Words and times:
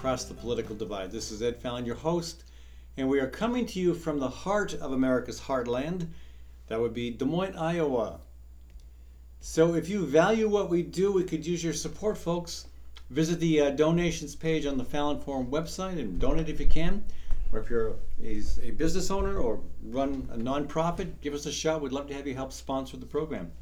across 0.00 0.24
the 0.24 0.32
political 0.32 0.74
divide. 0.74 1.12
This 1.12 1.30
is 1.30 1.42
Ed 1.42 1.60
Fallon, 1.60 1.84
your 1.84 1.94
host, 1.94 2.44
and 2.96 3.06
we 3.06 3.20
are 3.20 3.26
coming 3.26 3.66
to 3.66 3.78
you 3.78 3.92
from 3.92 4.18
the 4.18 4.30
heart 4.30 4.72
of 4.72 4.92
America's 4.92 5.38
heartland. 5.38 6.06
That 6.68 6.80
would 6.80 6.94
be 6.94 7.10
Des 7.10 7.26
Moines, 7.26 7.54
Iowa. 7.54 8.18
So 9.40 9.74
if 9.74 9.90
you 9.90 10.06
value 10.06 10.48
what 10.48 10.70
we 10.70 10.82
do, 10.82 11.12
we 11.12 11.24
could 11.24 11.46
use 11.46 11.62
your 11.62 11.74
support, 11.74 12.16
folks. 12.16 12.66
Visit 13.10 13.40
the 13.40 13.60
uh, 13.60 13.70
donations 13.72 14.34
page 14.34 14.64
on 14.64 14.78
the 14.78 14.86
Fallon 14.86 15.20
Forum 15.20 15.48
website 15.48 15.98
and 15.98 16.18
donate 16.18 16.48
if 16.48 16.58
you 16.58 16.66
can. 16.66 17.04
Or 17.52 17.58
if 17.58 17.68
you're 17.68 17.92
a, 18.24 18.42
a 18.62 18.70
business 18.70 19.10
owner 19.10 19.36
or 19.36 19.60
run 19.84 20.26
a 20.32 20.38
nonprofit, 20.38 21.12
give 21.20 21.34
us 21.34 21.44
a 21.44 21.52
shout. 21.52 21.82
We'd 21.82 21.92
love 21.92 22.08
to 22.08 22.14
have 22.14 22.26
you 22.26 22.34
help 22.34 22.54
sponsor 22.54 22.96
the 22.96 23.04
program. 23.04 23.52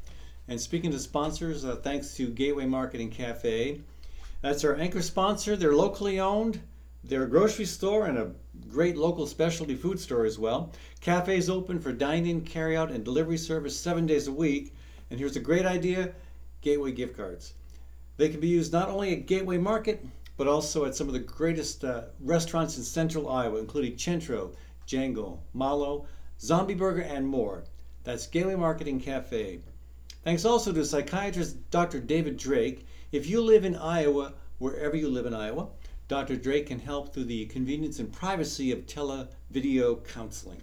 And 0.47 0.61
speaking 0.61 0.91
to 0.91 0.99
sponsors, 0.99 1.65
uh, 1.65 1.75
thanks 1.75 2.15
to 2.15 2.29
Gateway 2.29 2.65
Market 2.65 3.01
and 3.01 3.11
Cafe. 3.11 3.81
That's 4.41 4.63
our 4.63 4.75
anchor 4.75 5.01
sponsor. 5.01 5.57
They're 5.57 5.75
locally 5.75 6.19
owned. 6.19 6.61
They're 7.03 7.23
a 7.23 7.29
grocery 7.29 7.65
store 7.65 8.05
and 8.05 8.17
a 8.17 8.31
great 8.69 8.95
local 8.95 9.27
specialty 9.27 9.75
food 9.75 9.99
store 9.99 10.25
as 10.25 10.39
well. 10.39 10.71
Cafes 11.01 11.49
open 11.49 11.79
for 11.79 11.91
dine-in, 11.91 12.41
carry-out, 12.41 12.89
and 12.89 13.03
delivery 13.03 13.37
service 13.37 13.77
seven 13.77 14.05
days 14.05 14.27
a 14.27 14.31
week. 14.31 14.73
And 15.09 15.19
here's 15.19 15.35
a 15.35 15.41
great 15.41 15.65
idea: 15.65 16.13
Gateway 16.61 16.93
gift 16.93 17.17
cards. 17.17 17.53
They 18.15 18.29
can 18.29 18.39
be 18.39 18.47
used 18.47 18.71
not 18.71 18.87
only 18.87 19.11
at 19.11 19.25
Gateway 19.25 19.57
Market, 19.57 20.05
but 20.37 20.47
also 20.47 20.85
at 20.85 20.95
some 20.95 21.07
of 21.07 21.13
the 21.13 21.19
greatest 21.19 21.83
uh, 21.83 22.03
restaurants 22.21 22.77
in 22.77 22.83
central 22.83 23.27
Iowa, 23.27 23.59
including 23.59 23.97
Centro, 23.97 24.53
Django, 24.87 25.39
Malo, 25.53 26.05
Zombie 26.39 26.75
Burger, 26.75 27.01
and 27.01 27.27
more. 27.27 27.65
That's 28.05 28.27
Gateway 28.27 28.55
Market 28.55 28.87
and 28.87 29.01
Cafe. 29.01 29.59
Thanks 30.23 30.45
also 30.45 30.71
to 30.71 30.85
psychiatrist 30.85 31.57
Dr. 31.71 31.99
David 31.99 32.37
Drake. 32.37 32.85
If 33.11 33.27
you 33.27 33.41
live 33.41 33.65
in 33.65 33.75
Iowa, 33.75 34.33
wherever 34.59 34.95
you 34.95 35.09
live 35.09 35.25
in 35.25 35.33
Iowa, 35.33 35.69
Dr. 36.07 36.35
Drake 36.35 36.67
can 36.67 36.77
help 36.79 37.11
through 37.11 37.25
the 37.25 37.47
convenience 37.47 37.97
and 37.97 38.11
privacy 38.11 38.71
of 38.71 38.85
tele-video 38.85 39.95
counseling. 39.97 40.61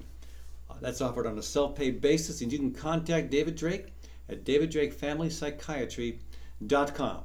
Uh, 0.71 0.75
that's 0.81 1.01
offered 1.01 1.27
on 1.27 1.39
a 1.39 1.43
self-paid 1.43 2.01
basis, 2.01 2.43
and 2.43 2.53
you 2.53 2.59
can 2.59 2.73
contact 2.73 3.31
David 3.31 3.57
Drake 3.57 3.87
at 4.29 4.45
daviddrakefamilypsychiatry.com. 4.45 7.25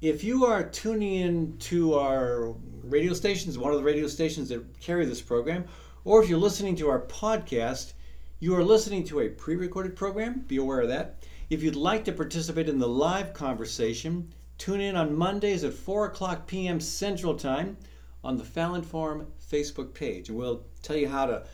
If 0.00 0.24
you 0.24 0.44
are 0.44 0.64
tuning 0.64 1.14
in 1.14 1.56
to 1.58 1.94
our 1.94 2.52
radio 2.82 3.12
stations, 3.12 3.58
one 3.58 3.70
of 3.72 3.78
the 3.78 3.84
radio 3.84 4.08
stations 4.08 4.48
that 4.48 4.80
carry 4.80 5.06
this 5.06 5.22
program, 5.22 5.66
or 6.04 6.20
if 6.22 6.28
you're 6.28 6.38
listening 6.38 6.76
to 6.76 6.88
our 6.88 7.00
podcast, 7.02 7.92
you 8.40 8.54
are 8.54 8.64
listening 8.64 9.04
to 9.04 9.20
a 9.20 9.28
pre 9.28 9.56
recorded 9.56 9.96
program. 9.96 10.40
Be 10.48 10.56
aware 10.56 10.80
of 10.80 10.88
that. 10.88 11.24
If 11.48 11.62
you'd 11.62 11.76
like 11.76 12.04
to 12.06 12.12
participate 12.12 12.68
in 12.68 12.80
the 12.80 12.88
live 12.88 13.32
conversation, 13.32 14.32
tune 14.58 14.80
in 14.80 14.96
on 14.96 15.14
Mondays 15.14 15.62
at 15.62 15.74
4 15.74 16.06
o'clock 16.06 16.48
p.m. 16.48 16.80
Central 16.80 17.36
Time 17.36 17.76
on 18.24 18.36
the 18.36 18.42
Fallon 18.42 18.82
Forum 18.82 19.28
Facebook 19.48 19.94
page. 19.94 20.28
And 20.28 20.36
we'll 20.36 20.64
tell 20.82 20.96
you 20.96 21.08
how 21.08 21.24
to 21.26 21.46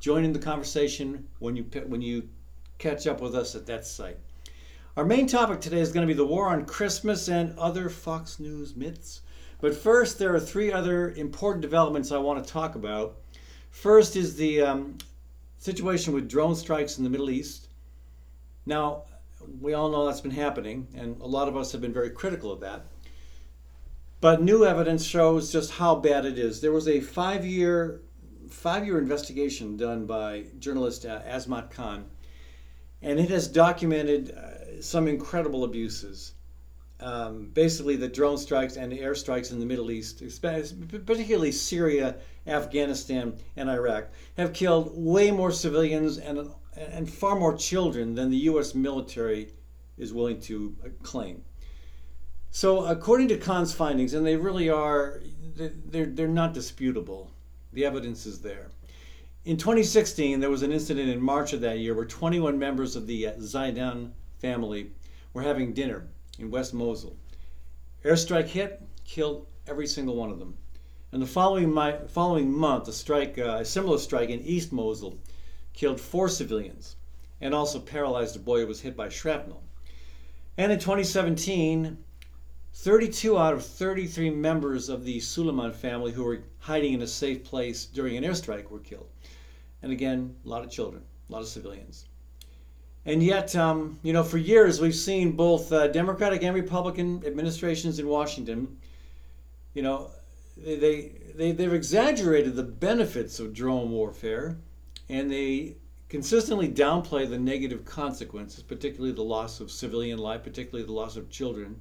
join 0.00 0.24
in 0.24 0.34
the 0.34 0.38
conversation 0.38 1.26
when 1.38 1.56
you, 1.56 1.62
when 1.86 2.02
you 2.02 2.28
catch 2.76 3.06
up 3.06 3.22
with 3.22 3.34
us 3.34 3.54
at 3.54 3.64
that 3.64 3.86
site. 3.86 4.18
Our 4.98 5.06
main 5.06 5.26
topic 5.26 5.62
today 5.62 5.80
is 5.80 5.92
going 5.92 6.06
to 6.06 6.12
be 6.12 6.18
the 6.18 6.26
war 6.26 6.48
on 6.48 6.66
Christmas 6.66 7.28
and 7.28 7.58
other 7.58 7.88
Fox 7.88 8.38
News 8.38 8.76
myths. 8.76 9.22
But 9.62 9.74
first, 9.74 10.18
there 10.18 10.34
are 10.34 10.40
three 10.40 10.70
other 10.70 11.12
important 11.12 11.62
developments 11.62 12.12
I 12.12 12.18
want 12.18 12.44
to 12.44 12.52
talk 12.52 12.74
about. 12.74 13.16
First 13.70 14.14
is 14.14 14.36
the 14.36 14.60
um, 14.60 14.98
situation 15.56 16.12
with 16.12 16.28
drone 16.28 16.54
strikes 16.54 16.98
in 16.98 17.04
the 17.04 17.10
Middle 17.10 17.30
East. 17.30 17.68
Now, 18.66 19.04
we 19.60 19.74
all 19.74 19.90
know 19.90 20.06
that's 20.06 20.20
been 20.20 20.30
happening, 20.30 20.88
and 20.94 21.20
a 21.20 21.26
lot 21.26 21.48
of 21.48 21.56
us 21.56 21.72
have 21.72 21.80
been 21.80 21.92
very 21.92 22.10
critical 22.10 22.52
of 22.52 22.60
that. 22.60 22.86
But 24.20 24.42
new 24.42 24.64
evidence 24.64 25.04
shows 25.04 25.52
just 25.52 25.72
how 25.72 25.94
bad 25.94 26.24
it 26.24 26.38
is. 26.38 26.60
There 26.60 26.72
was 26.72 26.88
a 26.88 27.00
five-year 27.00 28.02
five-year 28.50 28.98
investigation 28.98 29.76
done 29.76 30.06
by 30.06 30.46
journalist 30.58 31.04
uh, 31.04 31.20
Azmat 31.22 31.70
Khan, 31.70 32.06
and 33.02 33.20
it 33.20 33.30
has 33.30 33.46
documented 33.46 34.30
uh, 34.30 34.80
some 34.80 35.06
incredible 35.06 35.64
abuses. 35.64 36.32
Um, 37.00 37.50
basically, 37.54 37.94
the 37.94 38.08
drone 38.08 38.38
strikes 38.38 38.76
and 38.76 38.90
the 38.90 38.98
airstrikes 38.98 39.52
in 39.52 39.60
the 39.60 39.66
Middle 39.66 39.90
East, 39.90 40.20
particularly 40.40 41.52
Syria, 41.52 42.16
Afghanistan, 42.46 43.36
and 43.56 43.70
Iraq, 43.70 44.08
have 44.36 44.52
killed 44.52 44.90
way 44.94 45.30
more 45.30 45.52
civilians 45.52 46.18
and, 46.18 46.50
and 46.92 47.10
far 47.10 47.38
more 47.38 47.56
children 47.56 48.14
than 48.14 48.30
the 48.30 48.36
U.S. 48.52 48.74
military 48.74 49.52
is 49.96 50.12
willing 50.12 50.40
to 50.42 50.76
uh, 50.84 50.88
claim. 51.02 51.42
So, 52.50 52.86
according 52.86 53.28
to 53.28 53.36
Khan's 53.36 53.74
findings, 53.74 54.14
and 54.14 54.26
they 54.26 54.36
really 54.36 54.70
are, 54.70 55.20
they're, 55.56 56.06
they're 56.06 56.28
not 56.28 56.54
disputable, 56.54 57.30
the 57.72 57.84
evidence 57.84 58.24
is 58.24 58.40
there. 58.40 58.68
In 59.44 59.56
2016, 59.56 60.40
there 60.40 60.50
was 60.50 60.62
an 60.62 60.72
incident 60.72 61.08
in 61.08 61.20
March 61.20 61.52
of 61.52 61.60
that 61.60 61.78
year 61.78 61.94
where 61.94 62.04
21 62.04 62.58
members 62.58 62.96
of 62.96 63.06
the 63.06 63.28
uh, 63.28 63.32
Zaydan 63.34 64.12
family 64.38 64.90
were 65.32 65.42
having 65.42 65.74
dinner 65.74 66.08
in 66.38 66.50
West 66.50 66.72
Mosul. 66.72 67.16
Airstrike 68.04 68.46
hit, 68.46 68.82
killed 69.04 69.46
every 69.66 69.86
single 69.86 70.16
one 70.16 70.30
of 70.30 70.38
them. 70.38 70.56
And 71.12 71.22
the 71.22 71.26
following, 71.26 71.72
my, 71.72 71.96
following 72.08 72.52
month, 72.52 72.88
a 72.88 72.92
strike, 72.92 73.38
uh, 73.38 73.58
a 73.60 73.64
similar 73.64 73.98
strike 73.98 74.30
in 74.30 74.40
East 74.40 74.72
Mosul, 74.72 75.18
killed 75.78 76.00
four 76.00 76.28
civilians 76.28 76.96
and 77.40 77.54
also 77.54 77.78
paralyzed 77.78 78.34
a 78.34 78.40
boy 78.40 78.60
who 78.60 78.66
was 78.66 78.80
hit 78.80 78.96
by 78.96 79.08
shrapnel. 79.08 79.62
And 80.56 80.72
in 80.72 80.80
2017, 80.80 81.96
32 82.74 83.38
out 83.38 83.54
of 83.54 83.64
33 83.64 84.30
members 84.30 84.88
of 84.88 85.04
the 85.04 85.20
Suleiman 85.20 85.72
family 85.72 86.10
who 86.10 86.24
were 86.24 86.42
hiding 86.58 86.94
in 86.94 87.02
a 87.02 87.06
safe 87.06 87.44
place 87.44 87.86
during 87.86 88.16
an 88.16 88.24
airstrike 88.24 88.68
were 88.70 88.80
killed. 88.80 89.06
And 89.80 89.92
again, 89.92 90.34
a 90.44 90.48
lot 90.48 90.64
of 90.64 90.70
children, 90.70 91.04
a 91.28 91.32
lot 91.32 91.42
of 91.42 91.48
civilians. 91.48 92.06
And 93.06 93.22
yet, 93.22 93.54
um, 93.54 94.00
you 94.02 94.12
know, 94.12 94.24
for 94.24 94.38
years 94.38 94.80
we've 94.80 94.96
seen 94.96 95.36
both 95.36 95.72
uh, 95.72 95.86
Democratic 95.86 96.42
and 96.42 96.56
Republican 96.56 97.22
administrations 97.24 98.00
in 98.00 98.08
Washington, 98.08 98.78
you 99.74 99.82
know, 99.82 100.10
they, 100.56 101.12
they, 101.36 101.52
they've 101.52 101.72
exaggerated 101.72 102.56
the 102.56 102.64
benefits 102.64 103.38
of 103.38 103.54
drone 103.54 103.92
warfare 103.92 104.58
and 105.08 105.30
they 105.30 105.76
consistently 106.08 106.68
downplay 106.68 107.28
the 107.28 107.38
negative 107.38 107.84
consequences, 107.84 108.62
particularly 108.62 109.12
the 109.12 109.22
loss 109.22 109.60
of 109.60 109.70
civilian 109.70 110.18
life, 110.18 110.42
particularly 110.42 110.86
the 110.86 110.92
loss 110.92 111.16
of 111.16 111.30
children. 111.30 111.80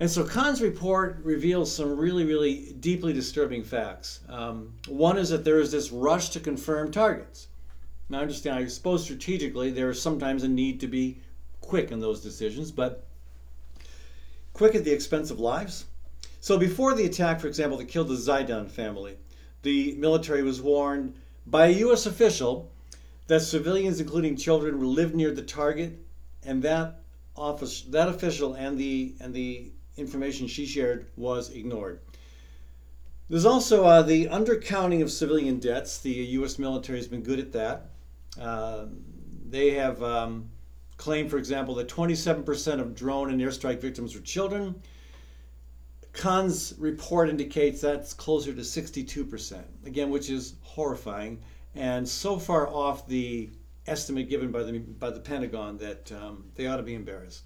And 0.00 0.08
so 0.08 0.24
Khan's 0.24 0.62
report 0.62 1.18
reveals 1.24 1.74
some 1.74 1.96
really, 1.96 2.24
really 2.24 2.72
deeply 2.78 3.12
disturbing 3.12 3.64
facts. 3.64 4.20
Um, 4.28 4.74
one 4.86 5.18
is 5.18 5.30
that 5.30 5.44
there 5.44 5.58
is 5.58 5.72
this 5.72 5.90
rush 5.90 6.30
to 6.30 6.40
confirm 6.40 6.92
targets. 6.92 7.48
Now, 8.08 8.18
I 8.18 8.22
understand, 8.22 8.58
I 8.58 8.66
suppose 8.68 9.02
strategically 9.02 9.70
there 9.70 9.90
is 9.90 10.00
sometimes 10.00 10.44
a 10.44 10.48
need 10.48 10.78
to 10.80 10.86
be 10.86 11.20
quick 11.60 11.90
in 11.90 11.98
those 11.98 12.22
decisions, 12.22 12.70
but 12.70 13.04
quick 14.52 14.76
at 14.76 14.84
the 14.84 14.92
expense 14.92 15.30
of 15.30 15.40
lives. 15.40 15.86
So, 16.40 16.56
before 16.56 16.94
the 16.94 17.04
attack, 17.04 17.40
for 17.40 17.48
example, 17.48 17.76
that 17.78 17.88
killed 17.88 18.08
the 18.08 18.14
Zaydan 18.14 18.70
family, 18.70 19.18
the 19.62 19.94
military 19.98 20.42
was 20.42 20.62
warned 20.62 21.14
by 21.50 21.66
a 21.66 21.78
U.S. 21.86 22.06
official 22.06 22.70
that 23.26 23.40
civilians, 23.40 24.00
including 24.00 24.36
children, 24.36 24.80
lived 24.80 25.14
near 25.14 25.32
the 25.32 25.42
target, 25.42 25.98
and 26.44 26.62
that 26.62 27.00
office, 27.36 27.82
that 27.82 28.08
official, 28.08 28.54
and 28.54 28.78
the 28.78 29.14
and 29.20 29.32
the 29.34 29.72
information 29.96 30.46
she 30.46 30.66
shared 30.66 31.06
was 31.16 31.50
ignored. 31.50 32.00
There's 33.28 33.44
also 33.44 33.84
uh, 33.84 34.02
the 34.02 34.26
undercounting 34.26 35.02
of 35.02 35.10
civilian 35.10 35.58
deaths. 35.58 35.98
The 35.98 36.10
U.S. 36.10 36.58
military 36.58 36.98
has 36.98 37.08
been 37.08 37.22
good 37.22 37.38
at 37.38 37.52
that. 37.52 37.90
Uh, 38.40 38.86
they 39.48 39.72
have 39.72 40.02
um, 40.02 40.48
claimed, 40.96 41.30
for 41.30 41.36
example, 41.36 41.74
that 41.74 41.88
27% 41.88 42.80
of 42.80 42.94
drone 42.94 43.30
and 43.30 43.40
airstrike 43.40 43.80
victims 43.80 44.14
were 44.14 44.22
children. 44.22 44.80
Khan's 46.18 46.74
report 46.78 47.28
indicates 47.28 47.80
that's 47.80 48.12
closer 48.12 48.52
to 48.52 48.60
62%, 48.60 49.62
again, 49.86 50.10
which 50.10 50.28
is 50.30 50.54
horrifying 50.62 51.40
and 51.76 52.08
so 52.08 52.40
far 52.40 52.66
off 52.68 53.06
the 53.06 53.50
estimate 53.86 54.28
given 54.28 54.50
by 54.50 54.64
the, 54.64 54.80
by 54.80 55.10
the 55.10 55.20
Pentagon 55.20 55.78
that 55.78 56.10
um, 56.10 56.44
they 56.56 56.66
ought 56.66 56.78
to 56.78 56.82
be 56.82 56.94
embarrassed. 56.94 57.44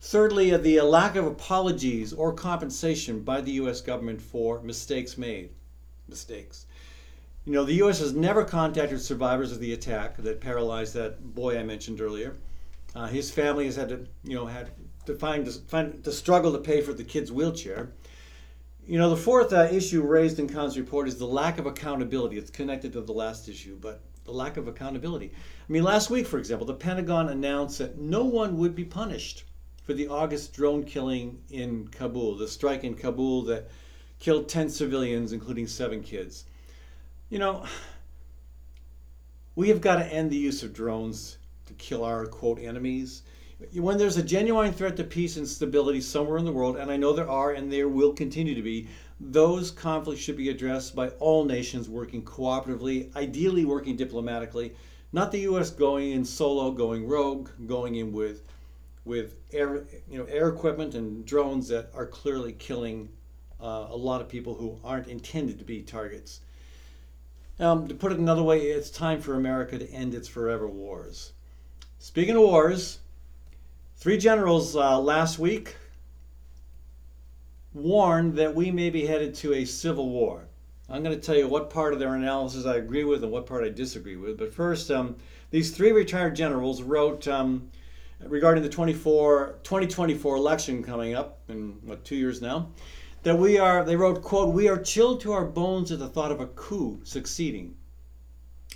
Thirdly, 0.00 0.52
uh, 0.52 0.56
the 0.56 0.80
lack 0.80 1.14
of 1.14 1.26
apologies 1.26 2.14
or 2.14 2.32
compensation 2.32 3.20
by 3.20 3.42
the 3.42 3.52
U.S. 3.52 3.82
government 3.82 4.22
for 4.22 4.62
mistakes 4.62 5.18
made. 5.18 5.50
Mistakes. 6.08 6.64
You 7.44 7.52
know, 7.52 7.64
the 7.64 7.74
U.S. 7.74 8.00
has 8.00 8.14
never 8.14 8.44
contacted 8.44 9.02
survivors 9.02 9.52
of 9.52 9.60
the 9.60 9.74
attack 9.74 10.16
that 10.16 10.40
paralyzed 10.40 10.94
that 10.94 11.34
boy 11.34 11.58
I 11.58 11.64
mentioned 11.64 12.00
earlier. 12.00 12.36
Uh, 12.94 13.08
his 13.08 13.30
family 13.30 13.66
has 13.66 13.76
had 13.76 13.90
to, 13.90 14.06
you 14.24 14.36
know, 14.36 14.46
had 14.46 14.70
to 15.08 15.14
find 15.14 15.46
to, 15.46 15.52
find 15.52 16.04
to 16.04 16.12
struggle 16.12 16.52
to 16.52 16.58
pay 16.58 16.80
for 16.80 16.92
the 16.92 17.02
kid's 17.02 17.32
wheelchair. 17.32 17.90
You 18.86 18.98
know, 18.98 19.10
the 19.10 19.16
fourth 19.16 19.52
uh, 19.52 19.68
issue 19.70 20.02
raised 20.02 20.38
in 20.38 20.48
Khan's 20.48 20.78
report 20.78 21.08
is 21.08 21.18
the 21.18 21.26
lack 21.26 21.58
of 21.58 21.66
accountability. 21.66 22.38
It's 22.38 22.50
connected 22.50 22.92
to 22.92 23.00
the 23.00 23.12
last 23.12 23.48
issue, 23.48 23.76
but 23.80 24.00
the 24.24 24.32
lack 24.32 24.56
of 24.56 24.68
accountability. 24.68 25.32
I 25.34 25.72
mean, 25.72 25.82
last 25.82 26.10
week, 26.10 26.26
for 26.26 26.38
example, 26.38 26.66
the 26.66 26.74
Pentagon 26.74 27.30
announced 27.30 27.78
that 27.78 27.98
no 27.98 28.24
one 28.24 28.58
would 28.58 28.74
be 28.74 28.84
punished 28.84 29.44
for 29.82 29.94
the 29.94 30.08
August 30.08 30.52
drone 30.52 30.84
killing 30.84 31.38
in 31.50 31.88
Kabul, 31.88 32.36
the 32.36 32.46
strike 32.46 32.84
in 32.84 32.94
Kabul 32.94 33.42
that 33.44 33.70
killed 34.18 34.48
10 34.48 34.68
civilians, 34.68 35.32
including 35.32 35.66
seven 35.66 36.02
kids. 36.02 36.44
You 37.30 37.38
know, 37.38 37.64
we 39.54 39.70
have 39.70 39.80
got 39.80 39.96
to 39.96 40.06
end 40.06 40.30
the 40.30 40.36
use 40.36 40.62
of 40.62 40.74
drones 40.74 41.38
to 41.66 41.72
kill 41.74 42.04
our 42.04 42.26
quote 42.26 42.58
enemies. 42.58 43.22
When 43.72 43.98
there's 43.98 44.16
a 44.16 44.22
genuine 44.22 44.72
threat 44.72 44.96
to 44.98 45.04
peace 45.04 45.36
and 45.36 45.46
stability 45.46 46.00
somewhere 46.00 46.38
in 46.38 46.44
the 46.44 46.52
world, 46.52 46.76
and 46.76 46.92
I 46.92 46.96
know 46.96 47.12
there 47.12 47.28
are 47.28 47.50
and 47.50 47.72
there 47.72 47.88
will 47.88 48.12
continue 48.12 48.54
to 48.54 48.62
be, 48.62 48.86
those 49.18 49.72
conflicts 49.72 50.22
should 50.22 50.36
be 50.36 50.48
addressed 50.48 50.94
by 50.94 51.08
all 51.18 51.44
nations 51.44 51.88
working 51.88 52.22
cooperatively, 52.22 53.14
ideally 53.16 53.64
working 53.64 53.96
diplomatically, 53.96 54.74
not 55.12 55.32
the 55.32 55.40
U.S. 55.40 55.70
going 55.70 56.12
in 56.12 56.24
solo, 56.24 56.70
going 56.70 57.08
rogue, 57.08 57.50
going 57.66 57.96
in 57.96 58.12
with 58.12 58.42
with 59.04 59.34
air, 59.52 59.86
you 60.08 60.18
know, 60.18 60.26
air 60.26 60.48
equipment 60.48 60.94
and 60.94 61.24
drones 61.24 61.66
that 61.68 61.90
are 61.94 62.06
clearly 62.06 62.52
killing 62.52 63.08
uh, 63.60 63.86
a 63.90 63.96
lot 63.96 64.20
of 64.20 64.28
people 64.28 64.54
who 64.54 64.78
aren't 64.84 65.08
intended 65.08 65.58
to 65.58 65.64
be 65.64 65.82
targets. 65.82 66.40
Um, 67.58 67.88
to 67.88 67.94
put 67.94 68.12
it 68.12 68.18
another 68.18 68.42
way, 68.42 68.60
it's 68.60 68.90
time 68.90 69.20
for 69.20 69.34
America 69.34 69.78
to 69.78 69.90
end 69.90 70.14
its 70.14 70.28
forever 70.28 70.68
wars. 70.68 71.32
Speaking 71.98 72.36
of 72.36 72.42
wars, 72.42 73.00
three 73.98 74.16
generals 74.16 74.76
uh, 74.76 74.98
last 74.98 75.40
week 75.40 75.74
warned 77.74 78.34
that 78.36 78.54
we 78.54 78.70
may 78.70 78.90
be 78.90 79.04
headed 79.04 79.34
to 79.34 79.54
a 79.54 79.64
civil 79.64 80.08
war. 80.08 80.44
I'm 80.88 81.02
going 81.02 81.14
to 81.14 81.20
tell 81.20 81.36
you 81.36 81.48
what 81.48 81.68
part 81.68 81.92
of 81.92 81.98
their 81.98 82.14
analysis 82.14 82.64
I 82.64 82.76
agree 82.76 83.02
with 83.02 83.24
and 83.24 83.32
what 83.32 83.44
part 83.44 83.64
I 83.64 83.70
disagree 83.70 84.16
with. 84.16 84.38
But 84.38 84.54
first, 84.54 84.90
um, 84.92 85.16
these 85.50 85.72
three 85.72 85.90
retired 85.90 86.36
generals 86.36 86.80
wrote 86.80 87.26
um, 87.26 87.70
regarding 88.20 88.62
the 88.62 88.68
24, 88.68 89.58
2024 89.64 90.36
election 90.36 90.82
coming 90.82 91.14
up 91.14 91.40
in 91.48 91.76
what 91.82 92.04
two 92.04 92.16
years 92.16 92.40
now 92.40 92.70
that 93.24 93.36
we 93.36 93.58
are, 93.58 93.84
they 93.84 93.96
wrote, 93.96 94.22
quote, 94.22 94.54
we 94.54 94.68
are 94.68 94.80
chilled 94.80 95.20
to 95.20 95.32
our 95.32 95.44
bones 95.44 95.90
at 95.90 95.98
the 95.98 96.08
thought 96.08 96.30
of 96.30 96.40
a 96.40 96.46
coup 96.46 97.00
succeeding. 97.02 97.74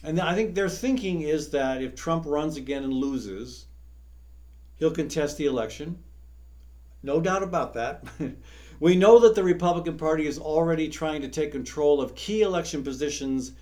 And 0.03 0.21
I 0.21 0.35
think 0.35 0.57
their 0.57 0.69
thinking 0.69 1.23
is 1.23 1.49
that 1.51 1.81
if 1.81 1.95
Trump 1.95 2.25
runs 2.27 2.57
again 2.57 2.83
and 2.83 2.93
loses, 2.93 3.67
he'll 4.83 4.91
contest 4.91 5.39
the 5.39 5.47
election. 5.47 5.97
No 7.05 7.21
doubt 7.21 7.45
about 7.45 7.75
that. 7.75 8.03
we 8.81 8.97
know 8.97 9.21
that 9.21 9.37
the 9.37 9.45
Republican 9.45 9.97
Party 9.97 10.27
is 10.27 10.41
already 10.41 10.89
trying 10.89 11.23
to 11.23 11.29
take 11.29 11.53
control 11.53 12.01
of 12.01 12.17
key 12.17 12.43
election 12.43 12.83
positions 12.83 13.53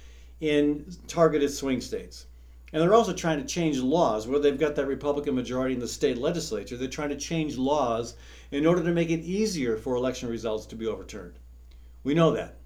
in 0.41 0.91
targeted 1.09 1.51
swing 1.51 1.83
states. 1.83 2.25
And 2.73 2.81
they're 2.81 2.95
also 2.95 3.13
trying 3.13 3.39
to 3.39 3.47
change 3.47 3.81
laws 3.81 4.27
where 4.27 4.41
they've 4.41 4.59
got 4.59 4.75
that 4.77 4.87
Republican 4.87 5.35
majority 5.35 5.75
in 5.75 5.81
the 5.81 5.87
state 5.87 6.17
legislature. 6.17 6.79
They're 6.79 6.89
trying 6.89 7.11
to 7.11 7.19
change 7.19 7.59
laws 7.59 8.17
in 8.51 8.65
order 8.65 8.83
to 8.83 8.91
make 8.91 9.11
it 9.11 9.21
easier 9.21 9.77
for 9.77 9.97
election 9.97 10.31
results 10.31 10.65
to 10.67 10.75
be 10.75 10.87
overturned. 10.87 11.35
We 12.03 12.15
know 12.15 12.31
that. 12.31 12.60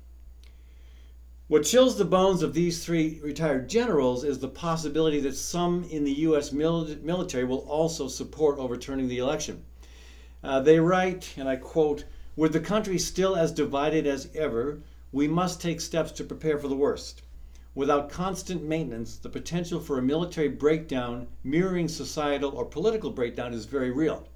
What 1.47 1.65
chills 1.65 1.99
the 1.99 2.07
bones 2.07 2.43
of 2.43 2.55
these 2.55 2.83
three 2.83 3.21
retired 3.23 3.69
generals 3.69 4.25
is 4.25 4.39
the 4.39 4.49
possibility 4.49 5.21
that 5.21 5.37
some 5.37 5.85
in 5.85 6.03
the 6.05 6.21
U.S. 6.21 6.53
military 6.53 7.45
will 7.45 7.59
also 7.69 8.09
support 8.09 8.59
overturning 8.59 9.09
the 9.09 9.19
election. 9.19 9.63
Uh, 10.43 10.61
they 10.61 10.81
write, 10.81 11.35
and 11.37 11.47
I 11.47 11.57
quote, 11.57 12.05
With 12.35 12.55
the 12.55 12.61
country 12.61 12.99
still 12.99 13.37
as 13.37 13.53
divided 13.53 14.07
as 14.07 14.31
ever, 14.35 14.81
we 15.13 15.29
must 15.29 15.61
take 15.61 15.83
steps 15.83 16.13
to 16.13 16.25
prepare 16.25 16.57
for 16.57 16.69
the 16.69 16.77
worst. 16.77 17.21
Without 17.75 18.09
constant 18.09 18.63
maintenance, 18.63 19.17
the 19.17 19.29
potential 19.29 19.81
for 19.81 19.99
a 19.99 20.03
military 20.03 20.49
breakdown 20.49 21.27
mirroring 21.43 21.89
societal 21.89 22.53
or 22.53 22.65
political 22.65 23.11
breakdown 23.11 23.53
is 23.53 23.67
very 23.67 23.91
real. 23.91 24.27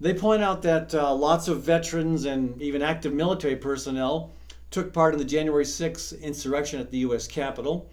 They 0.00 0.14
point 0.14 0.42
out 0.42 0.62
that 0.62 0.94
uh, 0.94 1.14
lots 1.14 1.46
of 1.46 1.60
veterans 1.60 2.24
and 2.24 2.62
even 2.62 2.80
active 2.80 3.12
military 3.12 3.56
personnel 3.56 4.30
took 4.70 4.92
part 4.92 5.14
in 5.14 5.18
the 5.18 5.24
January 5.24 5.64
6th 5.64 6.20
insurrection 6.20 6.80
at 6.80 6.90
the 6.90 6.98
U.S. 6.98 7.26
Capitol. 7.26 7.90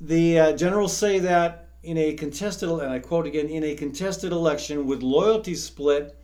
The 0.00 0.38
uh, 0.38 0.52
generals 0.56 0.96
say 0.96 1.18
that 1.20 1.68
in 1.82 1.96
a 1.98 2.14
contested, 2.14 2.68
and 2.68 2.92
I 2.92 2.98
quote 2.98 3.26
again, 3.26 3.48
in 3.48 3.64
a 3.64 3.74
contested 3.74 4.32
election 4.32 4.86
with 4.86 5.02
loyalty 5.02 5.54
split, 5.54 6.16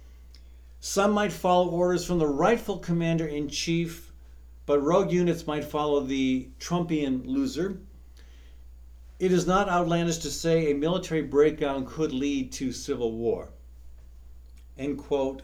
some 0.81 1.13
might 1.13 1.33
follow 1.33 1.69
orders 1.69 2.05
from 2.07 2.19
the 2.19 2.27
rightful 2.27 2.79
commander 2.79 3.27
in 3.27 3.49
chief 3.49 4.09
but 4.69 4.85
rogue 4.85 5.11
units 5.11 5.47
might 5.47 5.65
follow 5.65 6.01
the 6.01 6.47
Trumpian 6.61 7.27
loser. 7.27 7.79
It 9.19 9.33
is 9.33 9.47
not 9.47 9.71
outlandish 9.71 10.19
to 10.19 10.31
say 10.31 10.71
a 10.71 10.75
military 10.75 11.23
breakdown 11.23 11.87
could 11.87 12.13
lead 12.13 12.53
to 12.53 12.71
civil 12.71 13.13
war. 13.13 13.49
End 14.77 14.99
quote. 14.99 15.41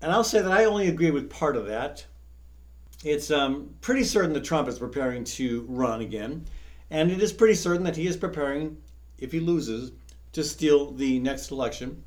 And 0.00 0.12
I'll 0.12 0.22
say 0.22 0.40
that 0.40 0.52
I 0.52 0.66
only 0.66 0.86
agree 0.86 1.10
with 1.10 1.30
part 1.30 1.56
of 1.56 1.66
that. 1.66 2.06
It's 3.04 3.30
um, 3.30 3.74
pretty 3.82 4.02
certain 4.02 4.32
that 4.32 4.44
Trump 4.44 4.66
is 4.66 4.78
preparing 4.78 5.24
to 5.24 5.66
run 5.68 6.00
again, 6.00 6.46
and 6.88 7.10
it 7.10 7.22
is 7.22 7.34
pretty 7.34 7.54
certain 7.54 7.84
that 7.84 7.96
he 7.96 8.06
is 8.06 8.16
preparing, 8.16 8.78
if 9.18 9.30
he 9.30 9.40
loses, 9.40 9.92
to 10.32 10.42
steal 10.42 10.90
the 10.90 11.18
next 11.18 11.50
election. 11.50 12.02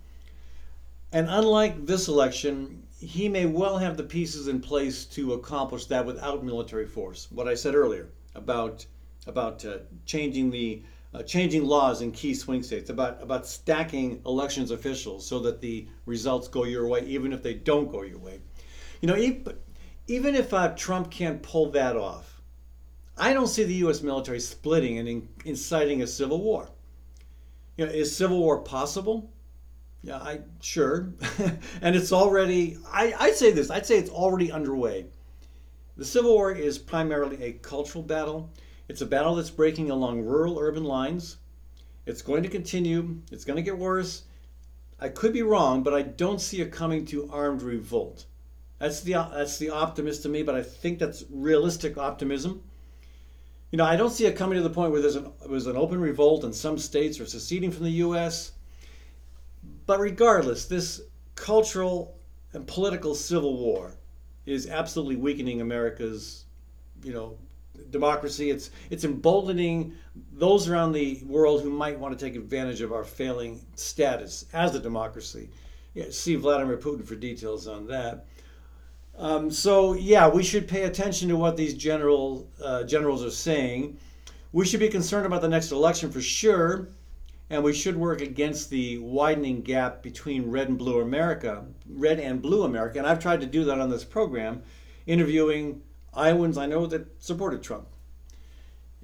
And 1.12 1.28
unlike 1.30 1.86
this 1.86 2.08
election, 2.08 2.82
he 3.00 3.30
may 3.30 3.46
well 3.46 3.78
have 3.78 3.96
the 3.96 4.04
pieces 4.04 4.48
in 4.48 4.60
place 4.60 5.06
to 5.06 5.34
accomplish 5.34 5.86
that 5.86 6.04
without 6.04 6.44
military 6.44 6.88
force. 6.88 7.28
What 7.32 7.48
I 7.48 7.54
said 7.54 7.76
earlier 7.76 8.10
about 8.34 8.86
about 9.28 9.64
uh, 9.66 9.80
changing 10.06 10.50
the 10.50 10.82
uh, 11.14 11.22
changing 11.22 11.64
laws 11.64 12.02
in 12.02 12.12
key 12.12 12.34
swing 12.34 12.64
states, 12.64 12.90
about 12.90 13.22
about 13.22 13.46
stacking 13.46 14.20
elections 14.26 14.72
officials 14.72 15.28
so 15.28 15.38
that 15.40 15.62
the 15.62 15.88
results 16.08 16.48
go 16.48 16.64
your 16.64 16.88
way, 16.88 17.06
even 17.06 17.34
if 17.34 17.44
they 17.44 17.54
don't 17.54 17.92
go 17.92 18.02
your 18.02 18.18
way. 18.18 18.40
You 19.02 19.08
know, 19.08 19.16
even, 20.08 20.36
if 20.36 20.54
uh, 20.54 20.70
Trump 20.70 21.12
can't 21.12 21.42
pull 21.42 21.72
that 21.72 21.96
off, 21.96 22.42
I 23.18 23.34
don't 23.34 23.48
see 23.48 23.64
the 23.64 23.74
U.S. 23.76 24.02
military 24.02 24.40
splitting 24.40 24.98
and 25.00 25.08
in, 25.08 25.30
inciting 25.46 26.02
a 26.02 26.08
civil 26.08 26.42
war. 26.42 26.70
You 27.78 27.86
know, 27.86 27.92
is 27.92 28.16
civil 28.16 28.40
war 28.40 28.60
possible? 28.60 29.32
Yeah, 30.04 30.18
I 30.18 30.40
sure, 30.62 31.14
and 31.82 31.96
it's 31.96 32.14
already. 32.14 32.78
I, 32.92 33.14
I'd 33.20 33.36
say 33.36 33.52
this. 33.52 33.70
I'd 33.70 33.86
say 33.86 33.98
it's 33.98 34.10
already 34.10 34.52
underway. 34.52 35.08
The 35.98 36.06
Civil 36.06 36.36
War 36.36 36.52
is 36.52 36.78
primarily 36.78 37.42
a 37.42 37.54
cultural 37.54 38.04
battle. 38.04 38.52
It's 38.88 39.02
a 39.02 39.06
battle 39.08 39.34
that's 39.34 39.50
breaking 39.50 39.90
along 39.90 40.22
rural-urban 40.22 40.84
lines. 40.84 41.38
It's 42.06 42.22
going 42.22 42.44
to 42.44 42.50
continue. 42.50 43.18
It's 43.32 43.44
going 43.44 43.58
to 43.58 43.64
get 43.64 43.80
worse. 43.80 44.24
I 45.00 45.10
could 45.10 45.34
be 45.34 45.42
wrong, 45.42 45.82
but 45.82 45.96
I 45.96 46.04
don't 46.04 46.40
see 46.40 46.62
it 46.62 46.72
coming 46.72 47.04
to 47.08 47.30
armed 47.32 47.64
revolt. 47.64 48.28
That's 48.80 49.02
the 49.02 49.14
that's 49.14 49.58
the 49.58 49.72
optimist 49.72 50.24
to 50.24 50.30
me, 50.30 50.44
but 50.44 50.56
I 50.56 50.64
think 50.64 51.00
that's 51.00 51.24
realistic 51.30 51.98
optimism. 51.98 52.64
You 53.72 53.78
know, 53.78 53.86
I 53.86 53.96
don't 53.96 54.12
see 54.12 54.26
it 54.26 54.36
coming 54.36 54.56
to 54.58 54.64
the 54.64 54.70
point 54.70 54.92
where 54.92 55.02
there's 55.02 55.16
an, 55.16 55.32
there's 55.50 55.68
an 55.68 55.76
open 55.76 56.00
revolt 56.00 56.44
and 56.44 56.56
some 56.56 56.78
states 56.78 57.20
are 57.20 57.26
seceding 57.26 57.72
from 57.72 57.84
the 57.84 57.92
U.S. 57.92 58.54
But 59.86 60.00
regardless, 60.00 60.66
this 60.66 61.02
cultural 61.36 62.18
and 62.54 62.66
political 62.66 63.14
civil 63.14 63.58
war 63.58 63.96
is 64.46 64.68
absolutely 64.68 65.18
weakening 65.18 65.60
America's, 65.60 66.46
you 67.04 67.14
know, 67.14 67.38
democracy. 67.90 68.50
It's 68.50 68.72
it's 68.90 69.04
emboldening 69.04 69.94
those 70.34 70.70
around 70.70 70.94
the 70.94 71.22
world 71.26 71.62
who 71.62 71.70
might 71.70 72.00
want 72.00 72.18
to 72.18 72.26
take 72.26 72.36
advantage 72.36 72.82
of 72.82 72.94
our 72.94 73.04
failing 73.04 73.66
status 73.76 74.46
as 74.54 74.76
a 74.76 74.80
democracy. 74.80 75.50
Yeah, 75.94 76.06
see 76.12 76.36
Vladimir 76.36 76.78
Putin 76.78 77.06
for 77.06 77.16
details 77.16 77.68
on 77.68 77.88
that. 77.88 78.28
Um, 79.18 79.50
so 79.50 79.94
yeah, 79.94 80.28
we 80.28 80.44
should 80.44 80.68
pay 80.68 80.84
attention 80.84 81.30
to 81.30 81.36
what 81.36 81.58
these 81.58 81.74
general 81.74 82.48
uh, 82.64 82.84
generals 82.84 83.24
are 83.24 83.32
saying. 83.32 83.98
We 84.52 84.66
should 84.66 84.80
be 84.80 84.90
concerned 84.90 85.26
about 85.26 85.42
the 85.42 85.50
next 85.50 85.72
election 85.72 86.12
for 86.12 86.22
sure 86.22 86.90
and 87.50 87.64
we 87.64 87.74
should 87.74 87.96
work 87.96 88.22
against 88.22 88.70
the 88.70 88.98
widening 88.98 89.62
gap 89.62 90.04
between 90.04 90.52
red 90.52 90.68
and 90.68 90.78
blue 90.78 91.00
America, 91.00 91.66
red 91.90 92.20
and 92.20 92.42
blue 92.42 92.64
America. 92.64 92.98
And 92.98 93.08
I've 93.08 93.20
tried 93.20 93.42
to 93.42 93.48
do 93.48 93.64
that 93.66 93.80
on 93.80 93.90
this 93.90 94.04
program, 94.04 94.64
interviewing 95.06 95.82
Iowans 96.14 96.58
I 96.58 96.66
know 96.66 96.86
that 96.88 97.22
supported 97.22 97.64
Trump. 97.64 97.88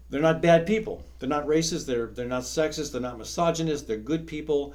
They're 0.09 0.21
not 0.21 0.41
bad 0.41 0.67
people. 0.67 1.03
They're 1.19 1.29
not 1.29 1.47
racist. 1.47 1.85
They're 1.85 2.07
they're 2.07 2.27
not 2.27 2.43
sexist. 2.43 2.91
They're 2.91 3.01
not 3.01 3.17
misogynist. 3.17 3.87
They're 3.87 3.97
good 3.97 4.27
people, 4.27 4.73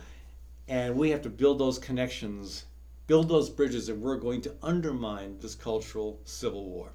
and 0.66 0.97
we 0.97 1.11
have 1.11 1.23
to 1.23 1.30
build 1.30 1.59
those 1.59 1.78
connections, 1.78 2.64
build 3.08 3.28
those 3.28 3.50
bridges, 3.50 3.88
and 3.88 4.00
we're 4.00 4.16
going 4.16 4.40
to 4.42 4.54
undermine 4.62 5.38
this 5.40 5.56
cultural 5.56 6.20
civil 6.24 6.68
war. 6.70 6.92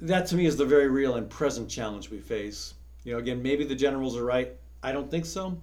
That 0.00 0.26
to 0.28 0.36
me 0.36 0.46
is 0.46 0.56
the 0.56 0.64
very 0.64 0.88
real 0.88 1.16
and 1.16 1.28
present 1.28 1.68
challenge 1.68 2.10
we 2.10 2.20
face. 2.20 2.74
You 3.02 3.12
know, 3.12 3.18
again, 3.18 3.42
maybe 3.42 3.64
the 3.64 3.74
generals 3.74 4.16
are 4.16 4.24
right 4.24 4.52
I 4.84 4.92
don't 4.92 5.10
think 5.10 5.24
so, 5.24 5.56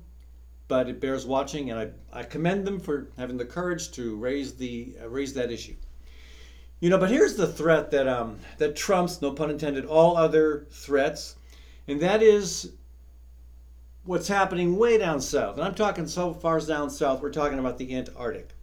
but 0.68 0.90
it 0.90 1.00
bears 1.00 1.28
watching, 1.28 1.70
and 1.70 1.80
I, 1.80 2.20
I 2.22 2.24
commend 2.24 2.66
them 2.66 2.80
for 2.80 3.10
having 3.16 3.38
the 3.38 3.46
courage 3.46 3.92
to 3.92 4.16
raise 4.16 4.56
the 4.56 4.96
uh, 5.00 5.08
raise 5.10 5.36
that 5.36 5.52
issue. 5.52 5.76
You 6.80 6.90
know, 6.90 6.98
but 6.98 7.12
here's 7.12 7.36
the 7.36 7.46
threat 7.46 7.92
that 7.92 8.08
um, 8.08 8.40
that 8.58 8.76
trumps, 8.76 9.22
no 9.22 9.32
pun 9.32 9.52
intended, 9.52 9.86
all 9.86 10.18
other 10.18 10.66
threats, 10.72 11.36
and 11.88 12.00
that 12.02 12.24
is 12.24 12.72
what's 14.04 14.28
happening 14.28 14.76
way 14.76 14.98
down 14.98 15.22
south. 15.22 15.58
And 15.58 15.64
I'm 15.64 15.76
talking 15.76 16.08
so 16.08 16.34
far 16.34 16.60
down 16.60 16.90
south, 16.90 17.22
we're 17.22 17.30
talking 17.30 17.60
about 17.60 17.78
the 17.78 17.96
Antarctic. 17.96 18.56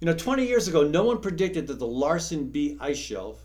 You 0.00 0.06
know, 0.06 0.14
20 0.14 0.46
years 0.46 0.66
ago, 0.66 0.82
no 0.82 1.04
one 1.04 1.20
predicted 1.20 1.66
that 1.66 1.78
the 1.78 1.86
Larsen 1.86 2.46
B 2.46 2.78
ice 2.80 2.96
shelf, 2.96 3.44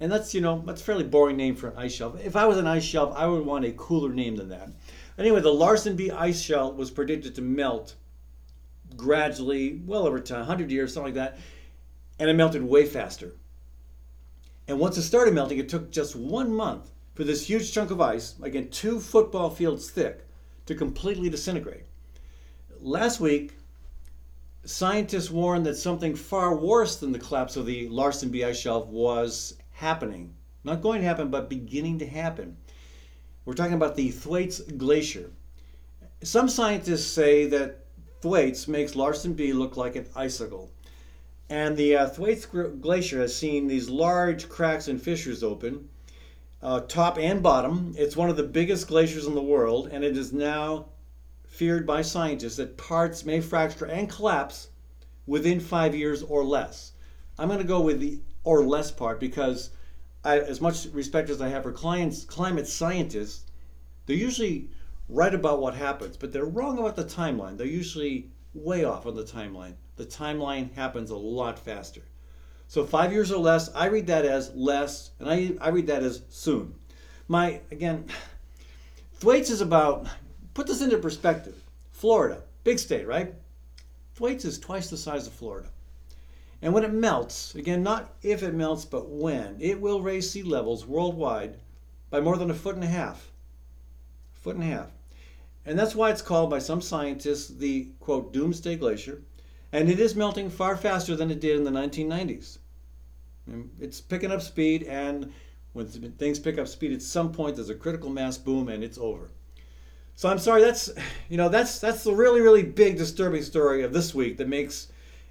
and 0.00 0.10
that's, 0.10 0.34
you 0.34 0.40
know, 0.40 0.60
that's 0.66 0.80
a 0.80 0.84
fairly 0.84 1.04
boring 1.04 1.36
name 1.36 1.54
for 1.54 1.68
an 1.68 1.76
ice 1.76 1.94
shelf. 1.94 2.18
If 2.20 2.34
I 2.34 2.46
was 2.46 2.58
an 2.58 2.66
ice 2.66 2.82
shelf, 2.82 3.14
I 3.16 3.26
would 3.26 3.46
want 3.46 3.64
a 3.64 3.72
cooler 3.72 4.12
name 4.12 4.34
than 4.34 4.48
that. 4.48 4.70
Anyway, 5.18 5.40
the 5.40 5.52
Larsen 5.52 5.94
B 5.94 6.10
ice 6.10 6.40
shelf 6.40 6.74
was 6.74 6.90
predicted 6.90 7.36
to 7.36 7.42
melt 7.42 7.94
gradually, 8.96 9.80
well 9.86 10.06
over 10.06 10.18
time, 10.18 10.40
100 10.40 10.70
years, 10.70 10.92
something 10.92 11.14
like 11.14 11.32
that, 11.32 11.38
and 12.18 12.28
it 12.28 12.34
melted 12.34 12.62
way 12.62 12.84
faster. 12.84 13.32
And 14.66 14.80
once 14.80 14.98
it 14.98 15.02
started 15.02 15.32
melting, 15.32 15.58
it 15.58 15.68
took 15.68 15.92
just 15.92 16.16
one 16.16 16.52
month 16.52 16.90
for 17.14 17.22
this 17.22 17.46
huge 17.46 17.72
chunk 17.72 17.92
of 17.92 18.00
ice, 18.00 18.34
again, 18.42 18.68
two 18.70 18.98
football 18.98 19.50
fields 19.50 19.90
thick, 19.90 20.26
to 20.66 20.74
completely 20.74 21.30
disintegrate. 21.30 21.84
Last 22.80 23.20
week, 23.20 23.57
scientists 24.64 25.30
warned 25.30 25.66
that 25.66 25.76
something 25.76 26.14
far 26.14 26.54
worse 26.54 26.96
than 26.96 27.12
the 27.12 27.18
collapse 27.18 27.56
of 27.56 27.66
the 27.66 27.88
Larsen 27.88 28.30
B 28.30 28.44
ice 28.44 28.58
shelf 28.58 28.86
was 28.88 29.56
happening. 29.72 30.34
Not 30.64 30.82
going 30.82 31.00
to 31.00 31.06
happen, 31.06 31.28
but 31.28 31.48
beginning 31.48 31.98
to 32.00 32.06
happen. 32.06 32.56
We're 33.44 33.54
talking 33.54 33.74
about 33.74 33.96
the 33.96 34.10
Thwaites 34.10 34.60
Glacier. 34.60 35.30
Some 36.22 36.48
scientists 36.48 37.06
say 37.06 37.46
that 37.46 37.86
Thwaites 38.20 38.68
makes 38.68 38.96
Larsen 38.96 39.34
B 39.34 39.52
look 39.52 39.76
like 39.76 39.96
an 39.96 40.06
icicle. 40.14 40.70
And 41.48 41.76
the 41.76 41.96
uh, 41.96 42.08
Thwaites 42.08 42.44
Glacier 42.44 43.20
has 43.20 43.34
seen 43.34 43.66
these 43.66 43.88
large 43.88 44.48
cracks 44.48 44.88
and 44.88 45.00
fissures 45.00 45.42
open, 45.42 45.88
uh, 46.60 46.80
top 46.80 47.18
and 47.18 47.42
bottom. 47.42 47.94
It's 47.96 48.16
one 48.16 48.28
of 48.28 48.36
the 48.36 48.42
biggest 48.42 48.88
glaciers 48.88 49.26
in 49.26 49.34
the 49.34 49.42
world, 49.42 49.88
and 49.90 50.04
it 50.04 50.16
is 50.16 50.32
now 50.32 50.86
feared 51.58 51.84
by 51.84 52.00
scientists 52.00 52.54
that 52.54 52.76
parts 52.76 53.24
may 53.24 53.40
fracture 53.40 53.84
and 53.84 54.08
collapse 54.08 54.68
within 55.26 55.58
five 55.58 55.92
years 55.92 56.22
or 56.22 56.44
less. 56.44 56.92
I'm 57.36 57.48
going 57.48 57.58
to 57.58 57.66
go 57.66 57.80
with 57.80 57.98
the 57.98 58.20
or 58.44 58.64
less 58.64 58.92
part 58.92 59.18
because, 59.18 59.70
I, 60.22 60.38
as 60.38 60.60
much 60.60 60.86
respect 60.92 61.30
as 61.30 61.42
I 61.42 61.48
have 61.48 61.64
for 61.64 61.72
clients, 61.72 62.22
climate 62.24 62.68
scientists, 62.68 63.44
they're 64.06 64.14
usually 64.14 64.70
right 65.08 65.34
about 65.34 65.60
what 65.60 65.74
happens, 65.74 66.16
but 66.16 66.32
they're 66.32 66.44
wrong 66.44 66.78
about 66.78 66.94
the 66.94 67.04
timeline. 67.04 67.58
They're 67.58 67.66
usually 67.66 68.30
way 68.54 68.84
off 68.84 69.04
on 69.04 69.16
the 69.16 69.24
timeline. 69.24 69.74
The 69.96 70.06
timeline 70.06 70.72
happens 70.74 71.10
a 71.10 71.16
lot 71.16 71.58
faster. 71.58 72.02
So 72.68 72.84
five 72.84 73.12
years 73.12 73.32
or 73.32 73.38
less, 73.38 73.68
I 73.74 73.86
read 73.86 74.06
that 74.06 74.24
as 74.24 74.54
less, 74.54 75.10
and 75.18 75.28
I, 75.28 75.54
I 75.60 75.70
read 75.70 75.88
that 75.88 76.04
as 76.04 76.22
soon. 76.28 76.76
My 77.26 77.62
again, 77.72 78.06
Thwaites 79.14 79.50
is 79.50 79.60
about 79.60 80.06
put 80.58 80.66
this 80.66 80.82
into 80.82 80.98
perspective. 80.98 81.54
Florida, 81.92 82.42
big 82.64 82.80
state, 82.80 83.06
right? 83.06 83.32
Thwaites 84.16 84.44
is 84.44 84.58
twice 84.58 84.90
the 84.90 84.96
size 84.96 85.28
of 85.28 85.32
Florida. 85.32 85.68
And 86.60 86.74
when 86.74 86.82
it 86.82 86.92
melts, 86.92 87.54
again, 87.54 87.84
not 87.84 88.16
if 88.22 88.42
it 88.42 88.54
melts, 88.54 88.84
but 88.84 89.08
when, 89.08 89.56
it 89.60 89.80
will 89.80 90.02
raise 90.02 90.28
sea 90.28 90.42
levels 90.42 90.84
worldwide 90.84 91.58
by 92.10 92.20
more 92.20 92.36
than 92.36 92.50
a 92.50 92.54
foot 92.54 92.74
and 92.74 92.82
a 92.82 92.88
half. 92.88 93.30
Foot 94.32 94.56
and 94.56 94.64
a 94.64 94.66
half. 94.66 94.90
And 95.64 95.78
that's 95.78 95.94
why 95.94 96.10
it's 96.10 96.22
called 96.22 96.50
by 96.50 96.58
some 96.58 96.80
scientists 96.80 97.46
the 97.46 97.90
quote 98.00 98.32
doomsday 98.32 98.74
glacier. 98.74 99.22
And 99.70 99.88
it 99.88 100.00
is 100.00 100.16
melting 100.16 100.50
far 100.50 100.76
faster 100.76 101.14
than 101.14 101.30
it 101.30 101.38
did 101.38 101.54
in 101.54 101.62
the 101.62 101.70
1990s. 101.70 102.58
It's 103.78 104.00
picking 104.00 104.32
up 104.32 104.42
speed, 104.42 104.82
and 104.82 105.32
when 105.72 105.86
things 105.86 106.40
pick 106.40 106.58
up 106.58 106.66
speed, 106.66 106.94
at 106.94 107.02
some 107.02 107.30
point 107.30 107.54
there's 107.54 107.70
a 107.70 107.76
critical 107.76 108.10
mass 108.10 108.36
boom 108.36 108.68
and 108.68 108.82
it's 108.82 108.98
over. 108.98 109.30
So 110.18 110.28
I'm 110.28 110.40
sorry, 110.40 110.62
that's 110.62 110.90
you 111.28 111.36
know 111.36 111.48
that's 111.48 111.78
that's 111.78 112.02
the 112.02 112.12
really 112.12 112.40
really 112.40 112.64
big 112.64 112.98
disturbing 112.98 113.44
story 113.44 113.84
of 113.84 113.92
this 113.92 114.12
week 114.12 114.38
that 114.38 114.48
makes 114.48 114.88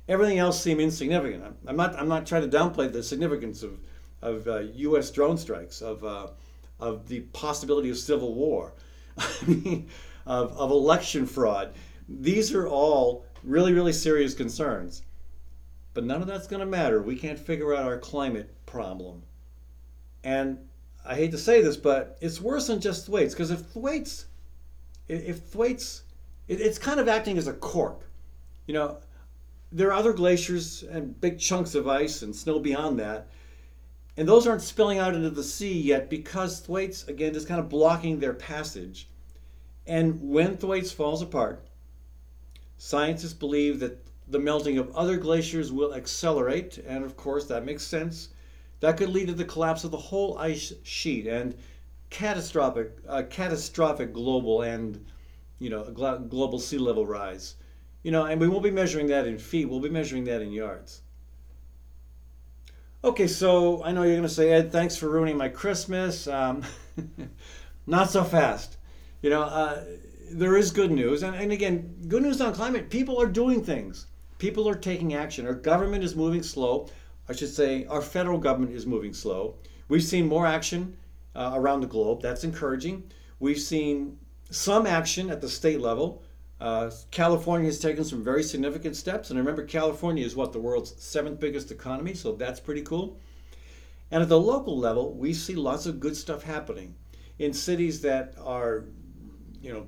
everything 0.07 0.37
else 0.37 0.63
seem 0.63 0.79
insignificant. 0.79 1.43
I'm 1.67 1.75
not 1.75 1.99
I'm 1.99 2.07
not 2.07 2.25
trying 2.25 2.49
to 2.49 2.57
downplay 2.57 2.89
the 2.89 3.03
significance 3.03 3.63
of 3.63 3.81
of 4.21 4.47
uh, 4.47 4.59
U.S. 4.59 5.11
drone 5.11 5.37
strikes, 5.37 5.81
of 5.81 6.05
uh, 6.05 6.27
of 6.79 7.05
the 7.09 7.19
possibility 7.33 7.89
of 7.89 7.97
civil 7.97 8.33
war, 8.33 8.75
I 9.17 9.27
mean, 9.45 9.89
of, 10.25 10.57
of 10.57 10.71
election 10.71 11.25
fraud. 11.25 11.73
These 12.07 12.53
are 12.53 12.65
all 12.65 13.25
really 13.43 13.73
really 13.73 13.91
serious 13.91 14.33
concerns, 14.33 15.01
but 15.95 16.05
none 16.05 16.21
of 16.21 16.29
that's 16.29 16.47
going 16.47 16.61
to 16.61 16.65
matter. 16.65 17.01
We 17.01 17.17
can't 17.17 17.37
figure 17.37 17.75
out 17.75 17.83
our 17.83 17.97
climate 17.97 18.55
problem, 18.65 19.23
and 20.23 20.59
I 21.05 21.15
hate 21.15 21.31
to 21.31 21.37
say 21.37 21.61
this, 21.61 21.75
but 21.75 22.17
it's 22.21 22.39
worse 22.39 22.67
than 22.67 22.79
just 22.79 23.05
Thwaites 23.05 23.33
because 23.33 23.51
if 23.51 23.59
Thwaites 23.65 24.26
if 25.07 25.39
Thwaites, 25.43 26.03
it, 26.47 26.61
it's 26.61 26.77
kind 26.77 26.99
of 26.99 27.07
acting 27.07 27.37
as 27.37 27.47
a 27.47 27.53
cork. 27.53 28.09
You 28.65 28.73
know, 28.73 28.97
there 29.71 29.89
are 29.89 29.93
other 29.93 30.13
glaciers 30.13 30.83
and 30.83 31.19
big 31.19 31.39
chunks 31.39 31.75
of 31.75 31.87
ice 31.87 32.21
and 32.21 32.35
snow 32.35 32.59
beyond 32.59 32.99
that, 32.99 33.29
and 34.15 34.27
those 34.27 34.47
aren't 34.47 34.61
spilling 34.61 34.97
out 34.97 35.15
into 35.15 35.29
the 35.29 35.43
sea 35.43 35.79
yet 35.79 36.09
because 36.09 36.59
Thwaites, 36.59 37.07
again, 37.07 37.35
is 37.35 37.45
kind 37.45 37.59
of 37.59 37.69
blocking 37.69 38.19
their 38.19 38.33
passage. 38.33 39.07
And 39.85 40.19
when 40.31 40.57
Thwaites 40.57 40.91
falls 40.91 41.21
apart, 41.21 41.67
scientists 42.77 43.33
believe 43.33 43.79
that 43.79 44.03
the 44.27 44.39
melting 44.39 44.77
of 44.77 44.93
other 44.95 45.17
glaciers 45.17 45.71
will 45.71 45.93
accelerate, 45.93 46.77
and 46.79 47.05
of 47.05 47.15
course, 47.15 47.45
that 47.45 47.63
makes 47.63 47.83
sense. 47.83 48.29
That 48.81 48.97
could 48.97 49.09
lead 49.09 49.27
to 49.27 49.33
the 49.33 49.45
collapse 49.45 49.83
of 49.83 49.91
the 49.91 49.97
whole 49.97 50.37
ice 50.37 50.73
sheet, 50.83 51.27
and 51.27 51.55
catastrophic, 52.09 52.91
catastrophic 53.29 54.13
global 54.13 54.61
and 54.61 55.05
you 55.59 55.69
know 55.69 55.83
global 55.83 56.59
sea 56.59 56.77
level 56.77 57.05
rise. 57.05 57.55
You 58.03 58.11
know, 58.11 58.25
and 58.25 58.39
we 58.39 58.47
won't 58.47 58.63
be 58.63 58.71
measuring 58.71 59.07
that 59.07 59.27
in 59.27 59.37
feet. 59.37 59.69
We'll 59.69 59.79
be 59.79 59.89
measuring 59.89 60.23
that 60.25 60.41
in 60.41 60.51
yards. 60.51 61.01
Okay, 63.03 63.27
so 63.27 63.83
I 63.83 63.91
know 63.91 64.03
you're 64.03 64.15
going 64.15 64.23
to 64.23 64.29
say, 64.29 64.51
Ed, 64.51 64.71
thanks 64.71 64.97
for 64.97 65.07
ruining 65.09 65.37
my 65.37 65.49
Christmas. 65.49 66.27
Um, 66.27 66.63
not 67.87 68.09
so 68.09 68.23
fast. 68.23 68.77
You 69.21 69.29
know, 69.29 69.43
uh, 69.43 69.83
there 70.31 70.57
is 70.57 70.71
good 70.71 70.91
news. 70.91 71.23
And, 71.23 71.35
and 71.35 71.51
again, 71.51 72.05
good 72.07 72.23
news 72.23 72.41
on 72.41 72.53
climate. 72.53 72.89
People 72.89 73.21
are 73.21 73.27
doing 73.27 73.63
things, 73.63 74.07
people 74.39 74.67
are 74.67 74.75
taking 74.75 75.13
action. 75.13 75.45
Our 75.45 75.53
government 75.53 76.03
is 76.03 76.15
moving 76.15 76.43
slow. 76.43 76.89
I 77.29 77.33
should 77.33 77.49
say, 77.49 77.85
our 77.85 78.01
federal 78.01 78.37
government 78.37 78.73
is 78.73 78.85
moving 78.85 79.13
slow. 79.13 79.55
We've 79.89 80.03
seen 80.03 80.27
more 80.27 80.47
action 80.47 80.96
uh, 81.37 81.51
around 81.53 81.81
the 81.81 81.87
globe. 81.87 82.21
That's 82.21 82.43
encouraging. 82.43 83.11
We've 83.39 83.59
seen 83.59 84.17
some 84.49 84.87
action 84.87 85.29
at 85.29 85.39
the 85.39 85.47
state 85.47 85.79
level. 85.79 86.23
Uh, 86.59 86.89
California 87.11 87.67
has 87.67 87.79
taken 87.79 88.03
some 88.03 88.23
very 88.23 88.41
significant 88.41 88.95
steps. 88.95 89.29
And 89.29 89.37
remember, 89.37 89.63
California 89.63 90.25
is 90.25 90.35
what 90.35 90.51
the 90.51 90.59
world's 90.59 91.01
seventh 91.01 91.39
biggest 91.39 91.69
economy, 91.69 92.15
so 92.15 92.31
that's 92.31 92.59
pretty 92.59 92.81
cool. 92.81 93.19
And 94.09 94.23
at 94.23 94.29
the 94.29 94.39
local 94.39 94.77
level, 94.77 95.13
we 95.13 95.33
see 95.33 95.53
lots 95.53 95.85
of 95.85 95.99
good 95.99 96.17
stuff 96.17 96.41
happening 96.41 96.95
in 97.37 97.53
cities 97.53 98.01
that 98.01 98.33
are, 98.43 98.85
you 99.61 99.71
know, 99.71 99.85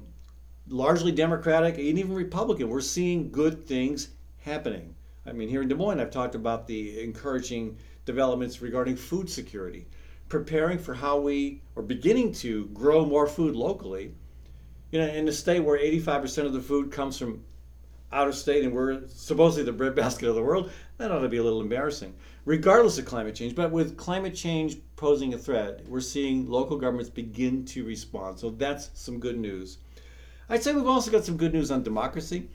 largely 0.68 1.12
Democratic 1.12 1.79
and 1.79 1.98
even 1.98 2.13
Republican. 2.13 2.70
We're 2.70 2.82
seeing 2.82 3.32
good 3.32 3.65
things 3.65 4.10
happening. 4.38 4.94
I 5.25 5.32
mean, 5.32 5.50
here 5.50 5.63
in 5.63 5.68
Des 5.68 5.75
Moines, 5.75 6.00
I've 6.00 6.12
talked 6.12 6.36
about 6.36 6.68
the 6.68 7.01
encouraging 7.01 7.77
developments 8.06 8.62
regarding 8.62 8.96
food 8.96 9.29
security 9.29 9.88
preparing 10.30 10.78
for 10.78 10.94
how 10.94 11.20
we 11.20 11.62
are 11.76 11.82
beginning 11.82 12.32
to 12.32 12.68
grow 12.68 13.04
more 13.04 13.28
food 13.28 13.56
locally. 13.56 14.14
You 14.92 15.00
know, 15.00 15.08
in 15.08 15.28
a 15.28 15.32
state 15.32 15.60
where 15.60 15.78
85% 15.78 16.46
of 16.46 16.54
the 16.54 16.62
food 16.62 16.92
comes 16.92 17.18
from 17.18 17.44
out 18.12 18.28
of 18.28 18.36
state 18.36 18.64
and 18.64 18.74
we're 18.74 19.02
supposedly 19.08 19.64
the 19.64 19.78
breadbasket 19.78 20.30
of 20.30 20.36
the 20.36 20.44
world, 20.44 20.72
that 20.98 21.12
ought 21.12 21.20
to 21.20 21.30
be 21.30 21.38
a 21.38 21.44
little 21.44 21.62
embarrassing, 21.62 22.16
regardless 22.46 22.98
of 22.98 23.06
climate 23.06 23.36
change. 23.36 23.56
But 23.56 23.72
with 23.72 23.98
climate 23.98 24.36
change 24.36 24.78
posing 24.96 25.34
a 25.34 25.38
threat, 25.38 25.86
we're 25.88 26.00
seeing 26.00 26.50
local 26.50 26.78
governments 26.78 27.10
begin 27.10 27.66
to 27.66 27.84
respond. 27.84 28.40
So 28.40 28.50
that's 28.52 28.90
some 28.94 29.20
good 29.20 29.38
news. 29.38 29.78
I'd 30.50 30.64
say 30.64 30.74
we've 30.74 30.88
also 30.88 31.12
got 31.12 31.24
some 31.24 31.38
good 31.38 31.54
news 31.54 31.70
on 31.70 31.84
democracy. 31.84 32.50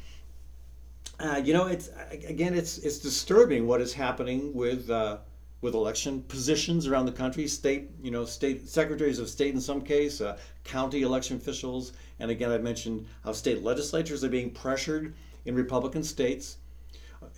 Uh, 1.20 1.40
you 1.44 1.52
know, 1.52 1.66
it's 1.66 1.90
again, 2.26 2.54
it's 2.54 2.78
it's 2.78 2.98
disturbing 2.98 3.68
what 3.68 3.80
is 3.80 3.92
happening 3.92 4.52
with 4.52 4.90
uh, 4.90 5.18
with 5.64 5.72
election 5.72 6.22
positions 6.24 6.86
around 6.86 7.06
the 7.06 7.12
country, 7.12 7.48
state, 7.48 7.88
you 8.02 8.10
know, 8.10 8.26
state 8.26 8.68
secretaries 8.68 9.18
of 9.18 9.30
state 9.30 9.54
in 9.54 9.60
some 9.60 9.80
case, 9.80 10.20
uh, 10.20 10.36
county 10.62 11.00
election 11.00 11.38
officials, 11.38 11.94
and 12.20 12.30
again, 12.30 12.52
I 12.52 12.58
mentioned 12.58 13.06
how 13.24 13.32
state 13.32 13.62
legislatures 13.62 14.22
are 14.22 14.28
being 14.28 14.50
pressured 14.50 15.14
in 15.46 15.54
Republican 15.54 16.02
states. 16.02 16.58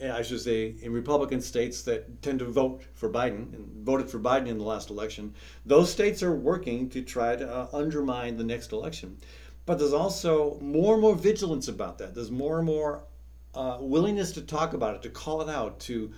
Uh, 0.03 0.11
I 0.11 0.23
should 0.23 0.41
say 0.41 0.75
in 0.83 0.93
Republican 0.93 1.41
states 1.41 1.83
that 1.83 2.21
tend 2.21 2.41
to 2.41 2.47
vote 2.47 2.83
for 2.95 3.09
Biden 3.09 3.55
and 3.55 3.87
voted 3.87 4.11
for 4.11 4.19
Biden 4.19 4.49
in 4.49 4.59
the 4.59 4.65
last 4.65 4.91
election. 4.91 5.33
Those 5.65 5.93
states 5.93 6.21
are 6.25 6.35
working 6.35 6.89
to 6.91 7.03
try 7.03 7.37
to 7.37 7.49
uh, 7.49 7.69
undermine 7.73 8.37
the 8.37 8.45
next 8.45 8.73
election. 8.73 9.19
But 9.67 9.79
there's 9.79 9.93
also 9.93 10.59
more 10.61 10.95
and 10.95 11.03
more 11.03 11.15
vigilance 11.15 11.69
about 11.69 11.99
that. 11.99 12.17
There's 12.17 12.33
more 12.33 12.57
and 12.59 12.67
more 12.67 13.05
uh, 13.55 13.79
willingness 13.81 14.33
to 14.33 14.43
talk 14.43 14.75
about 14.75 14.97
it, 14.97 15.03
to 15.03 15.11
call 15.11 15.43
it 15.43 15.49
out, 15.49 15.79
to 15.81 16.13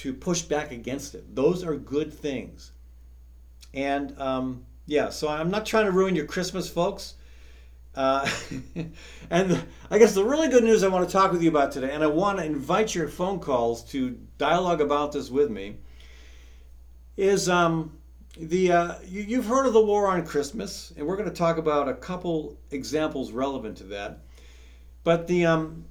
to 0.00 0.14
push 0.14 0.40
back 0.40 0.72
against 0.72 1.14
it. 1.14 1.34
Those 1.34 1.62
are 1.62 1.76
good 1.76 2.10
things. 2.10 2.72
And 3.74 4.18
um, 4.18 4.64
yeah, 4.86 5.10
so 5.10 5.28
I'm 5.28 5.50
not 5.50 5.66
trying 5.66 5.84
to 5.84 5.92
ruin 5.92 6.16
your 6.16 6.24
Christmas, 6.24 6.70
folks. 6.70 7.16
Uh, 7.94 8.26
and 9.30 9.62
I 9.90 9.98
guess 9.98 10.14
the 10.14 10.24
really 10.24 10.48
good 10.48 10.64
news 10.64 10.82
I 10.82 10.88
want 10.88 11.06
to 11.06 11.12
talk 11.12 11.32
with 11.32 11.42
you 11.42 11.50
about 11.50 11.72
today, 11.72 11.90
and 11.92 12.02
I 12.02 12.06
want 12.06 12.38
to 12.38 12.44
invite 12.46 12.94
your 12.94 13.08
phone 13.08 13.40
calls 13.40 13.84
to 13.90 14.18
dialogue 14.38 14.80
about 14.80 15.12
this 15.12 15.28
with 15.28 15.50
me, 15.50 15.76
is 17.18 17.50
um, 17.50 17.98
the 18.38 18.72
uh, 18.72 18.94
you, 19.04 19.36
have 19.36 19.46
heard 19.46 19.66
of 19.66 19.74
the 19.74 19.84
war 19.84 20.08
on 20.08 20.24
Christmas, 20.24 20.94
and 20.96 21.06
we're 21.06 21.16
going 21.16 21.28
to 21.28 21.34
talk 21.34 21.58
about 21.58 21.90
a 21.90 21.94
couple 21.94 22.56
examples 22.70 23.32
relevant 23.32 23.76
to 23.78 23.84
that. 23.84 24.20
But 25.04 25.26
the 25.26 25.44
um, 25.44 25.84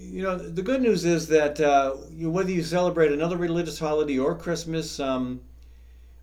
you 0.00 0.22
know 0.22 0.36
the 0.36 0.62
good 0.62 0.82
news 0.82 1.04
is 1.04 1.28
that 1.28 1.60
uh, 1.60 1.92
whether 1.92 2.50
you 2.50 2.62
celebrate 2.62 3.12
another 3.12 3.36
religious 3.36 3.78
holiday 3.78 4.18
or 4.18 4.34
Christmas, 4.34 5.00
um, 5.00 5.40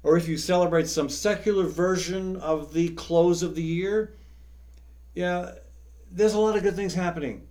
or 0.03 0.17
if 0.17 0.27
you 0.27 0.37
celebrate 0.37 0.87
some 0.87 1.09
secular 1.09 1.65
version 1.65 2.37
of 2.37 2.73
the 2.73 2.89
close 2.89 3.43
of 3.43 3.55
the 3.55 3.63
year, 3.63 4.13
yeah, 5.13 5.51
there's 6.11 6.33
a 6.33 6.39
lot 6.39 6.55
of 6.55 6.63
good 6.63 6.75
things 6.75 6.93
happening, 6.93 7.47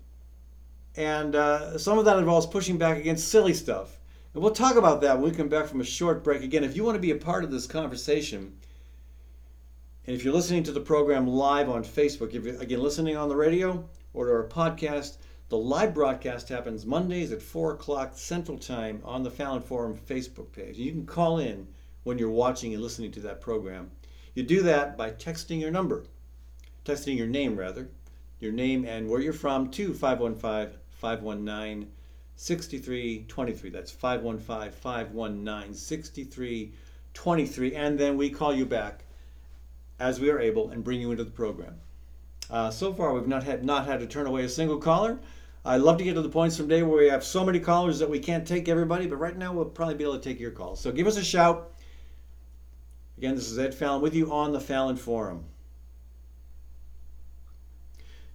and 0.97 1.35
uh, 1.35 1.79
some 1.79 1.99
of 1.99 2.05
that 2.05 2.19
involves 2.19 2.47
pushing 2.47 2.79
back 2.79 2.99
against 2.99 3.29
silly 3.29 3.55
stuff. 3.55 3.99
And 4.33 4.43
we'll 4.43 4.53
talk 4.53 4.77
about 4.77 5.01
that 5.03 5.19
when 5.19 5.31
we 5.31 5.37
come 5.37 5.49
back 5.49 5.67
from 5.67 5.81
a 5.81 5.85
short 5.85 6.25
break. 6.25 6.43
Again, 6.43 6.65
if 6.65 6.75
you 6.75 6.83
want 6.83 6.97
to 6.97 7.01
be 7.01 7.13
a 7.13 7.17
part 7.17 7.45
of 7.45 7.53
this 7.53 7.69
conversation, 7.69 8.57
and 10.07 10.17
if 10.17 10.25
you're 10.25 10.35
listening 10.35 10.65
to 10.65 10.73
the 10.73 10.81
program 10.81 11.27
live 11.27 11.69
on 11.71 11.85
Facebook, 11.85 12.35
if 12.35 12.45
you're 12.45 12.61
again 12.61 12.83
listening 12.83 13.17
on 13.17 13.29
the 13.29 13.37
radio 13.37 13.89
or 14.13 14.27
to 14.27 14.33
our 14.33 14.49
podcast, 14.49 15.19
the 15.51 15.59
live 15.59 15.93
broadcast 15.93 16.49
happens 16.49 16.87
Mondays 16.87 17.31
at 17.31 17.43
4 17.43 17.75
o'clock 17.75 18.13
Central 18.15 18.57
Time 18.57 19.03
on 19.05 19.23
the 19.23 19.31
Fallon 19.31 19.61
Forum 19.61 19.95
Facebook 19.95 20.51
page. 20.53 20.79
You 20.79 20.91
can 20.91 21.05
call 21.05 21.39
in 21.39 21.69
when 22.03 22.17
you're 22.19 22.31
watching 22.31 22.73
and 22.73 22.83
listening 22.83 23.13
to 23.13 23.21
that 23.21 23.43
program. 23.43 23.91
You 24.35 24.43
do 24.43 24.63
that 24.63 24.97
by 24.97 25.11
texting 25.11 25.61
your 25.61 25.71
number, 25.71 26.07
texting 26.85 27.19
your 27.19 27.27
name 27.27 27.57
rather, 27.57 27.91
your 28.41 28.53
name 28.53 28.87
and 28.87 29.07
where 29.09 29.21
you're 29.21 29.35
from 29.35 29.71
to 29.73 29.93
515 29.93 30.79
519 30.89 31.91
6323. 32.37 33.71
That's 33.71 33.93
515 33.93 34.73
519 34.73 35.75
6323. 35.75 37.75
And 37.75 37.99
then 37.99 38.17
we 38.17 38.31
call 38.31 38.55
you 38.55 38.65
back 38.65 39.05
as 40.01 40.21
we 40.21 40.31
are 40.31 40.41
able 40.41 40.71
and 40.71 40.83
bring 40.83 41.01
you 41.01 41.11
into 41.11 41.25
the 41.25 41.31
program. 41.31 41.81
Uh, 42.51 42.71
so 42.71 42.93
far, 42.93 43.13
we've 43.13 43.27
not 43.27 43.45
had, 43.45 43.65
not 43.65 43.87
had 43.87 44.01
to 44.01 44.07
turn 44.07 44.27
away 44.27 44.45
a 44.45 44.49
single 44.49 44.79
caller. 44.79 45.19
I'd 45.65 45.81
love 45.81 45.97
to 45.99 46.05
get 46.05 46.15
to 46.15 46.23
the 46.23 46.29
point 46.29 46.53
someday 46.53 46.83
where 46.83 46.99
we 46.99 47.09
have 47.09 47.25
so 47.25 47.45
many 47.45 47.59
callers 47.59 47.99
that 47.99 48.11
we 48.11 48.19
can't 48.19 48.47
take 48.47 48.69
everybody, 48.69 49.07
but 49.07 49.17
right 49.17 49.37
now 49.37 49.53
we'll 49.53 49.65
probably 49.65 49.95
be 49.95 50.05
able 50.05 50.19
to 50.19 50.21
take 50.21 50.39
your 50.39 50.51
calls. 50.51 50.81
So 50.81 50.93
give 50.93 51.07
us 51.07 51.17
a 51.17 51.25
shout. 51.25 51.73
Again, 53.17 53.35
this 53.35 53.51
is 53.51 53.59
Ed 53.59 53.75
Fallon 53.75 54.03
with 54.03 54.15
you 54.15 54.31
on 54.33 54.53
the 54.53 54.61
Fallon 54.61 54.97
Forum. 54.97 55.45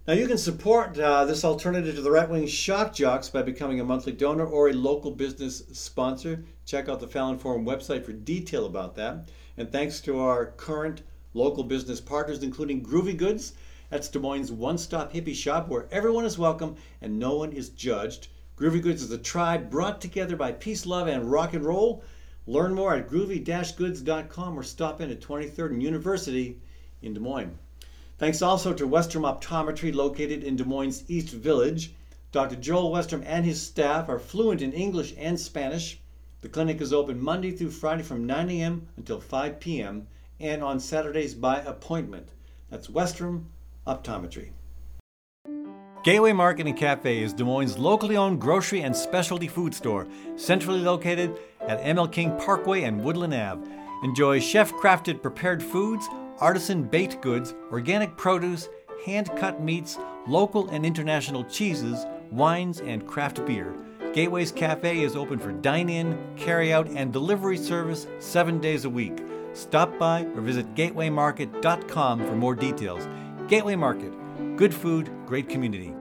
Now, 0.08 0.14
you 0.14 0.26
can 0.26 0.38
support 0.38 0.98
uh, 0.98 1.24
this 1.24 1.44
alternative 1.44 1.94
to 1.94 2.00
the 2.00 2.10
right 2.10 2.28
wing 2.28 2.48
shock 2.48 2.92
jocks 2.92 3.28
by 3.28 3.42
becoming 3.42 3.78
a 3.78 3.84
monthly 3.84 4.12
donor 4.12 4.46
or 4.46 4.68
a 4.68 4.72
local 4.72 5.12
business 5.12 5.62
sponsor. 5.72 6.42
Check 6.64 6.88
out 6.88 6.98
the 6.98 7.06
Fallon 7.06 7.38
Forum 7.38 7.64
website 7.64 8.04
for 8.04 8.12
detail 8.12 8.66
about 8.66 8.96
that. 8.96 9.28
And 9.56 9.70
thanks 9.70 10.00
to 10.00 10.18
our 10.18 10.46
current 10.46 11.02
local 11.32 11.62
business 11.62 12.00
partners, 12.00 12.42
including 12.42 12.82
Groovy 12.82 13.16
Goods. 13.16 13.52
That's 13.90 14.08
Des 14.08 14.20
Moines' 14.20 14.52
one 14.52 14.78
stop 14.78 15.12
hippie 15.12 15.34
shop 15.34 15.68
where 15.68 15.88
everyone 15.90 16.24
is 16.24 16.38
welcome 16.38 16.76
and 17.02 17.18
no 17.18 17.34
one 17.34 17.50
is 17.50 17.70
judged. 17.70 18.28
Groovy 18.56 18.80
Goods 18.80 19.02
is 19.02 19.10
a 19.10 19.18
tribe 19.18 19.68
brought 19.68 20.00
together 20.00 20.36
by 20.36 20.52
peace, 20.52 20.86
love, 20.86 21.08
and 21.08 21.28
rock 21.28 21.54
and 21.54 21.64
roll. 21.64 22.04
Learn 22.46 22.72
more 22.72 22.94
at 22.94 23.08
groovy 23.08 23.44
goods.com 23.76 24.56
or 24.56 24.62
stop 24.62 25.00
in 25.00 25.10
at 25.10 25.20
23rd 25.20 25.70
and 25.70 25.82
University 25.82 26.60
in 27.02 27.14
Des 27.14 27.20
Moines. 27.20 27.58
Thanks 28.16 28.42
also 28.42 28.72
to 28.72 28.86
Westrom 28.86 29.24
Optometry 29.24 29.92
located 29.92 30.44
in 30.44 30.54
Des 30.54 30.62
Moines 30.62 31.02
East 31.08 31.30
Village. 31.30 31.92
Dr. 32.30 32.54
Joel 32.54 32.92
Westrom 32.92 33.24
and 33.26 33.44
his 33.44 33.60
staff 33.60 34.08
are 34.08 34.20
fluent 34.20 34.62
in 34.62 34.72
English 34.72 35.14
and 35.18 35.40
Spanish. 35.40 35.98
The 36.42 36.48
clinic 36.48 36.80
is 36.80 36.92
open 36.92 37.20
Monday 37.20 37.50
through 37.50 37.70
Friday 37.70 38.04
from 38.04 38.24
9 38.24 38.50
a.m. 38.50 38.86
until 38.96 39.18
5 39.18 39.58
p.m. 39.58 40.06
and 40.38 40.62
on 40.62 40.78
Saturdays 40.78 41.34
by 41.34 41.60
appointment. 41.62 42.28
That's 42.70 42.86
Westrom 42.86 43.46
Optometry. 43.90 44.50
Gateway 46.02 46.32
Market 46.32 46.66
and 46.66 46.76
Cafe 46.76 47.22
is 47.22 47.34
Des 47.34 47.44
Moines' 47.44 47.76
locally 47.76 48.16
owned 48.16 48.40
grocery 48.40 48.80
and 48.82 48.96
specialty 48.96 49.48
food 49.48 49.74
store, 49.74 50.06
centrally 50.36 50.80
located 50.80 51.38
at 51.60 51.82
ML 51.82 52.10
King 52.10 52.34
Parkway 52.38 52.84
and 52.84 53.02
Woodland 53.02 53.34
Ave. 53.34 53.68
Enjoy 54.02 54.40
chef 54.40 54.72
crafted 54.72 55.20
prepared 55.20 55.62
foods 55.62 56.08
artisan 56.40 56.82
baked 56.82 57.20
goods, 57.20 57.54
organic 57.70 58.16
produce, 58.16 58.68
hand 59.04 59.30
cut 59.36 59.62
meats, 59.62 59.98
local 60.26 60.68
and 60.70 60.84
international 60.84 61.44
cheeses, 61.44 62.06
wines, 62.30 62.80
and 62.80 63.06
craft 63.06 63.44
beer. 63.46 63.74
Gateway's 64.12 64.50
Cafe 64.50 65.02
is 65.02 65.14
open 65.14 65.38
for 65.38 65.52
dine 65.52 65.88
in, 65.88 66.18
carry 66.36 66.72
out, 66.72 66.88
and 66.88 67.12
delivery 67.12 67.56
service 67.56 68.06
seven 68.18 68.58
days 68.58 68.84
a 68.84 68.90
week. 68.90 69.22
Stop 69.52 69.96
by 69.98 70.24
or 70.24 70.40
visit 70.40 70.74
gatewaymarket.com 70.74 72.26
for 72.26 72.34
more 72.34 72.54
details. 72.54 73.06
Gateway 73.50 73.74
Market, 73.74 74.12
good 74.56 74.72
food, 74.72 75.10
great 75.26 75.48
community. 75.48 75.92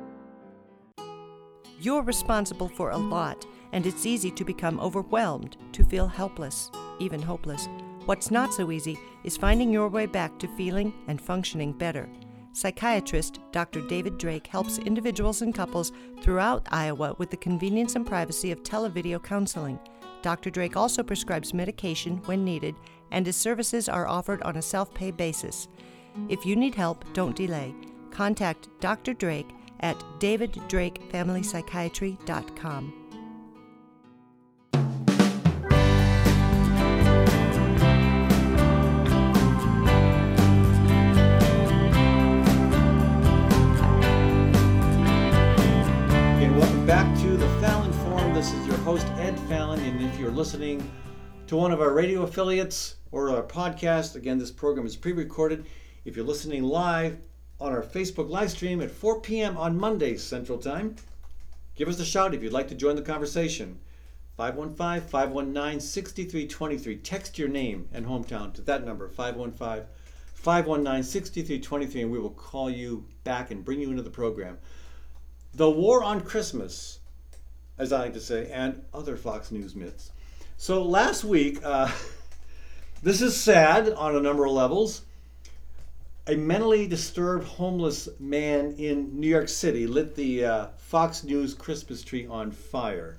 You're 1.81 2.03
responsible 2.03 2.69
for 2.69 2.91
a 2.91 2.97
lot, 2.97 3.43
and 3.71 3.87
it's 3.87 4.05
easy 4.05 4.29
to 4.29 4.45
become 4.45 4.79
overwhelmed, 4.79 5.57
to 5.71 5.83
feel 5.83 6.05
helpless, 6.05 6.69
even 6.99 7.19
hopeless. 7.19 7.67
What's 8.05 8.29
not 8.29 8.53
so 8.53 8.69
easy 8.69 8.99
is 9.23 9.35
finding 9.35 9.73
your 9.73 9.87
way 9.89 10.05
back 10.05 10.37
to 10.37 10.47
feeling 10.49 10.93
and 11.07 11.19
functioning 11.19 11.73
better. 11.73 12.07
Psychiatrist 12.53 13.39
Dr. 13.51 13.81
David 13.87 14.19
Drake 14.19 14.45
helps 14.45 14.77
individuals 14.77 15.41
and 15.41 15.51
couples 15.51 15.91
throughout 16.21 16.67
Iowa 16.69 17.15
with 17.17 17.31
the 17.31 17.37
convenience 17.37 17.95
and 17.95 18.05
privacy 18.05 18.51
of 18.51 18.61
televideo 18.61 19.23
counseling. 19.23 19.79
Dr. 20.21 20.51
Drake 20.51 20.77
also 20.77 21.01
prescribes 21.01 21.55
medication 21.55 22.17
when 22.25 22.45
needed, 22.45 22.75
and 23.09 23.25
his 23.25 23.35
services 23.35 23.89
are 23.89 24.07
offered 24.07 24.43
on 24.43 24.57
a 24.57 24.61
self 24.61 24.93
pay 24.93 25.09
basis. 25.09 25.67
If 26.27 26.45
you 26.45 26.55
need 26.55 26.75
help, 26.75 27.03
don't 27.13 27.35
delay. 27.35 27.73
Contact 28.11 28.67
Dr. 28.79 29.13
Drake 29.13 29.49
at 29.79 29.97
daviddrakefamilypsychiatry.com. 30.19 32.93
Okay. 45.59 46.49
We 46.49 46.59
walk 46.59 46.87
back 46.87 47.17
to 47.21 47.37
the 47.37 47.47
Fallon 47.59 47.91
Forum. 47.93 48.33
This 48.33 48.51
is 48.53 48.67
your 48.67 48.77
host, 48.77 49.07
Ed 49.17 49.39
Fallon. 49.47 49.79
And 49.81 50.01
if 50.01 50.19
you're 50.19 50.31
listening 50.31 50.89
to 51.47 51.55
one 51.55 51.71
of 51.71 51.81
our 51.81 51.93
radio 51.93 52.23
affiliates 52.23 52.95
or 53.11 53.29
our 53.29 53.43
podcast, 53.43 54.15
again, 54.15 54.37
this 54.37 54.51
program 54.51 54.85
is 54.85 54.95
pre 54.95 55.13
recorded. 55.13 55.65
If 56.05 56.15
you're 56.15 56.25
listening 56.25 56.63
live 56.63 57.17
on 57.59 57.71
our 57.71 57.81
Facebook 57.81 58.29
live 58.29 58.51
stream 58.51 58.81
at 58.81 58.91
4 58.91 59.21
p.m. 59.21 59.57
on 59.57 59.79
Monday 59.79 60.17
Central 60.17 60.57
Time, 60.57 60.95
give 61.75 61.87
us 61.87 61.99
a 61.99 62.05
shout 62.05 62.33
if 62.33 62.41
you'd 62.41 62.53
like 62.53 62.67
to 62.69 62.75
join 62.75 62.95
the 62.95 63.01
conversation. 63.01 63.79
515 64.37 65.09
519 65.09 65.79
6323. 65.79 66.97
Text 66.97 67.37
your 67.37 67.49
name 67.49 67.89
and 67.91 68.05
hometown 68.05 68.53
to 68.53 68.61
that 68.61 68.85
number, 68.85 69.09
515 69.09 69.85
519 70.33 71.03
6323, 71.03 72.01
and 72.01 72.11
we 72.11 72.19
will 72.19 72.29
call 72.29 72.69
you 72.69 73.05
back 73.23 73.51
and 73.51 73.65
bring 73.65 73.81
you 73.81 73.89
into 73.89 74.03
the 74.03 74.09
program. 74.09 74.57
The 75.53 75.69
War 75.69 76.03
on 76.03 76.21
Christmas 76.21 76.99
as 77.79 77.93
I 77.93 77.99
like 78.01 78.13
to 78.13 78.19
say, 78.19 78.51
and 78.51 78.83
other 78.93 79.15
Fox 79.15 79.51
News 79.51 79.73
myths. 79.73 80.11
So 80.57 80.83
last 80.83 81.23
week, 81.23 81.59
uh, 81.63 81.89
this 83.01 83.21
is 83.21 83.35
sad 83.35 83.89
on 83.89 84.15
a 84.15 84.21
number 84.21 84.45
of 84.45 84.51
levels. 84.51 85.03
A 86.29 86.35
mentally 86.35 86.85
disturbed 86.85 87.43
homeless 87.43 88.07
man 88.19 88.75
in 88.77 89.19
New 89.19 89.27
York 89.27 89.49
City 89.49 89.87
lit 89.87 90.13
the 90.13 90.45
uh, 90.45 90.67
Fox 90.77 91.23
News 91.23 91.55
Christmas 91.55 92.03
tree 92.03 92.27
on 92.27 92.51
fire. 92.51 93.17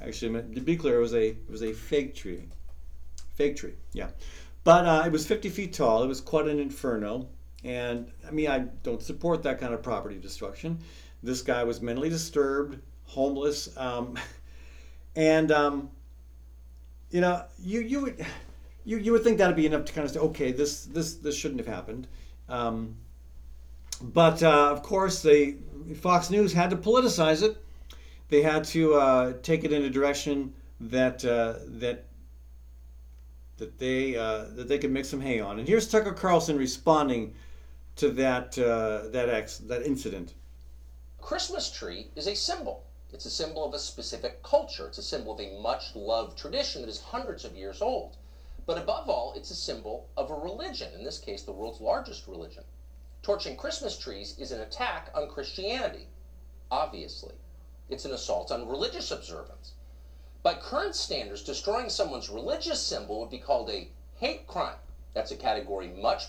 Actually, 0.00 0.40
to 0.54 0.60
be 0.60 0.76
clear, 0.76 0.98
it 0.98 1.00
was 1.00 1.12
a 1.12 1.30
it 1.30 1.50
was 1.50 1.64
a 1.64 1.72
fake 1.72 2.14
tree, 2.14 2.44
fake 3.34 3.56
tree, 3.56 3.74
yeah. 3.92 4.10
But 4.62 4.86
uh, 4.86 5.02
it 5.04 5.10
was 5.10 5.26
50 5.26 5.48
feet 5.48 5.72
tall. 5.72 6.04
It 6.04 6.06
was 6.06 6.20
quite 6.20 6.46
an 6.46 6.60
inferno, 6.60 7.26
and 7.64 8.12
I 8.24 8.30
mean, 8.30 8.48
I 8.48 8.60
don't 8.84 9.02
support 9.02 9.42
that 9.42 9.58
kind 9.58 9.74
of 9.74 9.82
property 9.82 10.16
destruction. 10.16 10.78
This 11.24 11.42
guy 11.42 11.64
was 11.64 11.82
mentally 11.82 12.10
disturbed 12.10 12.78
homeless, 13.06 13.76
um, 13.76 14.16
and 15.16 15.50
um, 15.50 15.90
you 17.10 17.22
know, 17.22 17.42
you 17.58 17.80
you 17.80 18.02
would 18.02 18.24
you, 18.84 18.98
you 18.98 19.12
would 19.12 19.24
think 19.24 19.38
that'd 19.38 19.56
be 19.56 19.66
enough 19.66 19.84
to 19.86 19.92
kind 19.92 20.04
of 20.04 20.12
say, 20.12 20.20
okay, 20.20 20.52
this 20.52 20.84
this 20.84 21.14
this 21.14 21.36
shouldn't 21.36 21.60
have 21.60 21.72
happened. 21.74 22.06
Um, 22.48 22.96
but 24.00 24.42
uh, 24.42 24.70
of 24.70 24.82
course, 24.82 25.22
they 25.22 25.56
Fox 25.96 26.30
News 26.30 26.52
had 26.52 26.70
to 26.70 26.76
politicize 26.76 27.42
it. 27.42 27.62
They 28.28 28.42
had 28.42 28.64
to 28.64 28.94
uh, 28.94 29.32
take 29.42 29.64
it 29.64 29.72
in 29.72 29.84
a 29.84 29.90
direction 29.90 30.54
that 30.80 31.24
uh, 31.24 31.54
that 31.66 32.06
that 33.58 33.78
they 33.78 34.16
uh, 34.16 34.46
that 34.56 34.68
they 34.68 34.78
could 34.78 34.90
make 34.90 35.04
some 35.04 35.20
hay 35.20 35.40
on. 35.40 35.58
And 35.58 35.68
here's 35.68 35.88
Tucker 35.88 36.12
Carlson 36.12 36.56
responding 36.56 37.34
to 37.96 38.10
that 38.12 38.58
uh, 38.58 39.08
that 39.10 39.28
ex 39.28 39.58
that 39.58 39.82
incident. 39.82 40.34
Christmas 41.20 41.70
tree 41.70 42.08
is 42.16 42.26
a 42.26 42.34
symbol. 42.34 42.84
It's 43.12 43.26
a 43.26 43.30
symbol 43.30 43.64
of 43.64 43.74
a 43.74 43.78
specific 43.78 44.42
culture. 44.42 44.86
It's 44.86 44.98
a 44.98 45.02
symbol 45.02 45.32
of 45.32 45.40
a 45.40 45.60
much 45.60 45.94
loved 45.94 46.38
tradition 46.38 46.80
that 46.80 46.88
is 46.88 47.00
hundreds 47.00 47.44
of 47.44 47.56
years 47.56 47.82
old. 47.82 48.16
But 48.70 48.78
above 48.78 49.08
all, 49.08 49.32
it's 49.34 49.50
a 49.50 49.56
symbol 49.56 50.06
of 50.16 50.30
a 50.30 50.34
religion, 50.36 50.92
in 50.94 51.02
this 51.02 51.18
case, 51.18 51.42
the 51.42 51.50
world's 51.50 51.80
largest 51.80 52.28
religion. 52.28 52.62
Torching 53.20 53.56
Christmas 53.56 53.98
trees 53.98 54.38
is 54.38 54.52
an 54.52 54.60
attack 54.60 55.10
on 55.12 55.28
Christianity, 55.28 56.06
obviously. 56.70 57.34
It's 57.88 58.04
an 58.04 58.12
assault 58.12 58.52
on 58.52 58.68
religious 58.68 59.10
observance. 59.10 59.72
By 60.44 60.54
current 60.54 60.94
standards, 60.94 61.42
destroying 61.42 61.88
someone's 61.88 62.30
religious 62.30 62.80
symbol 62.80 63.18
would 63.18 63.30
be 63.30 63.38
called 63.38 63.70
a 63.70 63.88
hate 64.14 64.46
crime. 64.46 64.78
That's 65.14 65.32
a 65.32 65.36
category 65.36 65.88
much. 65.88 66.26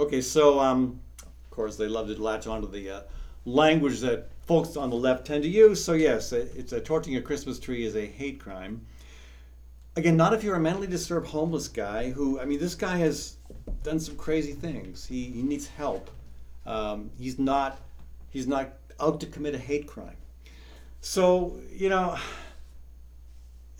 Okay, 0.00 0.20
so 0.20 0.58
um, 0.58 0.98
of 1.22 1.50
course 1.50 1.76
they 1.76 1.86
love 1.86 2.08
to 2.08 2.20
latch 2.20 2.48
onto 2.48 2.68
the 2.68 2.90
uh, 2.90 3.00
language 3.44 4.00
that 4.00 4.28
folks 4.48 4.76
on 4.76 4.90
the 4.90 4.96
left 4.96 5.28
tend 5.28 5.44
to 5.44 5.48
use. 5.48 5.84
So 5.84 5.92
yes, 5.92 6.32
it's 6.32 6.72
a 6.72 6.80
torching 6.80 7.14
a 7.14 7.22
Christmas 7.22 7.60
tree 7.60 7.84
is 7.84 7.94
a 7.94 8.04
hate 8.04 8.40
crime. 8.40 8.84
Again, 9.96 10.16
not 10.16 10.32
if 10.32 10.44
you're 10.44 10.56
a 10.56 10.60
mentally 10.60 10.86
disturbed 10.86 11.26
homeless 11.26 11.68
guy 11.68 12.10
who 12.10 12.40
I 12.40 12.44
mean, 12.44 12.60
this 12.60 12.74
guy 12.74 12.98
has 12.98 13.36
done 13.82 14.00
some 14.00 14.16
crazy 14.16 14.52
things. 14.52 15.06
He, 15.06 15.24
he 15.24 15.42
needs 15.42 15.66
help. 15.66 16.10
Um, 16.66 17.10
he's 17.18 17.38
not 17.38 17.78
he's 18.30 18.46
not 18.46 18.74
out 19.00 19.20
to 19.20 19.26
commit 19.26 19.54
a 19.54 19.58
hate 19.58 19.86
crime. 19.86 20.16
So 21.00 21.58
you 21.72 21.88
know, 21.88 22.16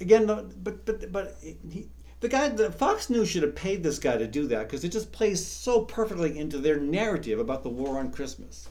again, 0.01 0.27
but 0.27 0.85
but 0.85 1.13
but 1.13 1.37
he, 1.43 1.89
the 2.21 2.29
guy, 2.29 2.49
the 2.51 2.71
Fox 2.71 3.09
News 3.09 3.29
should 3.29 3.43
have 3.43 3.55
paid 3.55 3.83
this 3.83 3.99
guy 3.99 4.19
to 4.19 4.27
do 4.27 4.47
that 4.49 4.69
because 4.69 4.85
it 4.85 4.91
just 4.91 5.11
plays 5.11 5.45
so 5.45 5.85
perfectly 5.85 6.39
into 6.39 6.59
their 6.59 6.79
narrative 6.79 7.39
about 7.39 7.63
the 7.63 7.71
war 7.71 7.99
on 7.99 8.13
Christmas. 8.13 8.69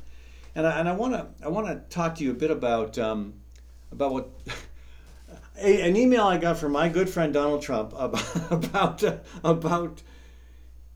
And 0.55 0.67
I, 0.67 0.79
and 0.79 0.87
I 0.87 0.93
want 0.93 1.13
to 1.13 1.27
I 1.43 1.49
want 1.49 1.67
to 1.67 1.75
talk 1.93 2.15
to 2.15 2.23
you 2.23 2.31
a 2.31 2.35
bit 2.35 2.51
about 2.51 2.97
um, 2.99 3.33
about 3.91 4.13
what 4.13 4.29
a, 5.61 5.81
an 5.81 5.95
email 5.95 6.23
I 6.23 6.37
got 6.37 6.57
from 6.57 6.71
my 6.71 6.89
good 6.89 7.09
friend 7.09 7.33
Donald 7.33 7.61
Trump 7.61 7.93
about 7.97 8.51
about 8.51 9.03
uh, 9.03 9.17
about 9.43 10.01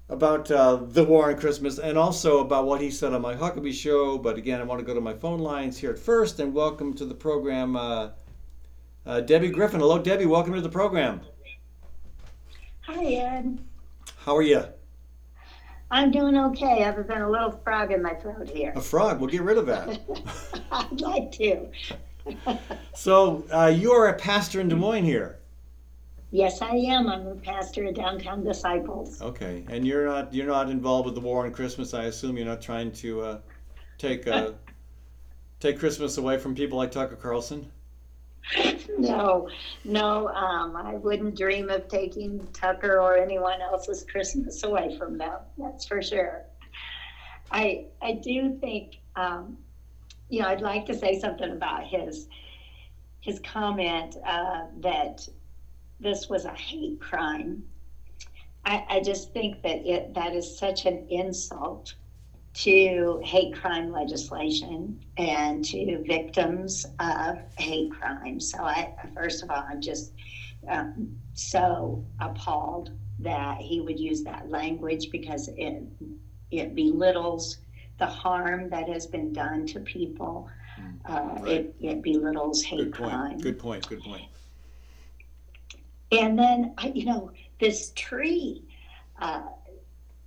about 0.09 0.51
uh, 0.51 0.75
the 0.75 1.03
war 1.03 1.31
on 1.31 1.37
Christmas 1.37 1.79
and 1.79 1.97
also 1.97 2.39
about 2.39 2.65
what 2.65 2.81
he 2.81 2.91
said 2.91 3.13
on 3.13 3.21
Mike 3.21 3.39
Huckabee 3.39 3.73
show. 3.73 4.17
But 4.17 4.37
again, 4.37 4.59
I 4.59 4.63
want 4.63 4.79
to 4.79 4.85
go 4.85 4.93
to 4.93 5.01
my 5.01 5.13
phone 5.13 5.39
lines 5.39 5.77
here 5.77 5.91
at 5.91 5.99
first 5.99 6.39
and 6.39 6.53
welcome 6.53 6.93
to 6.95 7.05
the 7.05 7.15
program 7.15 7.75
uh, 7.75 8.09
uh 9.05 9.21
Debbie 9.21 9.49
Griffin. 9.49 9.79
Hello, 9.79 9.99
Debbie. 9.99 10.25
Welcome 10.25 10.53
to 10.53 10.61
the 10.61 10.69
program. 10.69 11.21
Hi, 12.81 13.05
Ed. 13.05 13.59
How 14.17 14.35
are 14.35 14.41
you? 14.41 14.63
I'm 15.89 16.09
doing 16.11 16.35
okay, 16.35 16.83
other 16.83 17.03
than 17.03 17.21
a 17.21 17.29
little 17.29 17.51
frog 17.63 17.91
in 17.91 18.01
my 18.01 18.15
throat 18.15 18.49
here. 18.49 18.73
A 18.75 18.81
frog? 18.81 19.19
We'll 19.19 19.29
get 19.29 19.43
rid 19.43 19.59
of 19.59 19.67
that. 19.67 20.01
I'd 20.71 21.01
like 21.01 21.31
to. 21.33 21.69
So, 22.93 23.43
uh, 23.51 23.67
you 23.67 23.91
are 23.91 24.07
a 24.07 24.13
pastor 24.13 24.59
in 24.61 24.69
Des 24.69 24.75
Moines 24.75 25.05
here. 25.05 25.39
Yes, 26.33 26.63
I 26.63 26.71
am. 26.71 27.07
I'm 27.07 27.27
a 27.27 27.35
pastor 27.35 27.85
at 27.85 27.93
Downtown 27.93 28.43
Disciples. 28.43 29.21
Okay, 29.21 29.63
and 29.69 29.85
you're 29.85 30.07
not 30.07 30.33
you're 30.33 30.47
not 30.47 30.67
involved 30.67 31.05
with 31.05 31.13
the 31.13 31.21
war 31.21 31.45
on 31.45 31.51
Christmas. 31.51 31.93
I 31.93 32.05
assume 32.05 32.37
you're 32.37 32.47
not 32.47 32.59
trying 32.59 32.91
to 32.93 33.21
uh, 33.21 33.39
take 33.99 34.25
uh, 34.25 34.53
take 35.59 35.77
Christmas 35.77 36.17
away 36.17 36.39
from 36.39 36.55
people 36.55 36.79
like 36.79 36.91
Tucker 36.91 37.15
Carlson. 37.15 37.71
no, 38.97 39.47
no, 39.85 40.27
um, 40.29 40.75
I 40.75 40.95
wouldn't 40.95 41.37
dream 41.37 41.69
of 41.69 41.87
taking 41.87 42.45
Tucker 42.51 42.99
or 42.99 43.15
anyone 43.15 43.61
else's 43.61 44.03
Christmas 44.03 44.63
away 44.63 44.97
from 44.97 45.19
them. 45.19 45.37
That's 45.59 45.85
for 45.85 46.01
sure. 46.01 46.45
I 47.51 47.85
I 48.01 48.13
do 48.13 48.57
think, 48.59 48.97
um, 49.15 49.59
you 50.33 50.41
know, 50.41 50.47
I'd 50.47 50.61
like 50.61 50.87
to 50.87 50.95
say 50.95 51.19
something 51.19 51.51
about 51.51 51.85
his 51.85 52.27
his 53.19 53.39
comment 53.39 54.17
uh, 54.25 54.63
that 54.79 55.27
this 55.99 56.27
was 56.27 56.45
a 56.45 56.53
hate 56.53 56.99
crime. 56.99 57.63
I, 58.65 58.83
I 58.89 58.99
just 58.99 59.31
think 59.31 59.61
that 59.61 59.85
it 59.85 60.15
that 60.15 60.33
is 60.33 60.57
such 60.57 60.85
an 60.85 61.05
insult 61.09 61.93
to 62.55 63.21
hate 63.23 63.53
crime 63.53 63.91
legislation 63.91 64.99
and 65.17 65.63
to 65.65 66.03
victims 66.03 66.85
of 66.99 67.37
hate 67.59 67.91
crime. 67.91 68.39
So, 68.39 68.57
I, 68.63 68.91
first 69.15 69.43
of 69.43 69.51
all, 69.51 69.63
I'm 69.69 69.81
just 69.81 70.13
um, 70.67 71.15
so 71.33 72.03
appalled 72.19 72.89
that 73.19 73.57
he 73.57 73.81
would 73.81 73.99
use 73.99 74.23
that 74.23 74.49
language 74.49 75.11
because 75.11 75.47
it 75.57 75.83
it 76.49 76.73
belittles 76.73 77.59
the 77.99 78.05
harm 78.05 78.69
that 78.69 78.89
has 78.89 79.05
been 79.05 79.33
done 79.33 79.65
to 79.67 79.79
people. 79.79 80.49
Mm, 80.79 80.97
uh, 81.05 81.41
right. 81.41 81.51
it, 81.51 81.75
it 81.79 82.01
belittles 82.01 82.63
hate 82.63 82.77
good 82.77 82.93
crime. 82.93 83.37
Good 83.37 83.59
point. 83.59 83.87
Good 83.87 84.01
point. 84.01 84.23
And 86.11 86.37
then, 86.37 86.73
you 86.93 87.05
know, 87.05 87.31
this 87.59 87.91
tree, 87.95 88.63
uh, 89.19 89.43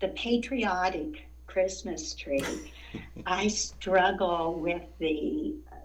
the 0.01 0.09
patriotic 0.09 1.29
Christmas 1.47 2.15
tree, 2.15 2.73
I 3.27 3.49
struggle 3.49 4.55
with 4.55 4.83
the 4.99 5.55
uh, 5.71 5.77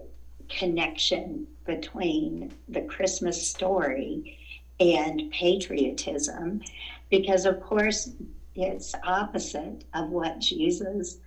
connection 0.50 1.48
between 1.66 2.54
the 2.68 2.82
Christmas 2.82 3.48
story 3.48 4.38
and 4.80 5.32
patriotism 5.32 6.62
because, 7.10 7.46
of 7.46 7.62
course, 7.62 8.12
it's 8.56 8.94
opposite 9.04 9.86
of 9.94 10.10
what 10.10 10.40
Jesus 10.40 11.20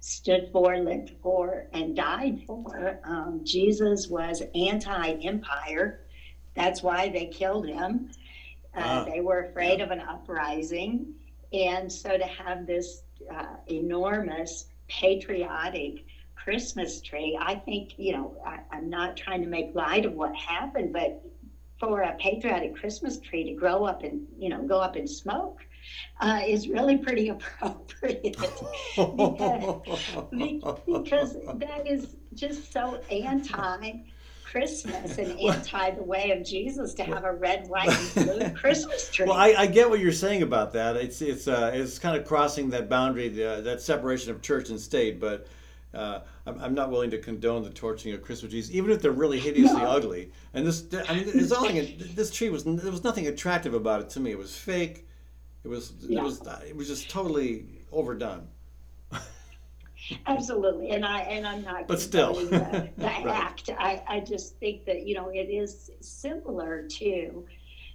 stood 0.00 0.48
for, 0.52 0.76
lived 0.78 1.12
for, 1.22 1.66
and 1.72 1.96
died 1.96 2.42
for. 2.46 3.00
Um, 3.04 3.40
Jesus 3.44 4.08
was 4.08 4.42
anti 4.54 5.12
empire. 5.22 6.00
That's 6.54 6.82
why 6.82 7.08
they 7.08 7.26
killed 7.26 7.66
him. 7.66 8.10
Uh, 8.74 8.80
ah, 8.82 9.04
they 9.04 9.20
were 9.20 9.40
afraid 9.40 9.78
yeah. 9.78 9.84
of 9.84 9.90
an 9.90 10.00
uprising. 10.00 11.14
And 11.52 11.90
so 11.90 12.16
to 12.16 12.24
have 12.24 12.66
this 12.66 13.02
uh, 13.30 13.56
enormous 13.66 14.66
patriotic 14.88 16.04
Christmas 16.46 17.00
tree. 17.00 17.36
I 17.40 17.56
think, 17.56 17.98
you 17.98 18.12
know, 18.12 18.36
I, 18.46 18.60
I'm 18.70 18.88
not 18.88 19.16
trying 19.16 19.42
to 19.42 19.48
make 19.48 19.74
light 19.74 20.04
of 20.04 20.12
what 20.12 20.34
happened, 20.36 20.92
but 20.92 21.22
for 21.80 22.02
a 22.02 22.14
patriotic 22.20 22.76
Christmas 22.76 23.18
tree 23.18 23.44
to 23.44 23.52
grow 23.52 23.84
up 23.84 24.04
and, 24.04 24.26
you 24.38 24.48
know, 24.48 24.62
go 24.62 24.78
up 24.78 24.96
in 24.96 25.08
smoke 25.08 25.65
uh, 26.20 26.40
is 26.46 26.68
really 26.68 26.98
pretty 26.98 27.28
appropriate 27.30 28.36
because, 28.36 28.60
because 30.86 31.36
that 31.58 31.86
is 31.86 32.16
just 32.34 32.72
so 32.72 33.00
anti 33.10 34.04
Christmas 34.56 35.18
and 35.18 35.38
anti 35.40 35.90
the 35.90 36.02
way 36.02 36.30
of 36.30 36.44
Jesus 36.44 36.94
to 36.94 37.04
have 37.04 37.24
a 37.24 37.32
red, 37.32 37.68
white, 37.68 37.88
and 37.88 38.26
blue 38.26 38.50
Christmas 38.54 39.10
tree. 39.10 39.26
Well, 39.26 39.36
I, 39.36 39.54
I, 39.58 39.66
get 39.66 39.90
what 39.90 40.00
you're 40.00 40.12
saying 40.12 40.42
about 40.42 40.72
that. 40.72 40.96
It's 40.96 41.20
it's 41.20 41.48
uh, 41.48 41.72
it's 41.74 41.98
kind 41.98 42.16
of 42.16 42.26
crossing 42.26 42.70
that 42.70 42.88
boundary, 42.88 43.28
the, 43.28 43.60
that 43.64 43.82
separation 43.82 44.30
of 44.30 44.40
church 44.40 44.70
and 44.70 44.80
state. 44.80 45.20
But 45.20 45.46
uh, 45.92 46.20
I'm, 46.46 46.60
I'm, 46.60 46.74
not 46.74 46.90
willing 46.90 47.10
to 47.10 47.18
condone 47.18 47.64
the 47.64 47.70
torching 47.70 48.14
of 48.14 48.22
Christmas 48.22 48.52
trees, 48.52 48.70
even 48.70 48.90
if 48.90 49.02
they're 49.02 49.12
really 49.12 49.40
hideously 49.40 49.82
no. 49.82 49.88
ugly. 49.88 50.30
And 50.54 50.66
this, 50.66 50.86
I 51.08 51.14
mean, 51.14 51.24
it's 51.26 51.52
all 51.52 51.68
this 51.68 52.30
tree 52.30 52.48
was 52.48 52.64
there 52.64 52.90
was 52.90 53.04
nothing 53.04 53.26
attractive 53.26 53.74
about 53.74 54.00
it 54.00 54.10
to 54.10 54.20
me. 54.20 54.30
It 54.30 54.38
was 54.38 54.56
fake. 54.56 55.05
It 55.66 55.68
was 55.68 55.92
yeah. 55.98 56.20
it 56.20 56.22
was 56.22 56.40
it 56.64 56.76
was 56.76 56.86
just 56.86 57.10
totally 57.10 57.64
overdone. 57.90 58.46
Absolutely, 60.28 60.90
and 60.90 61.04
I 61.04 61.22
and 61.22 61.44
I'm 61.44 61.62
not. 61.62 61.88
But 61.88 62.00
still, 62.00 62.34
the, 62.34 62.88
the 62.96 63.04
right. 63.04 63.26
act. 63.26 63.70
I 63.76 64.00
I 64.06 64.20
just 64.20 64.60
think 64.60 64.84
that 64.84 65.08
you 65.08 65.16
know 65.16 65.28
it 65.30 65.50
is 65.50 65.90
similar 66.00 66.86
to 66.86 67.44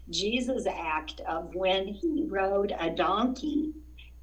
Jesus' 0.10 0.68
act 0.68 1.22
of 1.22 1.56
when 1.56 1.88
he 1.88 2.26
rode 2.28 2.76
a 2.78 2.90
donkey 2.90 3.72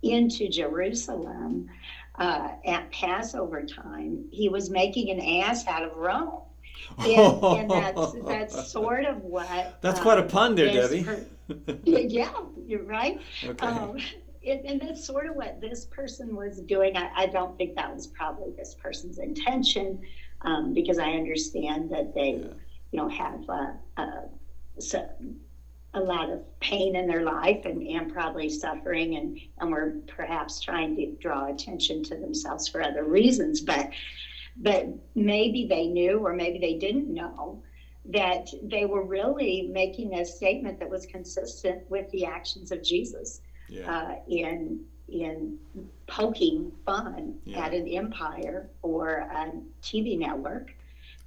into 0.02 0.50
Jerusalem 0.50 1.70
uh, 2.16 2.50
at 2.66 2.92
Passover 2.92 3.64
time. 3.64 4.26
He 4.30 4.50
was 4.50 4.68
making 4.68 5.08
an 5.08 5.20
ass 5.42 5.66
out 5.66 5.84
of 5.84 5.96
Rome. 5.96 6.42
And, 6.98 7.42
and 7.42 7.70
that's 7.70 8.12
that's 8.26 8.70
sort 8.70 9.06
of 9.06 9.22
what. 9.22 9.78
That's 9.80 10.00
um, 10.00 10.02
quite 10.02 10.18
a 10.18 10.22
um, 10.24 10.28
pun 10.28 10.54
there, 10.54 10.66
Debbie. 10.66 11.04
Per, 11.04 11.24
yeah, 11.84 12.32
you're 12.66 12.82
right. 12.82 13.20
Okay. 13.44 13.66
Um, 13.66 13.98
and, 14.46 14.64
and, 14.64 14.80
that's 14.80 15.04
sort 15.04 15.26
of 15.26 15.34
what 15.34 15.60
this 15.60 15.86
person 15.86 16.34
was 16.34 16.60
doing. 16.60 16.96
I, 16.96 17.10
I, 17.14 17.26
don't 17.26 17.56
think 17.58 17.74
that 17.74 17.92
was 17.92 18.06
probably 18.06 18.52
this 18.56 18.74
person's 18.74 19.18
intention, 19.18 20.00
um, 20.42 20.72
because 20.72 20.98
I 20.98 21.10
understand 21.10 21.90
that 21.90 22.14
they, 22.14 22.40
yeah. 22.40 22.54
you 22.92 22.98
know, 22.98 23.08
have 23.08 23.48
uh, 23.48 23.72
uh, 23.96 24.22
so, 24.78 25.08
a 25.94 26.00
lot 26.00 26.30
of 26.30 26.40
pain 26.60 26.94
in 26.96 27.06
their 27.06 27.22
life 27.22 27.64
and, 27.64 27.82
and 27.82 28.12
probably 28.12 28.48
suffering, 28.48 29.16
and 29.16 29.40
and 29.58 29.70
were 29.70 29.96
perhaps 30.06 30.60
trying 30.60 30.94
to 30.96 31.16
draw 31.20 31.52
attention 31.52 32.04
to 32.04 32.16
themselves 32.16 32.68
for 32.68 32.82
other 32.82 33.04
reasons. 33.04 33.60
But 33.60 33.90
but 34.56 34.86
maybe 35.14 35.66
they 35.66 35.86
knew, 35.86 36.18
or 36.18 36.34
maybe 36.34 36.58
they 36.58 36.74
didn't 36.74 37.12
know 37.12 37.62
that 38.08 38.48
they 38.62 38.86
were 38.86 39.04
really 39.04 39.68
making 39.70 40.14
a 40.14 40.24
statement 40.24 40.78
that 40.80 40.88
was 40.88 41.06
consistent 41.06 41.88
with 41.90 42.10
the 42.10 42.24
actions 42.24 42.72
of 42.72 42.82
Jesus 42.82 43.40
yeah. 43.68 43.90
uh, 43.90 44.14
in 44.28 44.84
in 45.08 45.58
poking 46.06 46.70
fun 46.84 47.38
Yeah. 47.44 47.64
at 47.64 47.72
an 47.72 47.88
empire 47.88 48.68
or 48.82 49.18
a 49.18 49.52
TV 49.82 50.18
network 50.18 50.74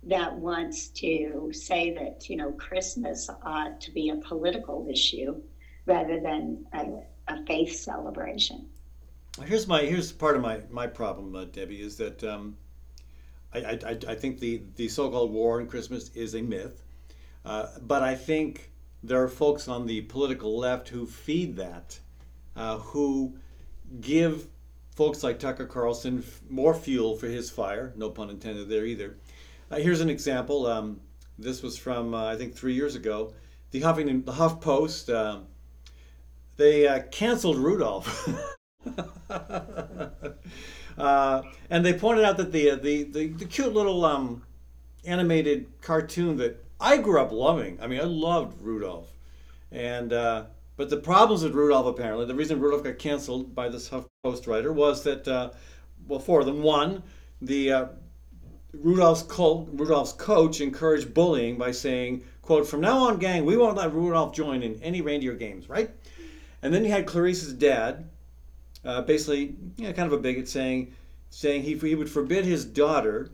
that 0.04 0.34
wants 0.36 0.90
to 0.90 1.52
say 1.54 1.92
that 1.94 2.30
you 2.30 2.36
know 2.36 2.52
Christmas 2.54 3.30
ought 3.44 3.80
to 3.82 3.92
be 3.92 4.10
a 4.10 4.16
political 4.18 4.88
issue 4.90 5.42
rather 5.86 6.20
than 6.20 6.66
a, 6.74 7.34
a 7.34 7.46
faith 7.46 7.76
celebration. 7.76 8.68
Here's 9.46 9.68
my 9.68 9.82
here's 9.82 10.12
part 10.12 10.36
of 10.36 10.42
my 10.42 10.62
my 10.70 10.88
problem, 10.88 11.36
uh, 11.36 11.46
Debbie, 11.46 11.82
is 11.82 11.98
that 11.98 12.24
um, 12.24 12.58
I, 13.54 13.80
I 13.86 13.98
I 14.10 14.16
think 14.16 14.40
the 14.40 14.62
the 14.76 14.88
so-called 14.88 15.32
war 15.32 15.60
on 15.60 15.68
Christmas 15.68 16.10
is 16.16 16.36
a 16.36 16.42
myth, 16.42 16.84
uh, 17.46 17.68
but 17.82 18.02
I 18.04 18.16
think 18.16 18.72
there 19.04 19.22
are 19.22 19.28
folks 19.28 19.68
on 19.68 19.86
the 19.88 20.02
political 20.02 20.58
left 20.58 20.90
who 20.90 21.06
feed 21.06 21.56
that, 21.58 22.00
uh, 22.56 22.78
who 22.78 23.36
give 24.00 24.48
folks 24.96 25.24
like 25.24 25.40
Tucker 25.40 25.66
Carlson 25.66 26.20
f- 26.20 26.42
more 26.50 26.74
fuel 26.74 27.16
for 27.16 27.28
his 27.28 27.50
fire. 27.50 27.94
No 27.96 28.10
pun 28.10 28.30
intended 28.30 28.70
there 28.70 28.86
either. 28.86 29.18
Uh, 29.70 29.78
here's 29.78 30.02
an 30.02 30.10
example. 30.10 30.68
Um, 30.68 31.02
this 31.40 31.62
was 31.64 31.78
from 31.78 32.14
uh, 32.14 32.26
I 32.26 32.36
think 32.38 32.56
three 32.56 32.74
years 32.74 32.96
ago. 32.96 33.34
The 33.72 33.82
Huffington 33.82 34.26
the 34.26 34.34
Huff 34.34 34.62
Post. 34.62 35.10
um 35.10 35.46
they 36.58 36.88
uh, 36.88 37.02
canceled 37.12 37.58
Rudolph. 37.58 38.30
uh, 40.98 41.44
and 41.70 41.86
they 41.86 41.94
pointed 41.94 42.26
out 42.26 42.38
that 42.38 42.52
the, 42.52 42.76
the, 42.76 43.04
the, 43.04 43.28
the 43.28 43.46
cute 43.46 43.74
little 43.74 44.04
um, 44.06 44.44
animated 45.06 45.68
cartoon 45.82 46.38
that 46.38 46.64
I 46.80 46.98
grew 46.98 47.22
up 47.22 47.32
loving. 47.32 47.78
I 47.82 47.88
mean, 47.88 48.00
I 48.00 48.06
loved 48.06 48.62
Rudolph. 48.62 49.12
And 49.72 50.12
uh, 50.12 50.46
but 50.76 50.90
the 50.90 50.98
problems 50.98 51.44
with 51.44 51.54
Rudolph 51.54 51.86
apparently, 51.86 52.26
the 52.26 52.36
reason 52.36 52.60
Rudolph 52.60 52.84
got 52.84 52.98
canceled 52.98 53.56
by 53.56 53.70
this 53.70 53.90
HuffPost 53.90 54.48
writer 54.48 54.74
was 54.74 55.04
that 55.04 55.28
uh, 55.28 55.52
well, 56.08 56.20
four 56.20 56.42
of 56.42 56.46
them. 56.46 56.64
One, 56.64 57.04
the 57.42 57.72
uh, 57.72 57.86
Rudolph's 58.74 59.24
Rudolph's 59.30 60.14
coach 60.14 60.60
encouraged 60.60 61.14
bullying 61.14 61.58
by 61.58 61.72
saying, 61.72 62.24
"quote 62.42 62.68
From 62.68 62.82
now 62.82 62.98
on, 63.00 63.18
gang, 63.20 63.46
we 63.46 63.58
won't 63.58 63.78
let 63.78 63.94
Rudolph 63.94 64.34
join 64.34 64.64
in 64.64 64.82
any 64.82 65.02
reindeer 65.02 65.36
games." 65.36 65.70
Right? 65.70 65.92
And 66.62 66.74
then 66.74 66.84
you 66.84 66.92
had 66.92 67.06
Clarice's 67.08 67.54
dad, 67.54 68.10
uh, 68.84 69.02
basically, 69.02 69.56
you 69.78 69.88
know, 69.88 69.94
kind 69.94 70.12
of 70.12 70.14
a 70.14 70.22
bigot, 70.22 70.48
saying, 70.48 70.94
saying 71.30 71.64
he, 71.64 71.76
he 71.76 71.96
would 71.96 72.10
forbid 72.10 72.46
his 72.46 72.66
daughter 72.66 73.30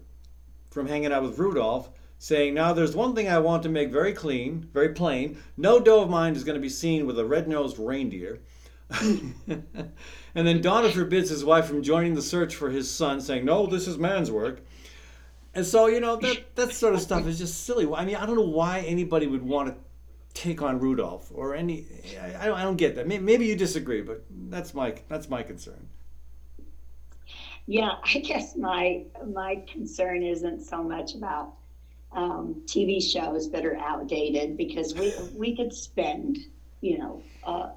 from 0.69 0.88
hanging 0.88 1.12
out 1.12 1.23
with 1.23 1.39
Rudolph, 1.39 1.89
saying, 2.19 2.53
"Now 2.53 2.73
there's 2.73 2.95
one 2.95 3.15
thing 3.15 3.27
I 3.27 3.39
want 3.39 3.63
to 3.63 3.69
make 3.69 3.91
very 3.91 4.13
clean, 4.13 4.69
very 4.73 4.89
plain. 4.89 5.38
No 5.55 5.79
doe 5.79 6.01
of 6.01 6.10
mine 6.10 6.36
is 6.36 6.43
going 6.43 6.55
to 6.55 6.62
be 6.62 6.69
seen 6.69 7.05
with 7.05 7.17
a 7.19 7.25
red-nosed 7.25 7.79
reindeer." 7.79 8.39
and 9.01 9.93
then 10.33 10.62
Donner 10.62 10.89
forbids 10.89 11.29
his 11.29 11.43
wife 11.43 11.65
from 11.65 11.83
joining 11.83 12.15
the 12.15 12.21
search 12.21 12.55
for 12.55 12.69
his 12.69 12.89
son, 12.89 13.21
saying, 13.21 13.45
"No, 13.45 13.65
this 13.65 13.88
is 13.88 13.97
man's 13.97 14.31
work." 14.31 14.62
And 15.53 15.65
so, 15.65 15.88
you 15.88 15.99
know, 15.99 16.17
that 16.17 16.55
that 16.55 16.71
sort 16.71 16.93
of 16.93 17.01
stuff 17.01 17.25
is 17.25 17.39
just 17.39 17.63
silly. 17.63 17.91
I 17.91 18.05
mean, 18.05 18.15
I 18.15 18.25
don't 18.25 18.36
know 18.36 18.41
why 18.41 18.81
anybody 18.81 19.27
would 19.27 19.41
want 19.41 19.69
to 19.69 19.75
take 20.39 20.62
on 20.62 20.79
Rudolph 20.79 21.31
or 21.33 21.55
any. 21.55 21.88
I, 22.21 22.43
I 22.43 22.45
don't, 22.45 22.57
I 22.60 22.63
don't 22.63 22.77
get 22.77 22.95
that. 22.95 23.07
Maybe 23.07 23.47
you 23.47 23.55
disagree, 23.55 24.01
but 24.01 24.23
that's 24.49 24.73
my 24.73 24.95
that's 25.10 25.29
my 25.29 25.43
concern. 25.43 25.88
Yeah, 27.65 27.95
I 28.03 28.19
guess 28.19 28.55
my 28.55 29.03
my 29.25 29.63
concern 29.71 30.23
isn't 30.23 30.62
so 30.62 30.81
much 30.83 31.15
about 31.15 31.53
um, 32.13 32.62
TV 32.65 33.01
shows 33.01 33.51
that 33.51 33.65
are 33.65 33.75
outdated 33.77 34.57
because 34.57 34.95
we 34.95 35.13
we 35.36 35.55
could 35.55 35.73
spend 35.73 36.38
you 36.81 36.97
know 36.97 37.21
uh, 37.43 37.69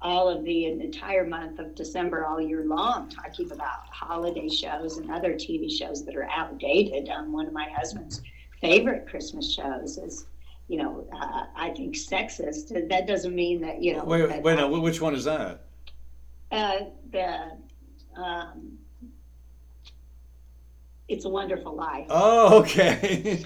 all 0.00 0.28
of 0.28 0.44
the 0.44 0.66
entire 0.66 1.26
month 1.26 1.58
of 1.58 1.74
December 1.74 2.26
all 2.26 2.40
year 2.40 2.64
long 2.64 3.08
talking 3.10 3.50
about 3.52 3.86
holiday 3.90 4.48
shows 4.48 4.96
and 4.96 5.10
other 5.10 5.34
TV 5.34 5.70
shows 5.70 6.04
that 6.06 6.16
are 6.16 6.28
outdated. 6.30 7.08
Um, 7.10 7.32
one 7.32 7.46
of 7.46 7.52
my 7.52 7.68
husband's 7.68 8.22
favorite 8.60 9.06
Christmas 9.06 9.52
shows 9.52 9.98
is. 9.98 10.26
You 10.66 10.78
know, 10.78 11.06
uh, 11.12 11.42
I 11.54 11.74
think 11.76 11.94
sexist. 11.94 12.88
That 12.88 13.06
doesn't 13.06 13.34
mean 13.34 13.60
that 13.60 13.82
you 13.82 13.94
know. 13.94 14.02
Wait, 14.02 14.26
that 14.26 14.42
wait, 14.42 14.58
I- 14.58 14.64
which 14.64 14.98
one 14.98 15.14
is 15.14 15.24
that? 15.24 15.60
Uh, 16.54 16.78
the 17.10 17.50
um, 18.20 18.78
It's 21.08 21.24
a 21.24 21.28
Wonderful 21.28 21.74
Life. 21.74 22.06
Oh, 22.08 22.60
okay. 22.60 23.42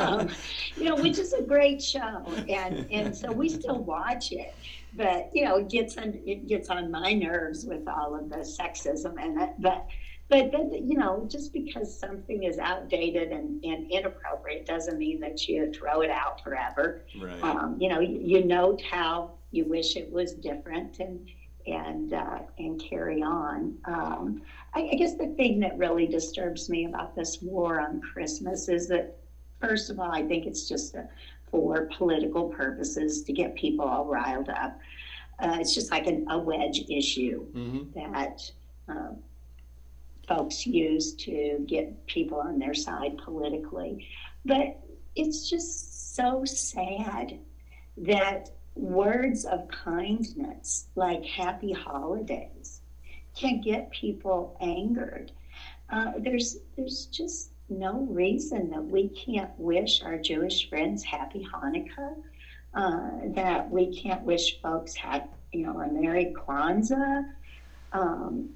um, 0.00 0.28
you 0.76 0.84
know, 0.84 0.96
which 0.96 1.18
is 1.18 1.32
a 1.32 1.42
great 1.42 1.82
show, 1.82 2.24
and 2.48 2.86
and 2.90 3.16
so 3.16 3.30
we 3.32 3.48
still 3.48 3.78
watch 3.78 4.32
it. 4.32 4.54
But 4.94 5.30
you 5.32 5.44
know, 5.44 5.56
it 5.56 5.68
gets 5.68 5.96
on 5.96 6.20
it 6.26 6.48
gets 6.48 6.68
on 6.68 6.90
my 6.90 7.12
nerves 7.12 7.64
with 7.64 7.86
all 7.88 8.14
of 8.14 8.28
the 8.28 8.38
sexism 8.38 9.22
in 9.24 9.40
it. 9.40 9.50
But 9.58 9.86
but 10.28 10.50
then 10.52 10.72
you 10.72 10.98
know, 10.98 11.26
just 11.30 11.52
because 11.52 11.98
something 11.98 12.42
is 12.42 12.58
outdated 12.58 13.30
and, 13.30 13.64
and 13.64 13.90
inappropriate 13.90 14.66
doesn't 14.66 14.98
mean 14.98 15.20
that 15.20 15.48
you 15.48 15.72
throw 15.72 16.00
it 16.02 16.10
out 16.10 16.42
forever. 16.42 17.02
right. 17.20 17.42
Um, 17.42 17.76
you 17.80 17.88
know, 17.88 18.00
you, 18.00 18.18
you 18.20 18.44
note 18.44 18.82
how 18.82 19.32
you 19.50 19.64
wish 19.64 19.96
it 19.96 20.12
was 20.12 20.34
different 20.34 20.98
and 20.98 21.26
and 21.72 22.12
uh, 22.12 22.40
and 22.58 22.80
carry 22.80 23.22
on. 23.22 23.76
Um, 23.84 24.42
I, 24.74 24.90
I 24.92 24.94
guess 24.96 25.14
the 25.14 25.28
thing 25.36 25.60
that 25.60 25.76
really 25.78 26.06
disturbs 26.06 26.68
me 26.68 26.86
about 26.86 27.14
this 27.14 27.40
war 27.42 27.80
on 27.80 28.00
Christmas 28.00 28.68
is 28.68 28.88
that, 28.88 29.16
first 29.60 29.90
of 29.90 29.98
all, 29.98 30.10
I 30.10 30.22
think 30.26 30.46
it's 30.46 30.68
just 30.68 30.94
a, 30.94 31.08
for 31.50 31.88
political 31.96 32.48
purposes 32.48 33.22
to 33.24 33.32
get 33.32 33.54
people 33.54 33.84
all 33.84 34.04
riled 34.04 34.48
up. 34.48 34.78
Uh, 35.38 35.56
it's 35.60 35.74
just 35.74 35.90
like 35.90 36.06
an, 36.06 36.26
a 36.30 36.38
wedge 36.38 36.84
issue 36.90 37.44
hmm 37.52 37.82
that 37.94 38.40
um, 38.88 39.18
folks 40.26 40.66
use 40.66 41.14
to 41.14 41.64
get 41.66 42.06
people 42.06 42.38
on 42.38 42.58
their 42.58 42.74
side 42.74 43.16
politically. 43.18 44.06
But 44.44 44.78
it's 45.16 45.48
just 45.48 46.14
so 46.14 46.44
sad 46.44 47.38
that 47.96 48.50
words 48.78 49.44
of 49.44 49.68
kindness 49.68 50.86
like 50.94 51.24
happy 51.24 51.72
holidays 51.72 52.80
can 53.34 53.60
get 53.60 53.90
people 53.90 54.56
angered. 54.60 55.32
Uh, 55.90 56.12
there's 56.18 56.58
there's 56.76 57.06
just 57.06 57.50
no 57.68 58.06
reason 58.10 58.70
that 58.70 58.84
we 58.84 59.08
can't 59.08 59.50
wish 59.58 60.02
our 60.02 60.18
Jewish 60.18 60.68
friends 60.68 61.02
happy 61.02 61.46
Hanukkah. 61.52 62.14
Uh, 62.74 63.10
that 63.34 63.70
we 63.70 63.96
can't 63.96 64.22
wish 64.22 64.60
folks 64.60 64.94
have 64.94 65.26
you 65.52 65.66
know 65.66 65.80
a 65.80 65.90
Merry 65.90 66.34
Kwanzaa. 66.36 67.24
Um, 67.92 68.50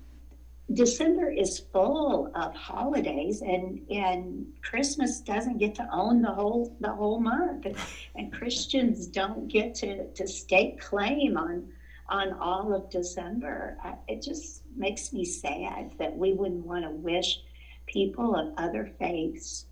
December 0.75 1.31
is 1.31 1.61
full 1.73 2.31
of 2.35 2.55
holidays, 2.55 3.43
and 3.43 3.81
and 3.91 4.47
Christmas 4.63 5.21
doesn't 5.21 5.59
get 5.59 5.75
to 5.77 5.89
own 5.93 6.23
the 6.23 6.31
whole 6.33 6.77
the 6.81 6.91
whole 6.93 7.21
month, 7.21 7.67
and, 7.67 7.77
and 8.15 8.33
Christians 8.33 9.07
don't 9.07 9.49
get 9.49 9.75
to 9.77 10.09
to 10.13 10.27
stake 10.27 10.81
claim 10.81 11.37
on 11.37 11.69
on 12.09 12.33
all 12.35 12.75
of 12.75 12.91
December. 12.91 13.77
I, 13.83 13.95
it 14.09 14.23
just 14.23 14.63
makes 14.77 15.13
me 15.13 15.25
sad 15.25 15.93
that 15.99 16.17
we 16.17 16.33
wouldn't 16.33 16.67
want 16.67 16.85
to 16.85 16.91
wish 16.91 17.41
people 17.87 18.35
of 18.37 18.53
other 18.57 18.91
faiths 18.99 19.67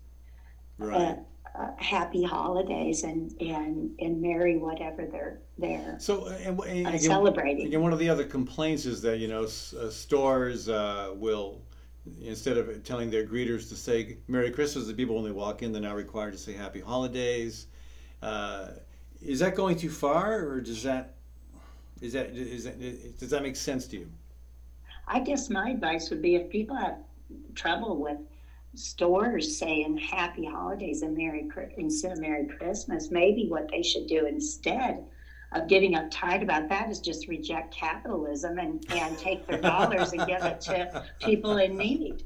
Right. 0.77 1.19
uh, 1.57 1.67
happy 1.77 2.23
holidays 2.23 3.03
and 3.03 3.31
and 3.39 3.91
and 3.99 4.21
merry 4.21 4.57
whatever 4.57 5.05
they're 5.05 5.39
they're 5.61 5.95
So, 5.99 6.27
uh, 6.27 6.31
and, 6.43 6.59
and 6.61 6.85
uh, 6.87 6.89
again, 6.89 6.99
celebrating. 7.01 7.81
one 7.81 7.93
of 7.93 7.99
the 7.99 8.09
other 8.09 8.25
complaints 8.25 8.85
is 8.85 9.01
that 9.03 9.19
you 9.19 9.27
know 9.27 9.43
s- 9.43 9.73
uh, 9.73 9.89
stores 9.89 10.67
uh, 10.69 11.13
will 11.15 11.61
instead 12.23 12.57
of 12.57 12.83
telling 12.83 13.09
their 13.11 13.25
greeters 13.25 13.69
to 13.69 13.75
say 13.75 14.17
Merry 14.27 14.49
Christmas, 14.51 14.87
the 14.87 14.93
people 14.93 15.15
when 15.15 15.23
they 15.25 15.31
walk 15.31 15.61
in, 15.61 15.71
they're 15.71 15.81
now 15.81 15.95
required 15.95 16.31
to 16.33 16.37
say 16.39 16.53
Happy 16.53 16.79
Holidays. 16.79 17.67
Uh, 18.21 18.69
is 19.21 19.39
that 19.39 19.55
going 19.55 19.77
too 19.77 19.89
far, 19.89 20.39
or 20.47 20.61
does 20.61 20.83
that 20.83 21.13
is 22.01 22.13
that 22.13 22.31
is 22.31 22.63
that 22.65 23.19
does 23.19 23.29
that 23.29 23.43
make 23.43 23.55
sense 23.55 23.87
to 23.87 23.97
you? 23.97 24.09
I 25.07 25.19
guess 25.19 25.49
my 25.49 25.69
advice 25.69 26.09
would 26.09 26.21
be 26.21 26.35
if 26.35 26.49
people 26.49 26.75
have 26.75 26.97
trouble 27.55 27.97
with 27.97 28.17
stores 28.73 29.57
saying 29.57 29.97
happy 29.97 30.45
holidays 30.45 31.01
and 31.01 31.15
merry 31.17 31.49
instead 31.77 32.13
of 32.13 32.19
merry 32.19 32.45
christmas 32.57 33.11
maybe 33.11 33.47
what 33.49 33.69
they 33.69 33.83
should 33.83 34.07
do 34.07 34.25
instead 34.25 35.03
of 35.53 35.67
getting 35.67 35.93
uptight 35.93 36.41
about 36.41 36.69
that 36.69 36.89
is 36.89 36.99
just 36.99 37.27
reject 37.27 37.73
capitalism 37.73 38.57
and, 38.57 38.83
and 38.91 39.17
take 39.17 39.45
their 39.47 39.59
dollars 39.59 40.13
and 40.13 40.25
give 40.27 40.41
it 40.43 40.61
to 40.61 41.03
people 41.19 41.57
in 41.57 41.77
need 41.77 42.23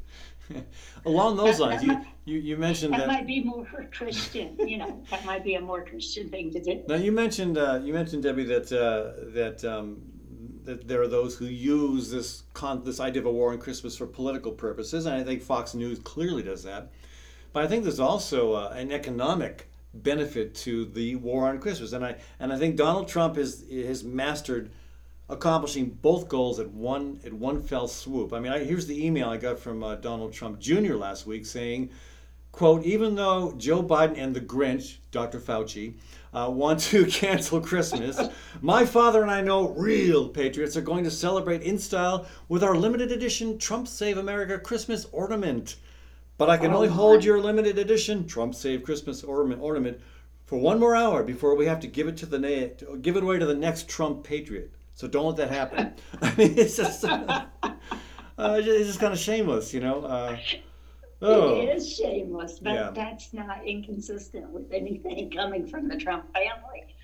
Along 1.06 1.36
those 1.38 1.58
That- 1.58 1.64
lines, 1.64 1.82
that 1.82 1.88
you, 1.88 1.94
might- 1.94 2.08
you, 2.26 2.40
you 2.40 2.58
mentioned 2.58 2.94
that 2.94 3.00
that. 3.00 3.08
might 3.08 3.26
be 3.28 3.44
more 3.44 3.66
christian 3.92 4.56
you 4.68 4.78
know 4.78 5.02
that 5.10 5.26
might 5.26 5.44
be 5.44 5.56
a 5.56 5.62
more 5.62 5.84
christian 5.84 6.30
thing 6.30 6.52
to 6.52 6.62
do 6.62 6.84
Now 6.88 6.96
you 6.96 7.12
mentioned 7.12 7.58
uh, 7.58 7.80
you 7.84 7.94
mentioned 7.94 8.24
Debbie 8.24 8.44
that 8.46 8.72
uh, 8.72 9.32
that 9.34 9.64
um, 9.66 10.02
that 10.66 10.88
there 10.88 11.02
are 11.02 11.08
those 11.08 11.36
who 11.36 11.46
use 11.46 12.10
this 12.12 12.44
con- 12.54 12.84
this 12.84 13.00
idea 13.00 13.22
of 13.22 13.28
a 13.28 13.32
war 13.32 13.52
on 13.54 13.60
Christmas 13.60 13.96
for 13.96 14.08
political 14.08 14.52
purposes, 14.52 15.06
and 15.06 15.16
I 15.16 15.24
think 15.24 15.44
Fox 15.44 15.76
News 15.76 16.00
clearly 16.00 16.42
does 16.42 16.64
that. 16.64 16.92
But 17.54 17.64
I 17.64 17.68
think 17.68 17.84
there's 17.84 18.00
also 18.00 18.54
uh, 18.54 18.74
an 18.76 18.92
economic 18.92 19.70
benefit 20.04 20.56
to 20.56 20.86
the 20.86 21.16
war 21.16 21.48
on 21.48 21.60
Christmas, 21.60 21.94
and 21.94 22.06
I 22.06 22.16
and 22.40 22.52
I 22.52 22.58
think 22.58 22.76
Donald 22.76 23.08
Trump 23.08 23.36
has 23.36 23.64
has 23.70 24.04
mastered 24.04 24.72
accomplishing 25.28 25.90
both 25.90 26.28
goals 26.28 26.60
at 26.60 26.70
one 26.70 27.20
at 27.26 27.34
one 27.34 27.62
fell 27.62 27.88
swoop. 27.88 28.34
I 28.34 28.40
mean, 28.40 28.52
I, 28.52 28.64
here's 28.64 28.88
the 28.88 29.06
email 29.06 29.30
I 29.30 29.38
got 29.38 29.60
from 29.60 29.84
uh, 29.84 29.96
Donald 29.96 30.34
Trump 30.34 30.60
Jr. 30.60 30.96
last 30.96 31.26
week 31.26 31.46
saying, 31.46 31.90
"quote 32.52 32.84
Even 32.86 33.16
though 33.16 33.54
Joe 33.58 33.82
Biden 33.82 34.18
and 34.18 34.36
the 34.36 34.42
Grinch, 34.42 34.98
Dr. 35.12 35.40
Fauci, 35.40 35.96
uh, 36.34 36.50
want 36.50 36.80
to 36.82 37.06
cancel 37.08 37.60
Christmas, 37.60 38.20
my 38.62 38.86
father 38.86 39.22
and 39.22 39.32
I 39.32 39.42
know 39.42 39.70
real 39.70 40.30
patriots 40.30 40.78
are 40.78 40.82
going 40.82 41.04
to 41.06 41.12
celebrate 41.12 41.64
in 41.64 41.80
style 41.80 42.28
with 42.48 42.64
our 42.64 42.76
limited 42.76 43.12
edition 43.12 43.58
Trump 43.58 43.88
Save 43.88 44.18
America 44.18 44.60
Christmas 44.60 45.08
ornament." 45.12 45.78
But 46.38 46.50
I 46.50 46.58
can 46.58 46.72
Oh, 46.72 46.76
only 46.78 46.88
hold 46.90 47.20
my. 47.20 47.26
your 47.26 47.40
limited 47.40 47.78
edition 47.78 48.28
Trump 48.28 48.56
Save 48.56 48.84
Christmas 48.84 49.24
ornament, 49.24 49.62
ornament 49.62 50.02
for 50.46 50.58
one 50.60 50.80
more 50.80 50.96
hour 50.96 51.24
before 51.24 51.56
we 51.56 51.66
have 51.66 51.80
to 51.82 51.88
give 51.88 52.08
it 52.08 52.18
to 52.18 52.26
the 52.26 52.38
na- 52.40 52.96
give 53.02 53.16
it 53.16 53.24
away 53.24 53.40
to 53.40 53.46
the 53.46 53.56
next 53.56 53.88
Trump 53.88 54.24
patriot. 54.24 54.72
So 54.94 55.08
don't 55.08 55.26
let 55.28 55.38
that 55.38 55.50
happen. 55.52 55.94
I 56.22 56.36
mean, 56.36 56.58
it's 56.58 56.76
just 56.78 57.04
uh, 57.06 57.46
it's 58.38 58.88
just 58.88 59.00
kind 59.00 59.14
of 59.14 59.20
shameless, 59.20 59.74
you 59.74 59.80
know. 59.80 60.04
Uh, 60.04 60.38
oh, 61.22 61.62
It 61.62 61.70
is 61.76 61.96
shameless, 61.96 62.60
but 62.60 62.74
Yeah. 62.74 62.92
that's 62.94 63.34
not 63.34 63.66
inconsistent 63.66 64.50
with 64.50 64.72
anything 64.74 65.32
coming 65.32 65.66
from 65.68 65.88
the 65.88 65.96
Trump 65.98 66.26
family. 66.34 66.96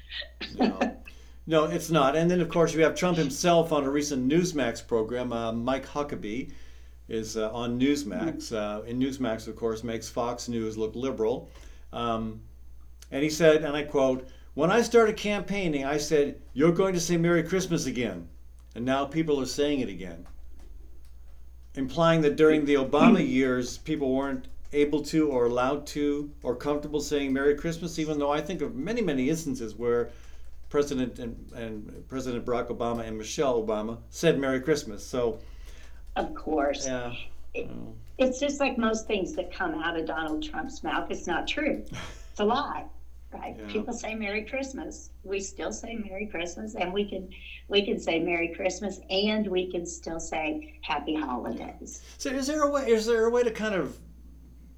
no. 0.60 0.98
no, 1.48 1.64
it's 1.66 1.90
not. 1.90 2.16
And 2.18 2.30
then 2.30 2.42
of 2.42 2.50
course 2.50 2.74
you 2.74 2.84
have 2.84 2.96
Trump 2.96 3.18
himself 3.18 3.72
on 3.72 3.86
a 3.86 3.90
recent 3.90 4.30
Newsmax 4.30 4.86
program. 4.86 5.32
Uh, 5.32 5.54
Mike 5.54 5.86
Huckabee 5.88 6.52
is 7.08 7.38
uh, 7.38 7.52
on 7.52 7.80
Newsmax. 7.80 8.56
Uh, 8.56 8.84
and 8.84 9.02
Newsmax, 9.02 9.48
of 9.48 9.56
course, 9.56 9.84
makes 9.84 10.10
Fox 10.10 10.48
News 10.48 10.78
look 10.78 10.96
liberal. 10.96 11.50
Um, 11.94 12.42
and 13.12 13.24
he 13.24 13.30
said, 13.30 13.64
and 13.64 13.76
I 13.76 13.84
quote, 13.84 14.28
When 14.54 14.72
I 14.72 14.82
started 14.82 15.18
campaigning, 15.18 15.86
I 15.86 15.98
said, 15.98 16.42
You're 16.54 16.72
going 16.72 16.94
to 16.94 17.00
say 17.00 17.18
Merry 17.18 17.44
Christmas 17.44 17.86
again. 17.86 18.28
And 18.76 18.86
now 18.86 19.06
people 19.06 19.40
are 19.42 19.46
saying 19.46 19.82
it 19.82 19.90
again. 19.90 20.26
Implying 21.76 22.22
that 22.22 22.38
during 22.38 22.66
the 22.66 22.76
Obama 22.76 23.28
years, 23.28 23.78
people 23.80 24.14
weren't 24.14 24.48
able 24.74 25.02
to 25.04 25.28
or 25.30 25.46
allowed 25.46 25.86
to 25.86 26.32
or 26.44 26.56
comfortable 26.56 27.02
saying 27.02 27.34
Merry 27.34 27.56
Christmas, 27.56 28.00
even 28.00 28.20
though 28.20 28.32
I 28.32 28.40
think 28.42 28.62
of 28.62 28.76
many, 28.76 29.02
many 29.02 29.30
instances 29.30 29.76
where 29.76 30.12
President 30.70 31.20
and, 31.20 31.52
and 31.54 32.08
President 32.08 32.46
Barack 32.46 32.70
Obama 32.70 33.06
and 33.06 33.18
Michelle 33.18 33.62
Obama 33.62 33.98
said 34.10 34.40
Merry 34.40 34.62
Christmas. 34.62 35.06
So, 35.06 35.40
Of 36.16 36.36
course. 36.36 36.86
yeah. 36.86 37.14
Mm. 37.56 37.94
It's 38.18 38.40
just 38.40 38.60
like 38.60 38.78
most 38.78 39.08
things 39.08 39.34
that 39.34 39.52
come 39.52 39.76
out 39.76 40.00
of 40.00 40.06
Donald 40.06 40.44
Trump's 40.44 40.84
mouth. 40.84 41.10
It's 41.10 41.28
not 41.28 41.48
true. 41.48 41.84
It's 42.32 42.40
a 42.40 42.46
lie. 42.46 42.86
Right? 43.34 43.56
Yeah. 43.58 43.68
People 43.68 43.94
say 43.94 44.14
Merry 44.14 44.44
Christmas. 44.44 45.10
We 45.24 45.40
still 45.40 45.72
say 45.72 45.96
Merry 45.96 46.28
Christmas 46.28 46.76
and 46.76 46.94
we 46.94 47.10
can 47.10 47.30
we 47.70 47.86
can 47.86 47.98
say 48.00 48.20
Merry 48.20 48.54
Christmas 48.54 49.00
and 49.10 49.48
we 49.48 49.72
can 49.72 49.86
still 49.86 50.20
say 50.20 50.80
Happy 50.82 51.16
Holidays. 51.16 52.04
So 52.18 52.30
is 52.30 52.48
there 52.48 52.64
a 52.64 52.70
way? 52.70 52.90
Is 52.90 53.06
there 53.06 53.26
a 53.26 53.30
way 53.30 53.44
to 53.44 53.52
kind 53.52 53.74
of? 53.74 53.98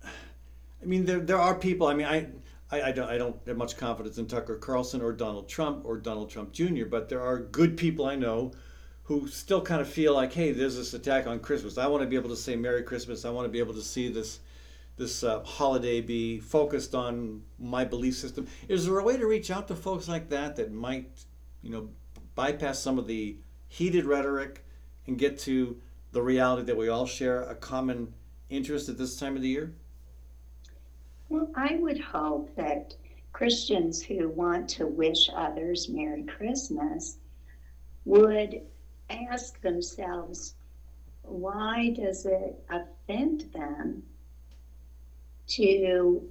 I 0.03 0.85
mean, 0.85 1.05
there 1.05 1.19
there 1.19 1.39
are 1.39 1.55
people. 1.55 1.87
I 1.87 1.93
mean, 1.93 2.07
I. 2.07 2.27
I, 2.71 2.87
I 2.87 2.91
don't, 2.91 3.07
I 3.07 3.19
don't 3.19 3.35
have 3.45 3.57
much 3.57 3.77
confidence 3.77 4.17
in 4.17 4.25
Tucker 4.25 4.55
Carlson 4.55 4.99
or 4.99 5.11
Donald 5.11 5.47
Trump 5.47 5.85
or 5.85 5.97
Donald 5.97 6.31
Trump 6.31 6.53
Jr., 6.53 6.85
but 6.89 7.07
there 7.07 7.21
are 7.21 7.37
good 7.37 7.77
people 7.77 8.07
I 8.07 8.15
know 8.15 8.51
who 9.03 9.27
still 9.27 9.61
kind 9.61 9.81
of 9.81 9.87
feel 9.87 10.13
like, 10.13 10.31
hey, 10.33 10.51
there's 10.51 10.77
this 10.77 10.93
attack 10.93 11.27
on 11.27 11.39
Christmas. 11.39 11.77
I 11.77 11.87
want 11.87 12.03
to 12.03 12.07
be 12.07 12.15
able 12.15 12.29
to 12.29 12.35
say 12.35 12.55
Merry 12.55 12.83
Christmas. 12.83 13.25
I 13.25 13.29
want 13.29 13.45
to 13.45 13.51
be 13.51 13.59
able 13.59 13.73
to 13.73 13.81
see 13.81 14.09
this 14.09 14.39
this 14.95 15.23
uh, 15.23 15.41
holiday 15.43 16.01
be 16.01 16.39
focused 16.39 16.93
on 16.93 17.41
my 17.57 17.83
belief 17.83 18.15
system. 18.15 18.47
Is 18.67 18.85
there 18.85 18.99
a 18.99 19.03
way 19.03 19.17
to 19.17 19.25
reach 19.25 19.49
out 19.49 19.67
to 19.69 19.75
folks 19.75 20.07
like 20.07 20.29
that 20.29 20.55
that 20.57 20.71
might, 20.71 21.09
you 21.63 21.71
know, 21.71 21.89
bypass 22.35 22.77
some 22.77 22.99
of 22.99 23.07
the 23.07 23.37
heated 23.67 24.05
rhetoric 24.05 24.63
and 25.07 25.17
get 25.17 25.39
to 25.39 25.81
the 26.11 26.21
reality 26.21 26.61
that 26.63 26.77
we 26.77 26.89
all 26.89 27.07
share 27.07 27.41
a 27.41 27.55
common 27.55 28.13
interest 28.51 28.87
at 28.87 28.99
this 28.99 29.17
time 29.17 29.35
of 29.35 29.41
the 29.41 29.47
year? 29.47 29.73
Well, 31.29 31.49
I 31.55 31.77
would 31.79 31.99
hope 31.99 32.55
that 32.55 32.93
Christians 33.31 34.03
who 34.03 34.29
want 34.29 34.69
to 34.69 34.85
wish 34.85 35.27
others 35.35 35.89
Merry 35.89 36.21
Christmas 36.21 37.17
would 38.05 38.61
ask 39.31 39.59
themselves, 39.61 40.55
why 41.23 41.93
does 41.95 42.25
it 42.25 42.63
offend 42.69 43.49
them 43.53 44.03
to 45.47 46.29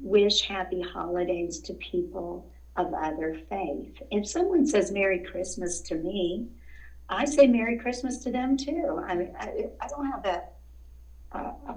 wish 0.00 0.42
happy 0.42 0.80
holidays 0.80 1.60
to 1.60 1.74
people 1.74 2.50
of 2.76 2.92
other 2.94 3.40
faith? 3.48 4.02
If 4.10 4.28
someone 4.28 4.66
says 4.66 4.92
Merry 4.92 5.20
Christmas 5.20 5.80
to 5.82 5.96
me, 5.96 6.48
I 7.08 7.24
say 7.24 7.46
Merry 7.46 7.76
Christmas 7.76 8.18
to 8.18 8.30
them 8.30 8.56
too. 8.56 9.02
I 9.06 9.14
mean, 9.14 9.34
I, 9.38 9.66
I 9.80 9.88
don't 9.88 10.06
have 10.06 10.24
a, 10.24 10.42
a 11.32 11.38
uh, 11.38 11.74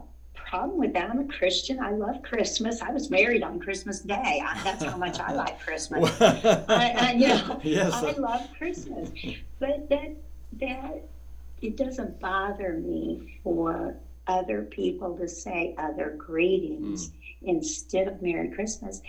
problem 0.54 0.78
with 0.78 0.94
that. 0.94 1.10
I'm 1.10 1.20
a 1.20 1.26
Christian. 1.26 1.80
I 1.80 1.92
love 1.94 2.22
Christmas. 2.22 2.80
I 2.84 2.92
was 2.92 3.10
married 3.10 3.42
on 3.42 3.60
Christmas 3.60 4.02
Day. 4.02 4.40
I, 4.46 4.62
that's 4.64 4.84
how 4.84 4.98
much 4.98 5.20
I 5.20 5.34
like 5.34 5.60
Christmas. 5.60 6.16
I, 6.22 6.94
I, 6.96 7.12
you 7.14 7.28
know, 7.28 7.60
yes. 7.64 7.92
I 7.92 8.12
love 8.12 8.48
Christmas, 8.56 9.10
but 9.60 9.90
that 9.90 10.16
that 10.60 11.06
it 11.64 11.76
doesn't 11.76 12.20
bother 12.20 12.74
me 12.74 13.40
for 13.44 13.98
other 14.28 14.62
people 14.62 15.18
to 15.18 15.28
say 15.28 15.74
other 15.80 16.14
greetings 16.20 17.10
mm. 17.10 17.14
instead 17.42 18.08
of 18.08 18.22
Merry 18.22 18.50
Christmas. 18.50 19.02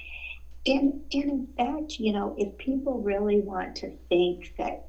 And 0.65 1.03
and 1.13 1.25
in 1.25 1.49
fact, 1.59 2.01
you 2.01 2.15
know, 2.15 2.35
if 2.39 2.57
people 2.57 3.03
really 3.03 3.41
want 3.41 3.77
to 3.77 3.91
think 4.09 4.55
that 4.57 4.87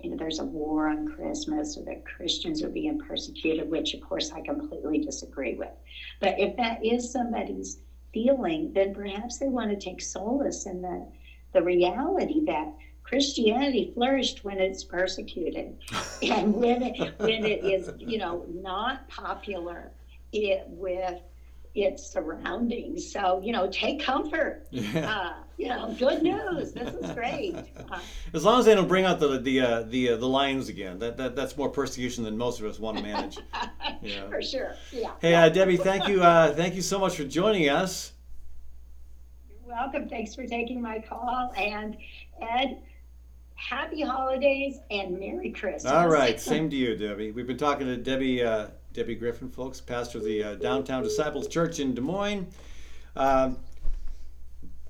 you 0.00 0.10
know 0.10 0.16
there's 0.16 0.38
a 0.38 0.44
war 0.44 0.88
on 0.88 1.08
Christmas 1.08 1.76
or 1.76 1.84
that 1.84 2.04
Christians 2.04 2.62
are 2.62 2.68
being 2.68 2.98
persecuted, 3.00 3.68
which 3.68 3.94
of 3.94 4.00
course 4.00 4.30
I 4.32 4.40
completely 4.40 4.98
disagree 4.98 5.54
with. 5.54 5.72
But 6.20 6.38
if 6.38 6.56
that 6.56 6.84
is 6.84 7.10
somebody's 7.10 7.78
feeling, 8.14 8.72
then 8.72 8.94
perhaps 8.94 9.38
they 9.38 9.48
want 9.48 9.70
to 9.70 9.76
take 9.76 10.00
solace 10.00 10.66
in 10.66 10.82
the 10.82 11.06
the 11.52 11.62
reality 11.62 12.44
that 12.44 12.72
Christianity 13.02 13.90
flourished 13.94 14.44
when 14.44 14.60
it's 14.60 14.84
persecuted, 14.84 15.76
and 16.22 16.54
when 16.54 16.82
it, 16.82 17.18
when 17.18 17.44
it 17.44 17.64
is 17.64 17.90
you 17.98 18.18
know 18.18 18.44
not 18.48 19.08
popular, 19.08 19.90
it 20.32 20.64
with 20.68 21.20
its 21.74 22.06
surroundings. 22.10 23.10
So 23.12 23.40
you 23.42 23.52
know, 23.52 23.68
take 23.70 24.02
comfort. 24.02 24.66
yeah. 24.70 25.10
Uh, 25.10 25.32
you 25.58 25.66
know, 25.68 25.92
good 25.98 26.22
news. 26.22 26.72
This 26.72 26.94
is 26.94 27.10
great. 27.12 27.54
Uh, 27.90 28.00
As 28.34 28.44
long 28.44 28.58
as 28.60 28.66
they 28.66 28.74
don't 28.74 28.86
bring 28.88 29.06
out 29.06 29.18
the 29.18 29.38
the 29.38 29.60
uh, 29.60 29.82
the 29.82 30.10
uh, 30.10 30.16
the 30.16 30.28
lions 30.28 30.68
again, 30.68 30.98
that, 30.98 31.16
that 31.16 31.34
that's 31.34 31.56
more 31.56 31.70
persecution 31.70 32.22
than 32.22 32.36
most 32.36 32.60
of 32.60 32.66
us 32.66 32.78
want 32.78 32.96
to 32.98 33.02
manage. 33.02 33.38
Yeah. 34.00 34.28
For 34.28 34.40
sure. 34.40 34.74
Yeah. 34.92 35.12
Hey, 35.20 35.34
uh, 35.34 35.48
Debbie, 35.48 35.76
thank 35.76 36.06
you, 36.06 36.22
uh, 36.22 36.54
thank 36.54 36.76
you 36.76 36.82
so 36.82 37.00
much 37.00 37.16
for 37.16 37.24
joining 37.24 37.68
us. 37.68 38.12
You're 39.48 39.74
welcome. 39.74 40.08
Thanks 40.08 40.36
for 40.36 40.46
taking 40.46 40.80
my 40.80 41.00
call. 41.00 41.52
And 41.56 41.96
Ed, 42.40 42.80
happy 43.56 44.02
holidays 44.02 44.78
and 44.90 45.18
Merry 45.18 45.50
Christmas. 45.50 45.86
All 45.90 46.08
right, 46.08 46.40
same 46.40 46.70
to 46.70 46.76
you, 46.76 46.94
Debbie. 46.96 47.32
We've 47.32 47.46
been 47.46 47.56
talking 47.58 47.88
to 47.88 47.96
Debbie 47.96 48.44
uh, 48.44 48.68
Debbie 48.92 49.14
Griffin, 49.14 49.48
folks, 49.48 49.80
pastor 49.80 50.18
of 50.18 50.24
the 50.24 50.42
uh, 50.42 50.54
Downtown 50.56 51.02
Disciples 51.02 51.46
Church 51.48 51.78
in 51.78 51.94
Des 51.94 52.00
Moines. 52.00 52.46
Um, 53.16 53.58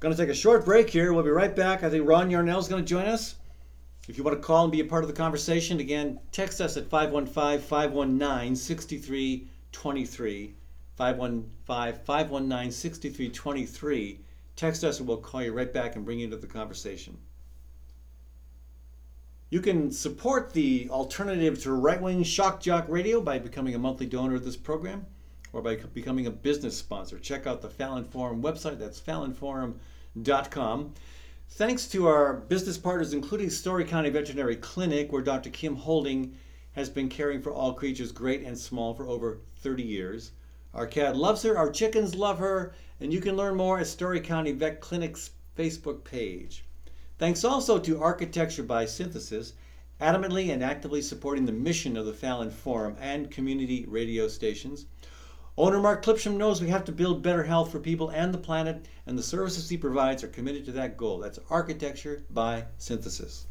going 0.00 0.14
to 0.14 0.20
take 0.20 0.30
a 0.30 0.34
short 0.34 0.64
break 0.64 0.88
here. 0.88 1.12
We'll 1.12 1.24
be 1.24 1.30
right 1.30 1.54
back. 1.54 1.82
I 1.82 1.90
think 1.90 2.08
Ron 2.08 2.30
Yarnell 2.30 2.58
is 2.58 2.68
going 2.68 2.84
to 2.84 2.88
join 2.88 3.06
us. 3.06 3.34
If 4.08 4.16
you 4.16 4.24
want 4.24 4.36
to 4.36 4.42
call 4.42 4.64
and 4.64 4.72
be 4.72 4.80
a 4.80 4.84
part 4.84 5.04
of 5.04 5.08
the 5.08 5.14
conversation, 5.14 5.80
again, 5.80 6.18
text 6.32 6.60
us 6.60 6.76
at 6.76 6.88
515 6.88 7.60
519 7.60 8.56
6323. 8.56 10.54
515 10.96 12.04
519 12.04 12.70
6323. 12.70 14.20
Text 14.56 14.82
us 14.82 14.98
and 14.98 15.06
we'll 15.06 15.18
call 15.18 15.42
you 15.42 15.52
right 15.52 15.72
back 15.72 15.96
and 15.96 16.04
bring 16.04 16.20
you 16.20 16.24
into 16.24 16.36
the 16.36 16.46
conversation. 16.46 17.16
You 19.50 19.62
can 19.62 19.90
support 19.90 20.52
the 20.52 20.90
alternative 20.90 21.62
to 21.62 21.72
right 21.72 22.02
wing 22.02 22.22
shock 22.22 22.60
jock 22.60 22.84
radio 22.86 23.18
by 23.18 23.38
becoming 23.38 23.74
a 23.74 23.78
monthly 23.78 24.04
donor 24.04 24.34
of 24.34 24.44
this 24.44 24.58
program 24.58 25.06
or 25.54 25.62
by 25.62 25.76
becoming 25.76 26.26
a 26.26 26.30
business 26.30 26.76
sponsor. 26.76 27.18
Check 27.18 27.46
out 27.46 27.62
the 27.62 27.70
Fallon 27.70 28.04
Forum 28.04 28.42
website, 28.42 28.78
that's 28.78 29.00
fallonforum.com. 29.00 30.92
Thanks 31.48 31.88
to 31.88 32.06
our 32.06 32.34
business 32.34 32.76
partners, 32.76 33.14
including 33.14 33.48
Story 33.48 33.86
County 33.86 34.10
Veterinary 34.10 34.56
Clinic, 34.56 35.10
where 35.10 35.22
Dr. 35.22 35.48
Kim 35.48 35.76
Holding 35.76 36.36
has 36.72 36.90
been 36.90 37.08
caring 37.08 37.40
for 37.40 37.50
all 37.50 37.72
creatures, 37.72 38.12
great 38.12 38.42
and 38.42 38.58
small, 38.58 38.92
for 38.92 39.08
over 39.08 39.38
30 39.62 39.82
years. 39.82 40.32
Our 40.74 40.86
cat 40.86 41.16
loves 41.16 41.42
her, 41.44 41.56
our 41.56 41.70
chickens 41.70 42.14
love 42.14 42.38
her, 42.38 42.74
and 43.00 43.14
you 43.14 43.22
can 43.22 43.34
learn 43.34 43.56
more 43.56 43.78
at 43.78 43.86
Story 43.86 44.20
County 44.20 44.52
Vet 44.52 44.82
Clinic's 44.82 45.30
Facebook 45.56 46.04
page. 46.04 46.66
Thanks 47.18 47.42
also 47.42 47.80
to 47.80 48.00
Architecture 48.00 48.62
by 48.62 48.84
Synthesis, 48.84 49.54
adamantly 50.00 50.52
and 50.52 50.62
actively 50.62 51.02
supporting 51.02 51.46
the 51.46 51.52
mission 51.52 51.96
of 51.96 52.06
the 52.06 52.12
Fallon 52.12 52.50
Forum 52.50 52.96
and 53.00 53.28
community 53.28 53.84
radio 53.88 54.28
stations. 54.28 54.86
Owner 55.56 55.80
Mark 55.80 56.04
Clipsham 56.04 56.36
knows 56.36 56.60
we 56.60 56.68
have 56.68 56.84
to 56.84 56.92
build 56.92 57.20
better 57.20 57.42
health 57.42 57.72
for 57.72 57.80
people 57.80 58.10
and 58.10 58.32
the 58.32 58.38
planet, 58.38 58.86
and 59.06 59.18
the 59.18 59.24
services 59.24 59.68
he 59.68 59.76
provides 59.76 60.22
are 60.22 60.28
committed 60.28 60.64
to 60.66 60.72
that 60.72 60.96
goal. 60.96 61.18
That's 61.18 61.40
Architecture 61.50 62.22
by 62.30 62.66
Synthesis. 62.76 63.46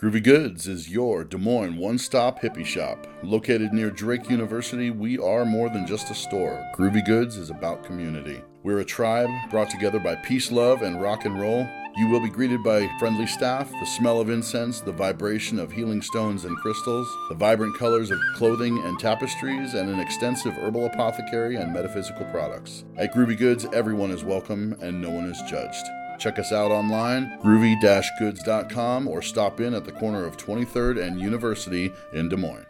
Groovy 0.00 0.22
Goods 0.22 0.66
is 0.66 0.88
your 0.88 1.24
Des 1.24 1.36
Moines 1.36 1.76
one 1.76 1.98
stop 1.98 2.40
hippie 2.40 2.64
shop. 2.64 3.06
Located 3.22 3.74
near 3.74 3.90
Drake 3.90 4.30
University, 4.30 4.90
we 4.90 5.18
are 5.18 5.44
more 5.44 5.68
than 5.68 5.86
just 5.86 6.10
a 6.10 6.14
store. 6.14 6.66
Groovy 6.74 7.04
Goods 7.04 7.36
is 7.36 7.50
about 7.50 7.84
community. 7.84 8.40
We're 8.64 8.80
a 8.80 8.84
tribe 8.84 9.28
brought 9.50 9.68
together 9.68 10.00
by 10.00 10.14
peace, 10.14 10.50
love, 10.50 10.80
and 10.80 10.98
rock 10.98 11.26
and 11.26 11.38
roll. 11.38 11.68
You 11.98 12.08
will 12.08 12.20
be 12.20 12.30
greeted 12.30 12.62
by 12.62 12.88
friendly 12.98 13.26
staff, 13.26 13.70
the 13.70 13.84
smell 13.84 14.22
of 14.22 14.30
incense, 14.30 14.80
the 14.80 14.90
vibration 14.90 15.58
of 15.58 15.70
healing 15.70 16.00
stones 16.00 16.46
and 16.46 16.56
crystals, 16.56 17.06
the 17.28 17.34
vibrant 17.34 17.76
colors 17.76 18.10
of 18.10 18.18
clothing 18.36 18.78
and 18.78 18.98
tapestries, 18.98 19.74
and 19.74 19.90
an 19.90 20.00
extensive 20.00 20.54
herbal 20.54 20.86
apothecary 20.86 21.56
and 21.56 21.74
metaphysical 21.74 22.24
products. 22.32 22.86
At 22.96 23.12
Groovy 23.12 23.36
Goods, 23.36 23.66
everyone 23.74 24.10
is 24.10 24.24
welcome 24.24 24.74
and 24.80 24.98
no 24.98 25.10
one 25.10 25.26
is 25.26 25.42
judged. 25.42 25.86
Check 26.18 26.38
us 26.38 26.50
out 26.50 26.70
online, 26.70 27.38
groovy-goods.com, 27.42 29.08
or 29.08 29.20
stop 29.20 29.60
in 29.60 29.74
at 29.74 29.84
the 29.84 29.92
corner 29.92 30.24
of 30.24 30.38
23rd 30.38 31.06
and 31.06 31.20
University 31.20 31.92
in 32.14 32.30
Des 32.30 32.36
Moines. 32.38 32.64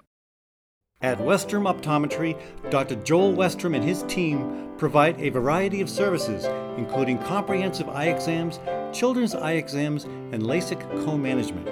At 1.05 1.19
Westrom 1.19 1.71
Optometry, 1.71 2.35
Dr. 2.71 2.95
Joel 2.95 3.35
Westrom 3.35 3.77
and 3.77 3.85
his 3.85 4.05
team 4.05 4.71
provide 4.79 5.21
a 5.21 5.29
variety 5.29 5.83
of 5.83 5.91
services, 5.91 6.47
including 6.79 7.19
comprehensive 7.19 7.91
eye 7.91 8.07
exams, 8.07 8.59
children's 8.91 9.35
eye 9.35 9.53
exams, 9.53 10.05
and 10.05 10.43
LASIK 10.45 10.81
co 11.05 11.19
management. 11.19 11.69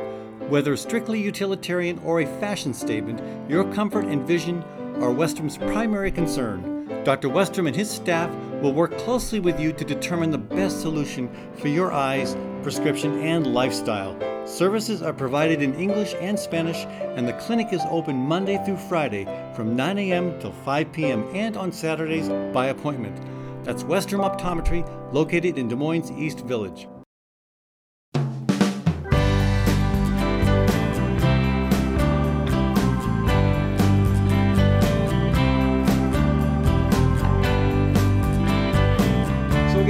Whether 0.51 0.77
strictly 0.77 1.19
utilitarian 1.19 1.99
or 2.01 2.21
a 2.21 2.41
fashion 2.41 2.75
statement, 2.75 3.23
your 3.51 3.65
comfort 3.73 4.05
and 4.05 4.27
vision 4.27 4.63
are 4.97 5.15
Westrom's 5.15 5.57
primary 5.57 6.13
concern. 6.13 6.72
Dr. 7.05 7.29
Westrom 7.29 7.67
and 7.67 7.77
his 7.77 7.91
staff 7.91 8.33
will 8.63 8.73
work 8.73 8.97
closely 8.99 9.41
with 9.41 9.59
you 9.59 9.73
to 9.73 9.85
determine 9.85 10.31
the 10.31 10.39
best 10.39 10.81
solution 10.81 11.29
for 11.57 11.69
your 11.69 11.93
eyes, 11.93 12.37
prescription, 12.63 13.21
and 13.21 13.53
lifestyle. 13.53 14.17
Services 14.47 15.03
are 15.03 15.13
provided 15.13 15.63
in 15.63 15.75
English 15.75 16.15
and 16.21 16.39
Spanish, 16.39 16.85
and 17.17 17.27
the 17.27 17.33
clinic 17.35 17.73
is 17.73 17.83
open 17.91 18.17
Monday 18.17 18.63
through 18.65 18.77
Friday 18.77 19.25
from 19.55 19.75
9 19.75 19.99
a.m. 19.99 20.39
till 20.41 20.53
5 20.53 20.93
p.m. 20.93 21.29
and 21.35 21.57
on 21.57 21.73
Saturdays 21.73 22.29
by 22.53 22.67
appointment. 22.67 23.21
That's 23.65 23.85
Westrom 23.85 24.29
Optometry, 24.29 24.85
located 25.13 25.59
in 25.59 25.69
Des 25.69 25.77
Moines 25.77 26.11
East 26.13 26.41
Village. 26.41 26.89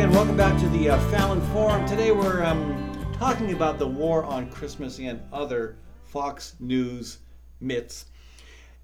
Again, 0.03 0.17
welcome 0.17 0.37
back 0.37 0.59
to 0.59 0.69
the 0.71 0.91
uh, 0.91 0.99
Fallon 1.11 1.41
Forum. 1.53 1.87
Today 1.87 2.11
we're 2.11 2.43
um, 2.43 2.93
talking 3.21 3.53
about 3.53 3.79
the 3.79 3.87
war 3.87 4.25
on 4.25 4.51
Christmas 4.51 4.99
and 4.99 5.23
other 5.33 5.77
Fox 6.03 6.57
News 6.59 7.19
myths. 7.61 8.07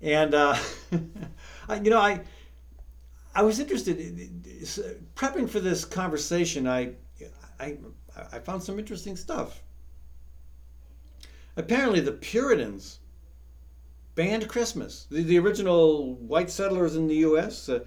And 0.00 0.32
uh, 0.32 0.56
I, 1.68 1.80
you 1.80 1.90
know, 1.90 1.98
I 1.98 2.20
I 3.34 3.42
was 3.42 3.58
interested 3.58 3.98
in, 3.98 4.16
in- 4.20 5.06
prepping 5.16 5.50
for 5.50 5.58
this 5.58 5.84
conversation. 5.84 6.68
I 6.68 6.92
I 7.58 7.78
I 8.30 8.38
found 8.38 8.62
some 8.62 8.78
interesting 8.78 9.16
stuff. 9.16 9.64
Apparently, 11.56 11.98
the 11.98 12.12
Puritans 12.12 13.00
banned 14.14 14.46
Christmas. 14.46 15.08
The, 15.10 15.24
the 15.24 15.38
original 15.40 16.14
white 16.14 16.48
settlers 16.48 16.94
in 16.94 17.08
the 17.08 17.16
U.S. 17.16 17.68
Uh, 17.68 17.80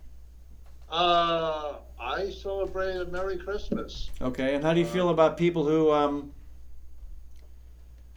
Uh, 0.91 1.75
I 2.05 2.31
celebrated 2.31 3.11
Merry 3.11 3.39
Christmas. 3.39 4.11
Okay, 4.21 4.55
and 4.55 4.63
how 4.63 4.75
do 4.75 4.81
you 4.81 4.87
feel 4.87 5.09
about 5.09 5.39
people 5.39 5.65
who 5.65 5.91
um, 5.91 6.33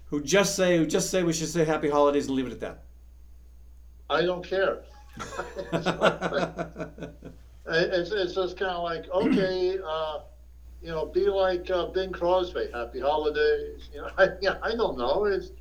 who 0.07 0.21
just 0.21 0.55
say 0.55 0.77
who 0.77 0.85
just 0.85 1.09
say 1.09 1.23
we 1.23 1.31
should 1.31 1.47
say 1.47 1.63
Happy 1.63 1.89
Holidays 1.89 2.27
and 2.27 2.35
leave 2.35 2.47
it 2.47 2.51
at 2.51 2.59
that? 2.59 2.83
I 4.09 4.23
don't 4.23 4.45
care. 4.45 4.83
it's, 7.65 8.11
it's 8.11 8.35
just 8.35 8.57
kind 8.57 8.71
of 8.71 8.83
like, 8.83 9.09
okay, 9.09 9.77
uh, 9.85 10.19
you 10.81 10.89
know, 10.89 11.05
be 11.07 11.27
like 11.27 11.69
uh, 11.69 11.87
Bing 11.87 12.11
Crosby, 12.11 12.69
Happy 12.73 12.99
Holidays. 12.99 13.89
You 13.93 14.01
know, 14.01 14.09
I, 14.17 14.27
yeah, 14.41 14.57
I 14.61 14.75
don't 14.75 14.97
know. 14.97 15.25
It's, 15.25 15.51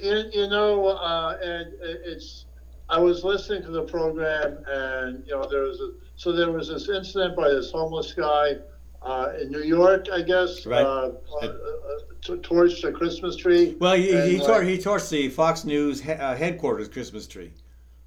you, 0.00 0.24
you 0.32 0.48
know, 0.48 0.86
uh, 0.88 1.38
and 1.42 1.72
it's, 1.80 2.44
I 2.90 2.98
was 2.98 3.22
listening 3.22 3.62
to 3.64 3.70
the 3.70 3.82
program 3.82 4.64
and, 4.66 5.24
you 5.26 5.32
know, 5.32 5.46
there 5.48 5.62
was 5.62 5.80
a, 5.80 5.92
so 6.16 6.32
there 6.32 6.50
was 6.50 6.68
this 6.68 6.88
incident 6.88 7.36
by 7.36 7.48
this 7.50 7.70
homeless 7.70 8.14
guy 8.14 8.56
uh, 9.02 9.32
in 9.40 9.50
New 9.50 9.62
York, 9.62 10.06
I 10.12 10.22
guess, 10.22 10.64
Right. 10.64 10.82
uh, 10.82 11.12
uh, 11.42 11.46
uh, 11.46 11.50
to 12.22 12.36
torched 12.38 12.84
a 12.84 12.92
Christmas 12.92 13.36
tree. 13.36 13.76
Well, 13.78 13.94
he, 13.94 14.12
And, 14.12 14.30
he, 14.30 14.38
tor- 14.38 14.62
he 14.62 14.78
torched 14.78 15.10
the 15.10 15.28
Fox 15.28 15.64
News 15.64 16.00
he- 16.00 16.12
uh, 16.12 16.34
headquarters 16.34 16.88
Christmas 16.88 17.26
tree. 17.26 17.52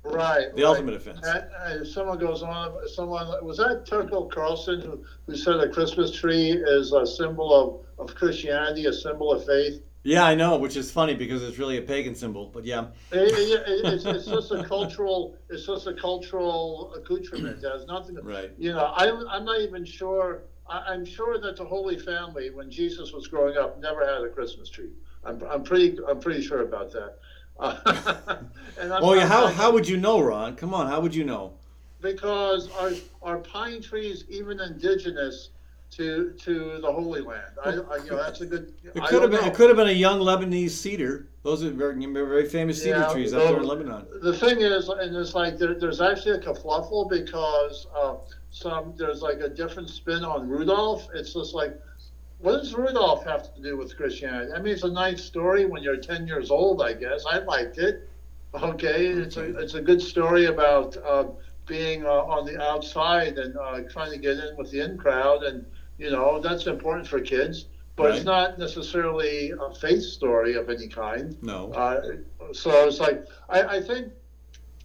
Right. 0.03 0.47
The 0.55 0.63
right. 0.63 0.69
ultimate 0.69 0.95
offense. 0.95 1.19
And, 1.23 1.45
and 1.63 1.87
someone 1.87 2.17
goes 2.17 2.41
on, 2.41 2.75
someone, 2.89 3.27
was 3.45 3.57
that 3.57 3.85
Tucker 3.85 4.25
Carlson 4.31 4.81
who, 4.81 5.05
who 5.27 5.35
said 5.37 5.57
a 5.57 5.69
Christmas 5.69 6.11
tree 6.11 6.51
is 6.51 6.91
a 6.91 7.05
symbol 7.05 7.53
of, 7.99 8.09
of 8.09 8.15
Christianity, 8.15 8.87
a 8.87 8.93
symbol 8.93 9.31
of 9.31 9.45
faith? 9.45 9.83
Yeah, 10.03 10.25
I 10.25 10.33
know, 10.33 10.57
which 10.57 10.75
is 10.75 10.91
funny 10.91 11.13
because 11.13 11.43
it's 11.43 11.59
really 11.59 11.77
a 11.77 11.81
pagan 11.81 12.15
symbol. 12.15 12.47
But 12.47 12.65
yeah, 12.65 12.87
It, 13.11 13.17
it, 13.33 13.67
it- 13.67 13.93
it's, 13.93 14.05
it's 14.05 14.25
just 14.25 14.51
a 14.51 14.63
cultural, 14.63 15.35
it's 15.49 15.65
just 15.65 15.85
a 15.87 15.93
cultural 15.93 16.93
accoutrement. 16.95 17.63
It 17.63 17.69
has 17.71 17.85
nothing, 17.85 18.15
right. 18.23 18.51
you 18.57 18.71
know, 18.73 18.91
I'm, 18.95 19.27
I'm 19.27 19.45
not 19.45 19.61
even 19.61 19.85
sure, 19.85 20.41
I, 20.67 20.79
I'm 20.93 21.05
sure 21.05 21.37
that 21.39 21.55
the 21.55 21.65
Holy 21.65 21.99
Family, 21.99 22.49
when 22.49 22.71
Jesus 22.71 23.11
was 23.11 23.27
growing 23.27 23.57
up, 23.57 23.79
never 23.79 24.05
had 24.05 24.23
a 24.23 24.29
Christmas 24.29 24.69
tree. 24.69 24.89
I'm, 25.23 25.41
I'm 25.43 25.63
pretty, 25.63 25.97
I'm 26.09 26.19
pretty 26.19 26.41
sure 26.41 26.61
about 26.63 26.91
that. 26.93 27.17
and 28.79 28.91
I'm 28.91 29.03
Oh 29.03 29.13
yeah, 29.13 29.27
how, 29.27 29.47
how 29.47 29.71
would 29.71 29.87
you 29.87 29.97
know, 29.97 30.19
Ron? 30.19 30.55
Come 30.55 30.73
on, 30.73 30.87
how 30.87 30.99
would 30.99 31.13
you 31.13 31.23
know? 31.23 31.53
because 32.01 32.67
our, 32.79 32.91
are 33.21 33.37
pine 33.37 33.79
trees 33.79 34.25
even 34.27 34.59
indigenous 34.59 35.49
to 35.91 36.33
to 36.39 36.79
the 36.81 36.91
Holy 36.91 37.21
Land? 37.21 37.53
I, 37.63 37.69
I 37.69 37.73
you 37.97 38.11
know 38.11 38.17
that's 38.17 38.41
a 38.41 38.45
good. 38.45 38.73
It 38.83 39.03
could 39.05 39.21
have 39.21 39.31
been. 39.31 39.41
know. 39.41 39.47
It 39.47 39.53
could 39.53 39.69
have 39.69 39.77
been 39.77 39.89
a 39.89 39.91
young 39.91 40.19
Lebanese 40.19 40.71
cedar. 40.71 41.27
Those 41.43 41.63
are 41.63 41.71
very, 41.71 42.05
very 42.05 42.47
famous 42.47 42.81
cedar 42.81 42.99
Yeah, 42.99 43.13
trees 43.13 43.33
up 43.33 43.43
there 43.43 43.57
in 43.57 43.63
Lebanon. 43.63 44.05
The 44.21 44.33
thing 44.33 44.61
is, 44.61 44.89
and 44.89 45.15
it's 45.15 45.33
like 45.33 45.57
there, 45.57 45.73
there's 45.73 46.01
actually 46.01 46.37
a 46.37 46.39
kerfluffle 46.39 47.09
because 47.09 47.87
uh, 47.95 48.15
some 48.51 48.93
there's 48.97 49.21
like 49.21 49.39
a 49.39 49.49
different 49.49 49.89
spin 49.89 50.23
on 50.23 50.47
Rudolph. 50.47 51.07
It's 51.13 51.33
just 51.33 51.53
like 51.53 51.79
what 52.41 52.57
does 52.57 52.73
Rudolph 52.73 53.23
have 53.25 53.53
to 53.53 53.61
do 53.61 53.77
with 53.77 53.95
Christianity? 53.95 54.51
I 54.53 54.59
mean, 54.59 54.73
it's 54.73 54.83
a 54.83 54.91
nice 54.91 55.23
story 55.23 55.65
when 55.65 55.83
you're 55.83 55.97
10 55.97 56.25
years 56.27 56.49
old, 56.49 56.81
I 56.81 56.93
guess. 56.93 57.23
I 57.29 57.39
liked 57.39 57.77
it. 57.77 58.09
Okay, 58.53 59.07
it's 59.07 59.37
a 59.37 59.57
it's 59.59 59.75
a 59.75 59.81
good 59.81 60.01
story 60.01 60.47
about 60.47 60.97
uh, 61.05 61.25
being 61.67 62.05
uh, 62.05 62.09
on 62.09 62.45
the 62.45 62.61
outside 62.61 63.37
and 63.37 63.55
uh, 63.55 63.79
trying 63.89 64.11
to 64.11 64.17
get 64.17 64.37
in 64.37 64.57
with 64.57 64.71
the 64.71 64.81
in 64.81 64.97
crowd, 64.97 65.43
and 65.43 65.65
you 65.97 66.09
know 66.09 66.39
that's 66.39 66.67
important 66.67 67.07
for 67.07 67.19
kids. 67.19 67.65
But 67.95 68.09
Right. 68.09 68.15
it's 68.17 68.25
not 68.25 68.57
necessarily 68.57 69.51
a 69.51 69.73
faith 69.73 70.03
story 70.03 70.55
of 70.55 70.69
any 70.69 70.87
kind. 70.87 71.35
No. 71.41 71.71
Uh, 71.73 72.01
so 72.53 72.87
it's 72.87 72.99
like 72.99 73.25
I, 73.49 73.63
I 73.77 73.81
think 73.81 74.13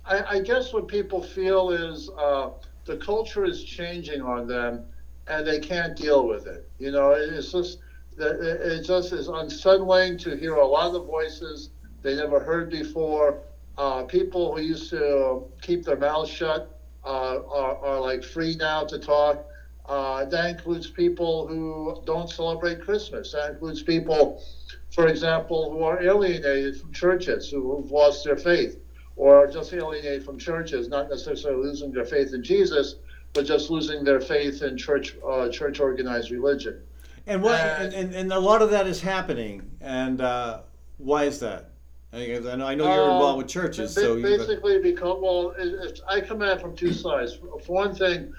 I, 0.04 0.22
I 0.36 0.40
guess 0.40 0.72
what 0.72 0.88
people 0.88 1.22
feel 1.22 1.70
is 1.70 2.10
uh, 2.18 2.50
the 2.84 2.96
culture 2.96 3.44
is 3.44 3.62
changing 3.62 4.22
on 4.22 4.46
them, 4.46 4.82
and 5.26 5.46
they 5.46 5.58
can't 5.58 5.96
deal 5.96 6.26
with 6.26 6.46
it. 6.46 6.68
You 6.78 6.90
know, 6.90 7.12
it- 7.12 7.30
it's 7.32 7.52
just 7.52 7.78
it 8.18 8.82
just 8.82 9.12
is 9.12 9.28
unsettling 9.28 10.16
to 10.18 10.36
hear 10.36 10.54
a 10.54 10.66
lot 10.66 10.94
of 10.94 11.04
voices 11.06 11.70
they 12.02 12.14
never 12.14 12.40
heard 12.40 12.70
before. 12.70 13.38
Uh, 13.76 14.02
people 14.04 14.54
who 14.54 14.60
used 14.60 14.90
to 14.90 15.42
keep 15.60 15.84
their 15.84 15.96
mouths 15.96 16.30
shut 16.30 16.80
uh, 17.04 17.38
are, 17.48 17.76
are 17.84 18.00
like 18.00 18.22
free 18.24 18.54
now 18.56 18.84
to 18.84 18.98
talk. 18.98 19.44
Uh, 19.88 20.24
that 20.24 20.50
includes 20.50 20.90
people 20.90 21.46
who 21.46 22.02
don't 22.04 22.28
celebrate 22.28 22.80
Christmas. 22.80 23.32
That 23.32 23.52
includes 23.52 23.82
people, 23.82 24.42
for 24.90 25.06
example, 25.06 25.70
who 25.70 25.84
are 25.84 26.02
alienated 26.02 26.80
from 26.80 26.92
churches, 26.92 27.50
who, 27.50 27.76
who've 27.76 27.90
lost 27.90 28.24
their 28.24 28.36
faith, 28.36 28.78
or 29.14 29.46
just 29.46 29.72
alienated 29.72 30.24
from 30.24 30.38
churches, 30.38 30.88
not 30.88 31.08
necessarily 31.08 31.62
losing 31.62 31.92
their 31.92 32.04
faith 32.04 32.34
in 32.34 32.42
Jesus, 32.42 32.96
but 33.32 33.46
just 33.46 33.70
losing 33.70 34.02
their 34.02 34.20
faith 34.20 34.62
in 34.62 34.76
church, 34.76 35.16
uh, 35.28 35.48
church 35.50 35.78
organized 35.78 36.30
religion. 36.30 36.80
And 37.28 37.42
what 37.42 37.60
and, 37.60 37.94
and, 37.94 38.14
and 38.14 38.32
a 38.32 38.38
lot 38.38 38.62
of 38.62 38.70
that 38.70 38.86
is 38.86 39.00
happening. 39.00 39.70
And 39.80 40.20
uh, 40.20 40.60
why 40.98 41.24
is 41.24 41.38
that? 41.40 41.70
I 42.12 42.38
know 42.38 42.66
I 42.66 42.74
know 42.74 42.84
you're 42.84 43.10
Um, 43.10 43.16
involved 43.16 43.38
with 43.38 43.48
churches, 43.48 43.94
ba- 43.94 44.00
so 44.00 44.22
basically, 44.22 44.78
because 44.80 45.18
well, 45.20 45.50
it, 45.58 45.74
it's, 45.82 46.00
I 46.08 46.20
come 46.20 46.40
at 46.40 46.56
it 46.56 46.60
from 46.60 46.74
two 46.74 46.92
sides. 46.92 47.34
For 47.34 47.72
one 47.72 47.94
thing, 47.94 48.32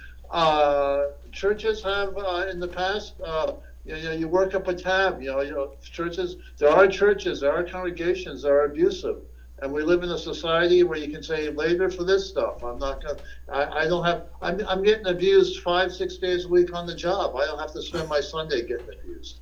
churches 1.31 1.83
have 1.83 2.17
uh, 2.17 2.47
in 2.49 2.59
the 2.59 2.67
past, 2.67 3.13
uh, 3.23 3.53
you 3.85 3.95
know, 4.01 4.11
you 4.11 4.27
work 4.27 4.53
up 4.55 4.67
a 4.67 4.73
tab. 4.73 5.21
You 5.21 5.31
know, 5.31 5.41
you 5.41 5.51
know, 5.51 5.73
churches. 5.81 6.35
There 6.57 6.69
are 6.69 6.87
churches, 6.87 7.39
there 7.41 7.53
are 7.53 7.63
congregations 7.63 8.41
that 8.41 8.49
are 8.49 8.65
abusive, 8.65 9.17
and 9.59 9.71
we 9.71 9.83
live 9.83 10.03
in 10.03 10.09
a 10.09 10.17
society 10.17 10.83
where 10.83 10.97
you 10.97 11.09
can 11.11 11.23
say 11.23 11.49
labor 11.49 11.89
for 11.89 12.03
this 12.03 12.27
stuff. 12.27 12.63
I'm 12.63 12.79
not 12.79 13.01
gonna. 13.03 13.19
I, 13.49 13.83
I 13.83 13.87
don't 13.87 14.03
have. 14.05 14.25
I'm, 14.41 14.65
I'm 14.67 14.83
getting 14.83 15.07
abused 15.07 15.61
five, 15.61 15.93
six 15.93 16.17
days 16.17 16.45
a 16.45 16.49
week 16.49 16.73
on 16.73 16.85
the 16.85 16.95
job. 16.95 17.35
I 17.35 17.45
don't 17.45 17.59
have 17.59 17.73
to 17.73 17.81
spend 17.81 18.09
my 18.09 18.19
Sunday 18.19 18.61
getting 18.61 18.87
abused. 18.89 19.39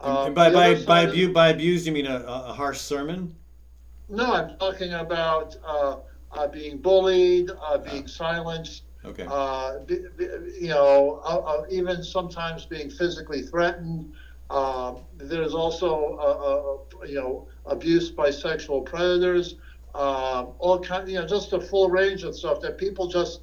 Um, 0.00 0.26
and 0.28 0.34
by 0.34 0.50
by 0.50 0.74
by, 0.84 1.02
is- 1.02 1.10
abu- 1.12 1.32
by 1.32 1.48
abused 1.48 1.86
you 1.86 1.92
mean 1.92 2.06
a, 2.06 2.20
a 2.26 2.52
harsh 2.52 2.78
sermon? 2.80 3.34
No, 4.08 4.32
I'm 4.32 4.56
talking 4.58 4.92
about 4.94 5.56
uh, 5.64 5.96
uh, 6.32 6.46
being 6.48 6.78
bullied, 6.78 7.50
uh, 7.62 7.78
being 7.78 8.08
silenced, 8.08 8.82
Okay. 9.04 9.24
uh, 9.26 9.78
be, 9.86 9.98
be, 10.16 10.24
you 10.60 10.68
know, 10.68 11.20
uh, 11.24 11.38
uh, 11.38 11.64
even 11.70 12.02
sometimes 12.02 12.64
being 12.66 12.90
physically 12.90 13.42
threatened. 13.42 14.12
Um, 14.50 15.04
there's 15.16 15.54
also, 15.54 16.16
uh, 16.18 17.02
uh, 17.02 17.06
you 17.06 17.14
know, 17.14 17.48
abuse 17.66 18.10
by 18.10 18.30
sexual 18.30 18.82
predators. 18.82 19.54
Um, 19.94 20.52
all 20.58 20.78
kind, 20.80 21.08
you 21.08 21.16
know, 21.16 21.26
just 21.26 21.52
a 21.52 21.60
full 21.60 21.88
range 21.88 22.22
of 22.24 22.34
stuff 22.36 22.60
that 22.60 22.78
people 22.78 23.06
just 23.08 23.40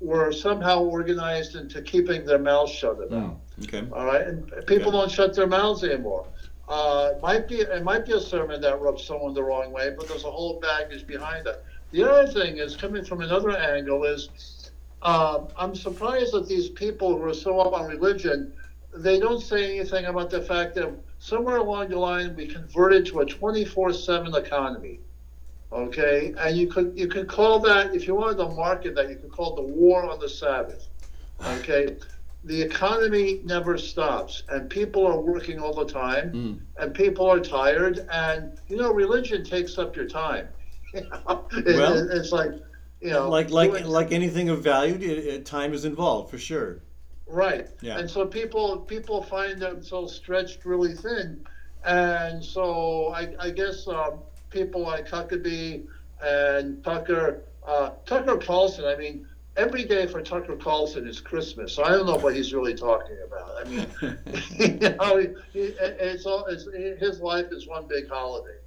were 0.00 0.32
somehow 0.32 0.80
organized 0.80 1.54
into 1.54 1.82
keeping 1.82 2.24
their 2.24 2.38
mouths 2.38 2.72
shut 2.72 3.00
about. 3.02 3.40
okay. 3.62 3.82
All 3.92 4.04
right, 4.04 4.22
and 4.26 4.50
people 4.66 4.90
Okay. 4.90 4.98
don't 4.98 5.10
shut 5.10 5.34
their 5.34 5.46
mouths 5.46 5.82
anymore. 5.84 6.26
Uh, 6.68 7.10
it 7.12 7.20
might 7.20 7.46
be 7.48 7.56
it 7.60 7.82
might 7.82 8.04
be 8.04 8.12
a 8.12 8.20
sermon 8.20 8.60
that 8.60 8.80
rubs 8.80 9.04
someone 9.04 9.34
the 9.34 9.42
wrong 9.42 9.70
way, 9.72 9.90
but 9.96 10.08
there's 10.08 10.24
a 10.24 10.30
whole 10.30 10.58
baggage 10.60 11.06
behind 11.06 11.46
it. 11.46 11.62
The 11.90 12.02
other 12.04 12.26
thing 12.26 12.58
is 12.58 12.76
coming 12.76 13.04
from 13.04 13.20
another 13.20 13.50
angle 13.56 14.04
is 14.04 14.63
um, 15.04 15.48
I'm 15.56 15.74
surprised 15.74 16.32
that 16.32 16.48
these 16.48 16.68
people 16.70 17.16
who 17.16 17.24
are 17.24 17.34
so 17.34 17.60
up 17.60 17.72
on 17.74 17.86
religion, 17.86 18.52
they 18.96 19.18
don't 19.18 19.40
say 19.42 19.78
anything 19.78 20.06
about 20.06 20.30
the 20.30 20.40
fact 20.40 20.74
that 20.76 20.90
somewhere 21.18 21.56
along 21.58 21.90
the 21.90 21.98
line 21.98 22.34
we 22.36 22.46
converted 22.46 23.06
to 23.06 23.20
a 23.20 23.26
24/7 23.26 24.34
economy. 24.36 25.00
Okay, 25.72 26.32
and 26.38 26.56
you 26.56 26.68
could 26.68 26.92
you 26.94 27.08
could 27.08 27.26
call 27.28 27.58
that 27.60 27.94
if 27.94 28.06
you 28.06 28.14
wanted 28.14 28.38
to 28.38 28.48
market 28.48 28.94
that 28.94 29.08
you 29.08 29.16
could 29.16 29.30
call 29.32 29.52
it 29.52 29.56
the 29.56 29.62
war 29.62 30.04
on 30.08 30.18
the 30.20 30.28
Sabbath. 30.28 30.88
Okay, 31.58 31.88
the 32.44 32.60
economy 32.62 33.40
never 33.44 33.76
stops, 33.76 34.42
and 34.48 34.68
people 34.70 35.04
are 35.06 35.18
working 35.18 35.58
all 35.58 35.72
the 35.74 35.84
time, 35.84 36.30
Mm. 36.32 36.58
and 36.78 36.94
people 36.94 37.26
are 37.26 37.40
tired, 37.40 38.06
and 38.10 38.52
you 38.68 38.76
know 38.76 38.92
religion 38.92 39.42
takes 39.42 39.76
up 39.78 39.96
your 39.96 40.06
time. 40.06 40.48
It- 40.94 41.04
Well, 41.76 41.94
it- 41.98 42.10
it's 42.12 42.30
like 42.32 42.52
you 43.04 43.10
know 43.10 43.28
Like 43.28 43.50
like 43.50 43.70
doing- 43.70 43.86
like 43.86 44.12
anything 44.12 44.48
of 44.48 44.62
value, 44.62 44.94
it, 44.94 45.18
it, 45.34 45.46
time 45.46 45.72
is 45.74 45.84
involved 45.84 46.30
for 46.30 46.38
sure. 46.38 46.80
Right. 47.26 47.68
Yeah. 47.80 47.98
And 47.98 48.10
so 48.10 48.26
people 48.26 48.78
people 48.78 49.22
find 49.22 49.60
themselves 49.60 50.14
stretched 50.14 50.64
really 50.64 50.94
thin, 50.94 51.44
and 51.84 52.42
so 52.42 53.12
I, 53.14 53.34
I 53.38 53.50
guess 53.50 53.86
um, 53.88 54.20
people 54.50 54.82
like 54.82 55.06
Huckabee 55.08 55.84
and 56.22 56.82
Tucker 56.82 57.42
uh, 57.66 57.90
Tucker 58.06 58.36
Carlson. 58.38 58.84
I 58.86 58.96
mean, 58.96 59.26
every 59.56 59.84
day 59.84 60.06
for 60.06 60.22
Tucker 60.22 60.56
Carlson 60.56 61.06
is 61.06 61.20
Christmas. 61.20 61.72
So 61.74 61.84
I 61.84 61.90
don't 61.90 62.06
know 62.06 62.16
what 62.16 62.34
he's 62.34 62.52
really 62.54 62.74
talking 62.74 63.16
about. 63.26 63.50
I 63.60 63.68
mean, 63.68 63.86
you 64.80 64.96
know, 64.96 65.18
he, 65.18 65.28
he, 65.52 65.74
it's 65.78 66.26
all 66.26 66.44
it's, 66.46 66.66
his 67.00 67.20
life 67.20 67.46
is 67.52 67.66
one 67.66 67.86
big 67.86 68.08
holiday. 68.08 68.58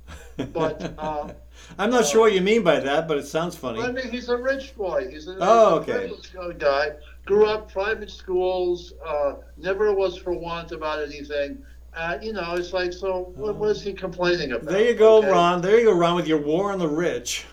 But, 0.53 0.93
uh, 0.97 1.29
I'm 1.79 1.89
not 1.89 2.05
sure 2.05 2.21
what 2.21 2.33
you 2.33 2.41
mean 2.41 2.63
by 2.63 2.79
that, 2.79 3.07
but 3.07 3.17
it 3.17 3.25
sounds 3.25 3.55
funny. 3.55 3.81
I 3.81 3.91
mean, 3.91 4.09
he's 4.09 4.29
a 4.29 4.37
rich 4.37 4.75
boy. 4.75 5.09
He's 5.09 5.27
a, 5.27 5.37
Oh, 5.39 5.79
he's 5.79 5.89
a 5.89 5.91
okay. 5.93 6.07
privileged 6.07 6.59
guy. 6.59 6.91
Grew 7.25 7.45
up 7.45 7.71
private 7.71 8.09
schools. 8.09 8.93
Uh, 9.05 9.35
never 9.57 9.93
was 9.93 10.17
for 10.17 10.33
want 10.33 10.71
about 10.71 11.01
anything. 11.03 11.57
Uh, 11.95 12.17
you 12.21 12.31
know, 12.31 12.53
it's 12.53 12.73
like, 12.73 12.93
so 12.93 13.33
what, 13.35 13.55
was 13.55 13.81
he 13.81 13.91
complaining 13.91 14.51
about? 14.51 14.65
There 14.65 14.85
you 14.85 14.93
go, 14.93 15.17
okay? 15.17 15.31
Ron. 15.31 15.61
There 15.61 15.79
you 15.79 15.85
go, 15.85 15.93
Ron, 15.93 16.15
with 16.15 16.27
your 16.27 16.41
war 16.41 16.71
on 16.71 16.79
the 16.79 16.87
rich. 16.87 17.45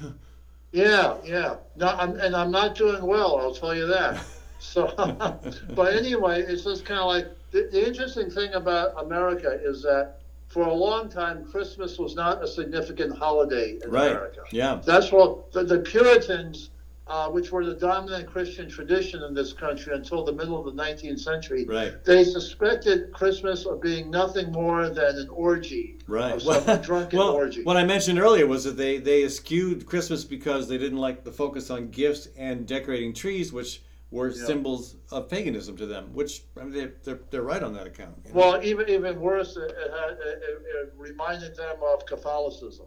Yeah, 0.73 1.17
yeah. 1.25 1.57
No, 1.77 1.89
I'm, 1.89 2.19
and 2.21 2.37
I'm 2.37 2.51
not 2.51 2.75
doing 2.75 3.03
well. 3.07 3.39
I'll 3.39 3.55
tell 3.55 3.75
you 3.75 3.87
that. 3.87 4.23
So, 4.61 4.87
but 5.75 5.95
anyway, 5.95 6.41
it's 6.41 6.65
just 6.65 6.87
kind 6.87 6.99
of 6.99 7.07
like 7.07 7.27
the, 7.51 7.69
the 7.71 7.87
interesting 7.87 8.31
thing 8.31 8.55
about 8.55 8.99
America 9.05 9.61
is 9.63 9.83
that 9.83 10.21
for 10.55 10.63
a 10.69 10.73
long 10.73 11.09
time, 11.09 11.45
Christmas 11.45 11.99
was 11.99 12.15
not 12.15 12.41
a 12.43 12.47
significant 12.47 13.19
holiday 13.19 13.77
in 13.83 13.91
Right. 13.91 14.13
America. 14.13 14.43
Yeah. 14.53 14.81
That's 14.87 15.11
what 15.11 15.51
the, 15.53 15.65
the 15.65 15.81
Puritans, 15.81 16.71
uh, 17.09 17.29
which 17.29 17.51
were 17.51 17.67
the 17.67 17.75
dominant 17.75 18.29
Christian 18.29 18.69
tradition 18.71 19.25
in 19.25 19.35
this 19.35 19.53
country 19.53 19.93
until 19.97 20.25
the 20.25 20.33
middle 20.33 20.57
of 20.57 20.65
the 20.77 20.81
19th 20.81 21.19
century, 21.19 21.65
Right. 21.65 21.93
they 22.05 22.23
suspected 22.23 23.13
Christmas 23.13 23.67
of 23.67 23.83
being 23.83 24.13
nothing 24.13 24.53
more 24.53 24.91
than 24.91 25.17
an 25.19 25.29
orgy, 25.29 25.99
Right. 26.07 26.35
of 26.35 26.43
some 26.43 26.81
drunken 26.83 27.19
well, 27.19 27.31
orgy. 27.33 27.65
what 27.65 27.77
I 27.77 27.85
mentioned 27.85 28.21
earlier 28.21 28.47
was 28.47 28.63
that 28.63 28.77
they 28.77 28.99
they 28.99 29.25
eschewed 29.25 29.87
Christmas 29.87 30.23
because 30.25 30.69
they 30.69 30.79
didn't 30.79 30.99
like 30.99 31.25
the 31.25 31.33
focus 31.33 31.69
on 31.69 31.89
gifts 31.91 32.29
and 32.39 32.65
decorating 32.65 33.13
trees, 33.13 33.53
which 33.53 33.83
were 34.15 34.29
Yeah. 34.31 34.45
symbols 34.47 34.97
of 35.11 35.29
paganism 35.29 35.77
to 35.77 35.87
them. 35.87 36.05
Which 36.15 36.45
I 36.59 36.65
mean, 36.65 36.73
they're, 36.73 36.93
they're 37.05 37.21
they're 37.31 37.43
right 37.43 37.63
on 37.63 37.75
that 37.75 37.87
account. 37.87 38.15
you 38.25 38.33
know? 38.33 38.41
Well, 38.41 38.65
even 38.65 38.89
even 38.89 39.21
worse, 39.21 39.57
it, 39.57 39.73
had, 39.77 40.11
it, 40.13 40.43
it 40.77 40.93
reminded 40.97 41.57
them 41.57 41.77
of 41.93 42.07
Catholicism. 42.07 42.87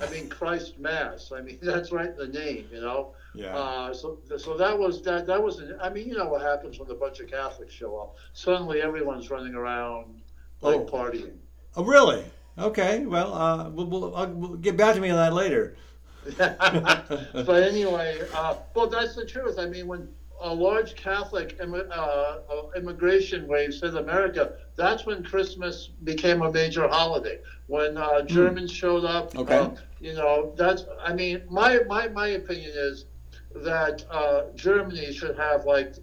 I 0.00 0.08
mean, 0.08 0.30
Christ 0.30 0.78
Mass. 0.78 1.30
I 1.36 1.42
mean, 1.42 1.58
that's 1.62 1.92
right 1.92 2.08
in 2.08 2.16
the 2.16 2.28
name, 2.28 2.66
you 2.72 2.80
know. 2.80 3.14
yeah. 3.34 3.54
Uh, 3.54 3.92
so, 3.92 4.18
so 4.38 4.56
that 4.56 4.76
was 4.78 5.02
that. 5.02 5.26
That 5.26 5.42
was. 5.42 5.62
I 5.82 5.90
mean, 5.90 6.08
you 6.08 6.16
know 6.16 6.28
what 6.28 6.40
happens 6.40 6.78
when 6.78 6.90
a 6.90 6.94
bunch 6.94 7.20
of 7.20 7.30
Catholics 7.30 7.74
show 7.74 7.96
up? 7.98 8.16
Suddenly, 8.32 8.80
everyone's 8.80 9.28
running 9.30 9.54
around 9.54 10.22
like 10.62 10.76
Oh. 10.76 10.86
partying. 10.86 11.36
oh, 11.76 11.84
really? 11.84 12.24
Okay. 12.58 13.04
Well, 13.04 13.34
uh, 13.34 13.68
we'll, 13.70 13.86
we'll, 13.86 14.16
I'll, 14.16 14.28
we'll 14.30 14.56
get 14.56 14.76
back 14.78 14.94
to 14.94 15.00
me 15.02 15.10
on 15.10 15.16
that 15.16 15.34
later. 15.34 15.76
but 16.38 17.62
anyway, 17.62 18.20
uh, 18.34 18.54
well, 18.74 18.86
that's 18.88 19.14
the 19.16 19.26
truth. 19.26 19.58
I 19.58 19.66
mean, 19.66 19.86
when 19.88 20.08
a 20.42 20.52
large 20.52 20.94
Catholic 20.96 21.58
immi- 21.58 21.88
uh, 21.90 21.94
uh, 21.94 22.70
immigration 22.76 23.46
wave 23.46 23.74
hit 23.80 23.94
America, 23.94 24.54
that's 24.76 25.06
when 25.06 25.22
Christmas 25.22 25.88
became 26.04 26.42
a 26.42 26.50
major 26.52 26.88
holiday. 26.88 27.38
When 27.68 27.96
uh, 27.96 28.22
Germans 28.22 28.70
showed 28.72 29.04
up, 29.04 29.36
Okay. 29.36 29.56
uh, 29.58 29.70
you 30.00 30.14
know, 30.14 30.52
that's. 30.56 30.84
I 31.02 31.12
mean, 31.14 31.42
my 31.48 31.80
my 31.86 32.08
my 32.08 32.28
opinion 32.28 32.72
is 32.74 33.06
that 33.54 34.04
uh, 34.10 34.42
Germany 34.54 35.12
should 35.12 35.36
have 35.36 35.64
like 35.64 35.94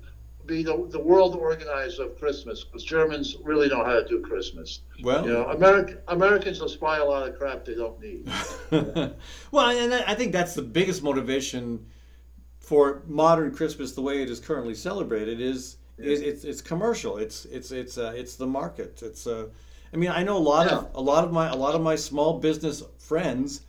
be 0.45 0.63
the, 0.63 0.87
the 0.89 0.99
world 0.99 1.35
organizer 1.35 2.03
of 2.03 2.17
Christmas 2.17 2.63
because 2.63 2.83
Germans 2.83 3.37
really 3.43 3.67
know 3.67 3.83
how 3.83 3.93
to 4.01 4.07
do 4.07 4.19
Christmas. 4.21 4.81
Well, 5.03 5.25
You 5.25 5.33
know, 5.33 5.45
American 5.49 5.99
Americans 6.07 6.59
just 6.59 6.79
buy 6.79 6.97
a 6.97 7.05
lot 7.05 7.27
of 7.27 7.37
crap 7.37 7.65
they 7.65 7.75
don't 7.75 7.99
need. 8.01 8.27
well, 9.51 9.69
and 9.69 9.93
I 9.93 10.15
think 10.15 10.31
that's 10.31 10.55
the 10.55 10.61
biggest 10.63 11.03
motivation 11.03 11.85
for 12.69 13.01
modern 13.07 13.49
Christmas, 13.59 13.93
the 13.93 14.01
way 14.09 14.21
it 14.21 14.29
is 14.29 14.39
currently 14.39 14.75
celebrated, 14.75 15.37
is 15.41 15.77
It's, 15.97 16.21
it's 16.21 16.43
it's 16.51 16.61
commercial. 16.61 17.13
It's 17.17 17.45
it's 17.57 17.71
it's 17.71 17.97
uh, 17.97 18.13
it's 18.21 18.35
the 18.35 18.47
market. 18.47 19.01
It's 19.09 19.25
uh, 19.27 19.47
I 19.93 19.97
mean, 19.97 20.11
I 20.19 20.21
know 20.27 20.37
a 20.37 20.45
lot 20.53 20.67
of 20.67 20.79
a 20.93 21.01
lot 21.11 21.23
of 21.25 21.31
my 21.39 21.47
a 21.49 21.55
lot 21.65 21.73
of 21.75 21.81
my 21.81 21.97
small 21.97 22.31
business 22.47 22.83
friends. 23.09 23.61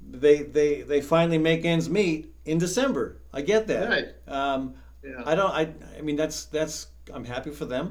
They 0.00 0.36
they 0.56 0.70
they 0.82 1.00
finally 1.14 1.38
make 1.38 1.64
ends 1.64 1.88
meet 1.88 2.20
in 2.44 2.58
December. 2.58 3.04
I 3.38 3.42
get 3.42 3.66
that. 3.72 3.86
Right. 3.96 4.08
Um, 4.38 4.62
Yeah. 5.02 5.22
I 5.30 5.34
don't. 5.38 5.52
I. 5.60 5.64
I 5.98 6.00
mean, 6.06 6.16
that's 6.16 6.38
that's. 6.56 6.76
I'm 7.14 7.24
happy 7.34 7.50
for 7.50 7.66
them. 7.74 7.86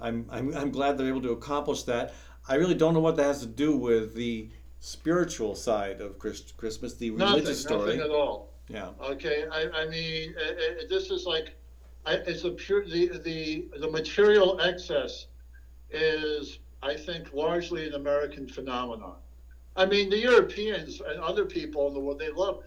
I'm, 0.00 0.18
I'm 0.30 0.46
I'm 0.60 0.70
glad 0.70 0.90
they're 0.96 1.12
able 1.14 1.26
to 1.30 1.32
accomplish 1.40 1.82
that. 1.92 2.04
I 2.48 2.54
really 2.60 2.74
don't 2.82 2.94
know 2.94 3.04
what 3.08 3.16
that 3.16 3.26
has 3.32 3.40
to 3.40 3.46
do 3.66 3.70
with 3.88 4.14
the 4.14 4.48
spiritual 4.80 5.54
side 5.54 6.00
of 6.00 6.18
Christ, 6.18 6.56
Christmas, 6.56 6.94
the 6.94 7.10
Nothing, 7.10 7.34
religious 7.34 7.60
story. 7.60 7.96
nothing 7.96 8.00
at 8.00 8.10
all. 8.10 8.36
Yeah. 8.68 8.90
Okay, 9.02 9.46
I, 9.50 9.68
I 9.70 9.88
mean, 9.88 10.34
uh, 10.38 10.50
uh, 10.50 10.86
this 10.88 11.10
is 11.10 11.24
like, 11.24 11.56
I, 12.06 12.14
it's 12.14 12.44
a 12.44 12.50
pure 12.50 12.84
the 12.84 13.18
the 13.24 13.68
the 13.80 13.90
material 13.90 14.60
excess 14.60 15.26
is, 15.90 16.58
I 16.82 16.94
think, 16.94 17.32
largely 17.32 17.86
an 17.86 17.94
American 17.94 18.48
phenomenon. 18.48 19.16
I 19.76 19.86
mean, 19.86 20.10
the 20.10 20.18
Europeans 20.18 21.00
and 21.06 21.20
other 21.20 21.44
people 21.44 21.88
in 21.88 21.94
the 21.94 22.00
world 22.00 22.18
they 22.18 22.30
love 22.30 22.62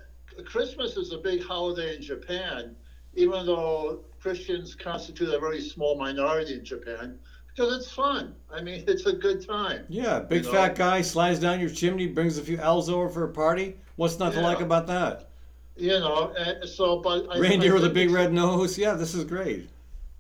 Christmas 0.46 0.98
is 0.98 1.12
a 1.12 1.18
big 1.18 1.44
holiday 1.44 1.96
in 1.96 2.02
Japan, 2.02 2.76
even 3.14 3.46
though 3.46 4.06
Christians 4.20 4.76
constitute 4.76 5.34
a 5.34 5.40
very 5.40 5.62
small 5.62 5.98
minority 5.98 6.54
in 6.56 6.66
Japan, 6.66 7.20
because 7.50 7.76
it's 7.76 7.92
fun. 7.92 8.34
I 8.52 8.62
mean, 8.62 8.84
it's 8.88 9.06
a 9.06 9.14
good 9.14 9.46
time. 9.46 9.86
Yeah. 9.90 10.20
Big 10.20 10.46
You 10.46 10.52
know? 10.52 10.58
fat 10.58 10.76
guy 10.76 11.02
slides 11.02 11.40
down 11.40 11.60
your 11.60 11.70
chimney, 11.70 12.08
brings 12.08 12.38
a 12.38 12.44
few 12.44 12.58
elves 12.58 12.90
over 12.90 13.10
for 13.10 13.26
a 13.26 13.34
party. 13.34 13.76
What's 13.98 14.18
not 14.20 14.34
to 14.34 14.42
like 14.42 14.62
about 14.62 14.88
that? 14.88 15.31
You 15.82 16.00
know, 16.00 16.32
so 16.64 17.00
but 17.00 17.26
I, 17.32 17.40
Reindeer 17.40 17.72
I 17.72 17.74
with 17.74 17.86
a 17.86 17.90
big 17.90 18.12
red 18.12 18.32
nose. 18.32 18.78
Yeah, 18.78 18.94
this 18.94 19.16
is 19.16 19.24
great. 19.24 19.68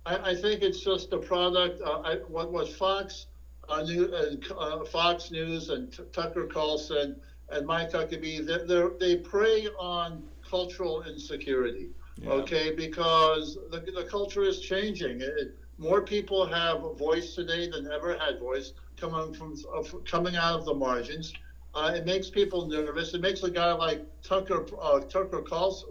I, 0.07 0.31
I 0.31 0.35
think 0.35 0.63
it's 0.63 0.79
just 0.79 1.13
a 1.13 1.19
product. 1.19 1.83
Uh, 1.83 2.01
I, 2.03 2.15
what 2.27 2.51
was 2.51 2.75
Fox, 2.75 3.27
uh, 3.69 3.83
New, 3.83 4.11
uh, 4.11 4.83
Fox 4.85 5.29
News 5.29 5.69
and 5.69 5.93
T- 5.93 6.01
Tucker 6.13 6.47
Carlson 6.47 7.21
and 7.51 7.67
Mike 7.67 7.91
Huckabee, 7.91 8.43
they 8.43 8.65
they're, 8.65 8.89
they 8.99 9.17
prey 9.17 9.67
on 9.79 10.23
cultural 10.49 11.03
insecurity. 11.03 11.89
Yeah. 12.15 12.31
Okay, 12.31 12.73
because 12.73 13.59
the, 13.69 13.81
the 13.81 14.07
culture 14.09 14.41
is 14.41 14.61
changing. 14.61 15.21
It, 15.21 15.55
more 15.77 16.01
people 16.01 16.43
have 16.47 16.83
a 16.83 16.93
voice 16.95 17.35
today 17.35 17.69
than 17.69 17.91
ever 17.91 18.17
had 18.17 18.39
voice 18.39 18.73
coming 18.97 19.31
from 19.35 19.55
uh, 19.75 19.83
coming 20.05 20.35
out 20.35 20.59
of 20.59 20.65
the 20.65 20.73
margins. 20.73 21.33
Uh, 21.73 21.93
it 21.95 22.05
makes 22.05 22.29
people 22.29 22.65
nervous. 22.67 23.13
It 23.13 23.21
makes 23.21 23.43
a 23.43 23.49
guy 23.51 23.71
like 23.73 24.01
Tucker 24.23 24.65
uh, 24.81 24.99
Tucker 25.01 25.41
Carlson, 25.41 25.89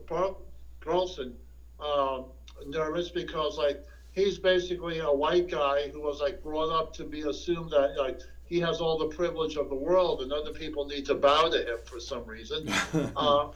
Carlson 0.80 1.34
um, 1.80 2.26
nervous 2.66 3.08
because 3.10 3.56
like 3.56 3.82
he's 4.12 4.38
basically 4.38 4.98
a 4.98 5.10
white 5.10 5.48
guy 5.48 5.88
who 5.88 6.00
was 6.02 6.20
like 6.20 6.42
brought 6.42 6.70
up 6.70 6.92
to 6.94 7.04
be 7.04 7.22
assumed 7.22 7.70
that 7.70 7.94
like 7.98 8.20
he 8.44 8.60
has 8.60 8.80
all 8.80 8.98
the 8.98 9.06
privilege 9.08 9.56
of 9.56 9.68
the 9.68 9.74
world 9.74 10.20
and 10.22 10.32
other 10.32 10.50
people 10.52 10.84
need 10.84 11.06
to 11.06 11.14
bow 11.14 11.48
to 11.48 11.58
him 11.58 11.78
for 11.84 11.98
some 12.00 12.26
reason. 12.26 12.68
uh, 13.16 13.48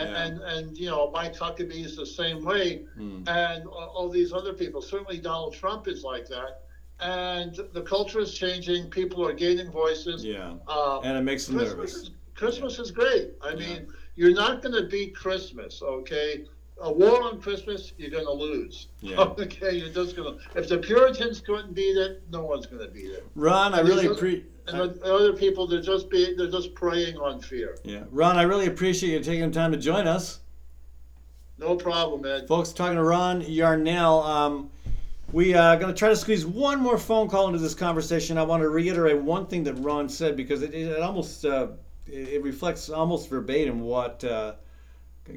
and, 0.00 0.10
Yeah. 0.10 0.24
and 0.24 0.40
and 0.42 0.78
you 0.78 0.86
know 0.88 1.10
Mike 1.10 1.34
Huckabee 1.34 1.84
is 1.84 1.96
the 1.96 2.06
same 2.06 2.44
way, 2.44 2.84
Hmm. 2.94 3.24
and 3.26 3.66
all, 3.66 3.88
all 3.96 4.08
these 4.08 4.32
other 4.32 4.52
people. 4.54 4.80
Certainly 4.80 5.18
Donald 5.18 5.54
Trump 5.54 5.86
is 5.88 6.02
like 6.04 6.28
that, 6.28 6.62
and 7.00 7.58
the 7.72 7.82
culture 7.82 8.20
is 8.20 8.34
changing. 8.34 8.90
People 8.90 9.26
are 9.26 9.32
gaining 9.32 9.70
voices. 9.70 10.24
Yeah. 10.24 10.54
Uh, 10.66 11.00
And 11.00 11.16
it 11.16 11.22
makes 11.22 11.46
them 11.46 11.56
Christmas 11.58 11.76
nervous. 11.76 11.94
is, 11.94 12.10
Christmas 12.34 12.78
is 12.78 12.90
great. 12.90 13.30
I 13.42 13.54
mean, 13.54 13.86
you're 14.16 14.34
not 14.34 14.62
going 14.62 14.74
to 14.74 14.88
beat 14.88 15.14
Christmas, 15.14 15.80
okay? 15.82 16.44
A 16.80 16.92
war 16.92 17.22
on 17.24 17.40
Christmas, 17.40 17.92
you're 17.98 18.10
going 18.10 18.24
to 18.26 18.32
lose. 18.32 18.88
Yeah. 19.00 19.16
Okay, 19.38 19.74
you're 19.76 19.88
just 19.92 20.16
going 20.16 20.38
to. 20.38 20.58
If 20.60 20.68
the 20.68 20.78
Puritans 20.78 21.40
couldn't 21.40 21.74
beat 21.74 21.96
it, 21.96 22.22
no 22.30 22.42
one's 22.44 22.66
going 22.66 22.84
to 22.86 22.92
beat 22.92 23.10
it. 23.10 23.26
Ron, 23.34 23.74
I 23.74 23.80
really 23.80 24.06
appreciate. 24.06 24.46
And 24.68 24.94
the 24.94 25.14
other 25.14 25.32
people, 25.32 25.66
they're 25.66 25.80
just 25.80 26.10
be, 26.10 26.34
they're 26.36 26.50
just 26.50 26.74
preying 26.74 27.16
on 27.16 27.40
fear. 27.40 27.78
Yeah, 27.84 28.04
Ron, 28.10 28.36
I 28.36 28.42
really 28.42 28.66
appreciate 28.66 29.12
you 29.12 29.20
taking 29.24 29.50
the 29.50 29.54
time 29.54 29.72
to 29.72 29.78
join 29.78 30.06
us. 30.06 30.40
No 31.58 31.74
problem, 31.74 32.24
Ed. 32.24 32.46
Folks, 32.46 32.72
talking 32.72 32.96
to 32.96 33.02
Ron 33.02 33.40
Yarnell. 33.40 34.22
Um, 34.22 34.70
we 35.32 35.52
are 35.52 35.76
going 35.76 35.92
to 35.92 35.98
try 35.98 36.08
to 36.08 36.16
squeeze 36.16 36.46
one 36.46 36.80
more 36.80 36.96
phone 36.96 37.28
call 37.28 37.48
into 37.48 37.58
this 37.58 37.74
conversation. 37.74 38.38
I 38.38 38.42
want 38.44 38.62
to 38.62 38.70
reiterate 38.70 39.20
one 39.20 39.46
thing 39.46 39.62
that 39.64 39.74
Ron 39.74 40.08
said 40.08 40.36
because 40.36 40.62
it, 40.62 40.72
it 40.72 41.00
almost 41.00 41.44
uh, 41.44 41.68
it 42.06 42.28
it 42.28 42.42
reflects 42.42 42.88
almost 42.88 43.28
verbatim 43.28 43.80
what 43.80 44.24
uh, 44.24 44.54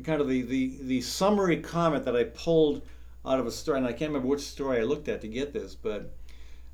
kind 0.03 0.21
of 0.21 0.29
the, 0.29 0.43
the, 0.43 0.77
the 0.83 1.01
summary 1.01 1.57
comment 1.57 2.05
that 2.05 2.15
I 2.15 2.23
pulled 2.23 2.83
out 3.25 3.39
of 3.39 3.45
a 3.45 3.51
story, 3.51 3.79
and 3.79 3.85
I 3.85 3.91
can't 3.91 4.09
remember 4.09 4.29
which 4.29 4.41
story 4.41 4.79
I 4.79 4.83
looked 4.83 5.09
at 5.09 5.21
to 5.21 5.27
get 5.27 5.51
this, 5.51 5.75
but 5.75 6.13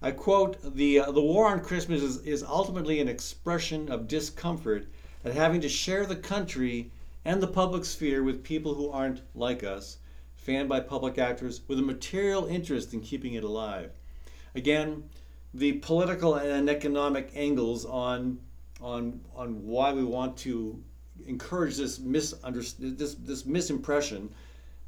I 0.02 0.12
quote: 0.12 0.58
"the 0.76 1.00
uh, 1.00 1.12
The 1.12 1.22
war 1.22 1.48
on 1.48 1.62
Christmas 1.62 2.04
is, 2.04 2.18
is 2.18 2.44
ultimately 2.44 3.00
an 3.00 3.08
expression 3.08 3.90
of 3.90 4.08
discomfort 4.08 4.86
at 5.26 5.34
having 5.34 5.62
to 5.62 5.70
share 5.70 6.06
the 6.06 6.16
country 6.16 6.92
and 7.26 7.42
the 7.42 7.48
public 7.48 7.84
sphere 7.84 8.22
with 8.22 8.44
people 8.44 8.76
who 8.76 8.92
aren't 8.92 9.22
like 9.34 9.64
us, 9.64 9.98
fanned 10.48 10.68
by 10.68 10.80
public 10.80 11.20
actors 11.20 11.62
with 11.68 11.78
a 11.78 11.84
material 11.84 12.48
interest 12.48 12.94
in 12.94 13.02
keeping 13.02 13.36
it 13.36 13.44
alive." 13.44 13.92
Again, 14.56 15.04
the 15.54 15.74
political 15.74 16.36
and 16.36 16.70
economic 16.70 17.32
angles 17.36 17.86
on 17.86 18.40
on 18.82 19.22
on 19.36 19.66
why 19.66 19.94
we 19.94 20.04
want 20.04 20.38
to 20.38 20.82
encourage 21.26 21.78
this 21.78 22.00
misunder- 22.00 22.98
this 22.98 23.14
this 23.16 23.44
misimpression 23.44 24.30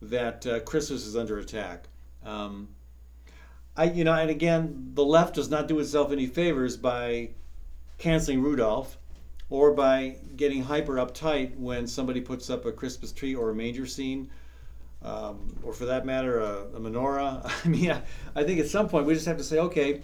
that 0.01 0.45
uh, 0.47 0.60
Christmas 0.62 1.05
is 1.05 1.16
under 1.16 1.38
attack. 1.38 1.88
Um, 2.24 2.70
I, 3.76 3.86
you 3.86 4.03
know, 4.03 4.14
and 4.14 4.30
again, 4.30 4.91
the 4.93 5.05
left 5.05 5.36
does 5.36 5.49
not 5.49 5.68
do 5.68 5.80
itself 5.80 6.12
any 6.12 6.28
favors 6.28 6.78
by 6.78 7.32
canceling 7.97 8.41
Rudolph 8.41 8.97
or 9.49 9.74
by 9.74 10.18
getting 10.36 10.64
hyper 10.64 10.95
uptight 10.95 11.57
when 11.57 11.88
somebody 11.88 12.22
puts 12.22 12.49
up 12.49 12.66
a 12.66 12.72
Christmas 12.72 13.12
tree 13.12 13.36
or 13.36 13.49
a 13.49 13.55
manger 13.55 13.86
scene, 13.86 14.30
um, 15.02 15.56
or 15.64 15.74
for 15.74 15.86
that 15.86 16.06
matter, 16.06 16.39
a, 16.39 16.64
a 16.76 16.80
menorah. 16.80 17.50
I 17.66 17.68
mean, 17.68 17.91
I, 17.91 18.02
I 18.36 18.43
think 18.43 18.60
at 18.60 18.68
some 18.68 18.89
point 18.89 19.06
we 19.06 19.14
just 19.14 19.26
have 19.26 19.38
to 19.38 19.43
say, 19.43 19.60
okay, 19.60 20.02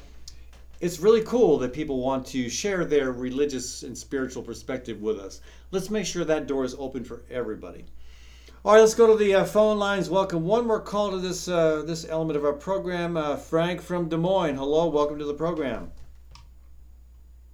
it's 0.80 1.00
really 1.00 1.22
cool 1.22 1.58
that 1.60 1.74
people 1.74 2.00
want 2.00 2.26
to 2.28 2.50
share 2.50 2.86
their 2.86 3.12
religious 3.12 3.84
and 3.84 3.98
spiritual 3.98 4.44
perspective 4.44 5.02
with 5.02 5.20
us. 5.20 5.42
Let's 5.72 5.90
make 5.90 6.06
sure 6.06 6.26
that 6.26 6.48
door 6.48 6.64
is 6.64 6.76
open 6.78 7.04
for 7.04 7.24
everybody. 7.30 7.86
All 8.64 8.74
right, 8.74 8.80
let's 8.80 8.96
go 8.96 9.08
to 9.08 9.16
the 9.16 9.36
uh, 9.36 9.46
phone 9.46 9.78
lines. 9.78 10.10
Welcome 10.10 10.44
one 10.44 10.66
more 10.66 10.80
call 10.80 11.12
to 11.12 11.20
this 11.20 11.48
uh, 11.48 11.84
this 11.86 12.04
element 12.10 12.36
of 12.36 12.44
our 12.44 12.54
program. 12.54 13.16
Uh, 13.16 13.36
Frank 13.36 13.80
from 13.80 14.10
Des 14.10 14.18
Moines. 14.18 14.56
Hello, 14.56 14.88
welcome 14.88 15.20
to 15.20 15.26
the 15.26 15.36
program. 15.36 15.92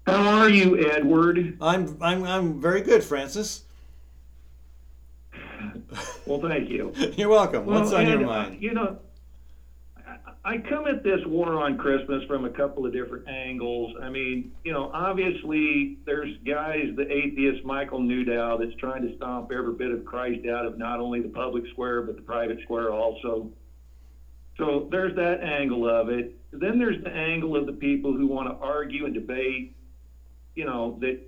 How 0.07 0.39
are 0.39 0.49
you, 0.49 0.89
Edward? 0.89 1.57
I'm 1.59 1.97
I'm 2.01 2.23
I'm 2.23 2.61
very 2.61 2.79
good, 2.79 3.03
Francis. 3.03 3.63
Well, 6.25 6.39
thank 6.39 6.69
you. 6.69 6.93
You're 7.17 7.29
welcome. 7.29 7.65
What's 7.65 7.91
on 7.91 8.07
your 8.07 8.19
uh, 8.23 8.25
mind? 8.25 8.61
You 8.61 8.73
know, 8.73 8.99
I- 9.97 10.17
I 10.53 10.57
come 10.57 10.87
at 10.87 11.03
this 11.03 11.19
war 11.25 11.53
on 11.59 11.77
Christmas 11.77 12.23
from 12.25 12.45
a 12.45 12.49
couple 12.49 12.85
of 12.85 12.93
different 12.93 13.27
angles. 13.27 13.93
I 14.01 14.09
mean, 14.09 14.51
you 14.63 14.71
know, 14.71 14.89
obviously 14.93 15.97
there's 16.05 16.35
guys, 16.47 16.85
the 16.95 17.11
atheist 17.11 17.63
Michael 17.65 17.99
Newdow, 17.99 18.59
that's 18.59 18.75
trying 18.79 19.07
to 19.07 19.15
stomp 19.17 19.51
every 19.51 19.73
bit 19.73 19.91
of 19.91 20.05
Christ 20.05 20.47
out 20.47 20.65
of 20.65 20.77
not 20.77 20.99
only 20.99 21.21
the 21.21 21.29
public 21.29 21.63
square 21.71 22.01
but 22.01 22.15
the 22.15 22.21
private 22.21 22.59
square 22.63 22.91
also. 22.91 23.51
So 24.57 24.87
there's 24.91 25.15
that 25.15 25.41
angle 25.43 25.87
of 25.89 26.09
it. 26.09 26.35
Then 26.51 26.77
there's 26.79 27.01
the 27.03 27.11
angle 27.11 27.55
of 27.55 27.65
the 27.65 27.73
people 27.73 28.13
who 28.13 28.27
want 28.27 28.47
to 28.49 28.55
argue 28.63 29.05
and 29.05 29.13
debate, 29.13 29.75
you 30.55 30.65
know, 30.65 30.97
that 31.01 31.19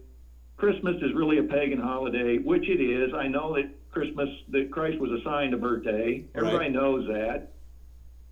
Christmas 0.58 0.96
is 1.02 1.14
really 1.14 1.38
a 1.40 1.44
pagan 1.44 1.80
holiday, 1.80 2.38
which 2.38 2.68
it 2.68 2.82
is. 2.82 3.14
I 3.14 3.28
know 3.28 3.56
that 3.56 3.70
Christmas, 3.94 4.30
that 4.50 4.72
Christ 4.72 5.00
was 5.00 5.12
assigned 5.22 5.54
a 5.54 5.58
birthday. 5.58 6.26
Everybody 6.36 6.70
knows 6.70 7.08
that. 7.08 7.50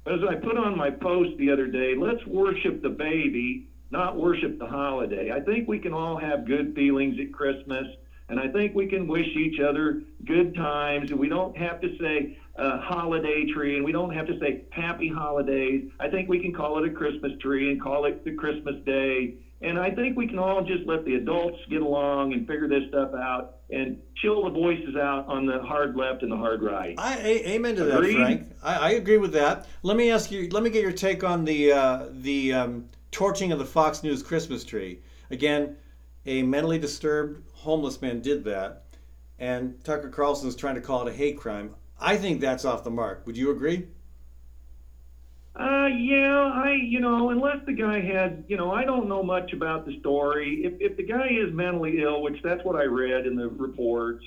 But 0.03 0.16
as 0.16 0.22
I 0.28 0.36
put 0.36 0.57
on 0.57 0.76
my 0.76 0.89
post 0.89 1.38
the 1.38 1.51
other 1.51 1.68
day, 1.68 1.93
let's 1.95 2.26
worship 2.26 2.82
the 2.82 2.89
baby, 2.89 3.68
not 3.91 4.18
worship 4.18 4.57
the 4.57 4.66
holiday. 4.66 5.32
I 5.32 5.39
think 5.39 5.68
we 5.68 5.78
can 5.78 5.93
all 5.93 6.18
have 6.18 6.47
good 6.47 6.74
feelings 6.74 7.20
at 7.20 7.32
Christmas, 7.32 7.86
and 8.28 8.39
I 8.39 8.47
think 8.47 8.74
we 8.74 8.88
can 8.88 9.07
wish 9.07 9.28
each 9.36 9.59
other 9.59 10.01
good 10.26 10.55
times, 10.55 11.12
and 11.12 11.20
we 11.20 11.30
don't 11.30 11.55
have 11.55 11.80
to 11.82 11.97
say 11.99 12.39
uh, 12.55 12.80
holiday 12.80 13.45
tree, 13.53 13.76
and 13.76 13.86
we 13.86 13.91
don't 13.91 14.14
have 14.14 14.26
to 14.28 14.39
say 14.39 14.64
happy 14.72 15.07
holidays. 15.07 15.91
I 15.99 16.09
think 16.09 16.28
we 16.28 16.39
can 16.39 16.53
call 16.53 16.84
it 16.84 16.89
a 16.89 16.93
Christmas 16.93 17.34
tree 17.39 17.72
and 17.72 17.80
call 17.80 18.05
it 18.05 18.26
the 18.26 18.34
Christmas 18.34 18.76
day. 18.86 19.36
And 19.64 19.78
I 19.78 19.91
think 19.91 20.18
we 20.18 20.28
can 20.28 20.39
all 20.39 20.64
just 20.64 20.88
let 20.88 21.05
the 21.05 21.16
adults 21.16 21.59
get 21.70 21.82
along 21.82 22.34
and 22.34 22.47
figure 22.47 22.68
this 22.68 22.88
stuff 22.89 23.12
out 23.14 23.57
and 23.70 23.99
chill 24.16 24.43
the 24.43 24.49
voices 24.49 24.95
out 24.95 25.28
on 25.28 25.45
the 25.45 25.62
hard 25.62 25.95
left 25.95 26.24
and 26.24 26.32
the 26.32 26.36
hard 26.36 26.64
right. 26.64 26.95
I, 26.97 27.18
a, 27.20 27.49
amen 27.51 27.76
to 27.76 27.84
that, 27.86 28.03
Frank. 28.03 28.47
I, 28.64 28.76
I 28.76 28.89
agree 28.91 29.18
with 29.18 29.34
that. 29.34 29.68
Let 29.84 29.97
me 29.97 30.09
ask 30.09 30.32
you. 30.32 30.49
Let 30.49 30.64
me 30.64 30.72
get 30.72 30.82
your 30.82 30.91
take 30.91 31.24
on 31.24 31.45
the 31.45 31.74
uh, 31.74 32.05
the 32.12 32.53
um, 32.53 32.89
torching 33.12 33.51
of 33.51 33.59
the 33.59 33.66
Fox 33.66 34.01
News 34.01 34.24
Christmas 34.24 34.64
tree. 34.64 34.99
Again, 35.30 35.78
a 36.26 36.41
mentally 36.41 36.80
disturbed 36.80 37.47
homeless 37.53 38.01
man 38.01 38.22
did 38.22 38.43
that, 38.45 38.86
and 39.38 39.82
Tucker 39.84 40.09
Carlson 40.09 40.47
is 40.47 40.55
trying 40.55 40.76
to 40.76 40.82
call 40.82 41.07
it 41.07 41.12
a 41.12 41.16
hate 41.16 41.38
crime. 41.38 41.76
I 41.99 42.18
think 42.18 42.41
that's 42.41 42.66
off 42.66 42.84
the 42.84 42.89
mark. 42.89 43.28
Would 43.28 43.38
you 43.38 43.51
agree? 43.51 43.88
Uh, 45.53 45.87
yeah, 45.87 46.51
I, 46.53 46.79
you 46.81 47.01
know, 47.01 47.29
unless 47.29 47.57
the 47.65 47.73
guy 47.73 47.99
had, 47.99 48.45
you 48.47 48.55
know, 48.55 48.71
I 48.71 48.85
don't 48.85 49.09
know 49.09 49.21
much 49.21 49.51
about 49.51 49.85
the 49.85 49.99
story. 49.99 50.61
If, 50.63 50.73
if 50.79 50.95
the 50.95 51.03
guy 51.03 51.27
is 51.27 51.53
mentally 51.53 52.01
ill, 52.01 52.21
which 52.21 52.41
that's 52.41 52.63
what 52.63 52.77
I 52.77 52.85
read 52.85 53.27
in 53.27 53.35
the 53.35 53.49
reports, 53.49 54.23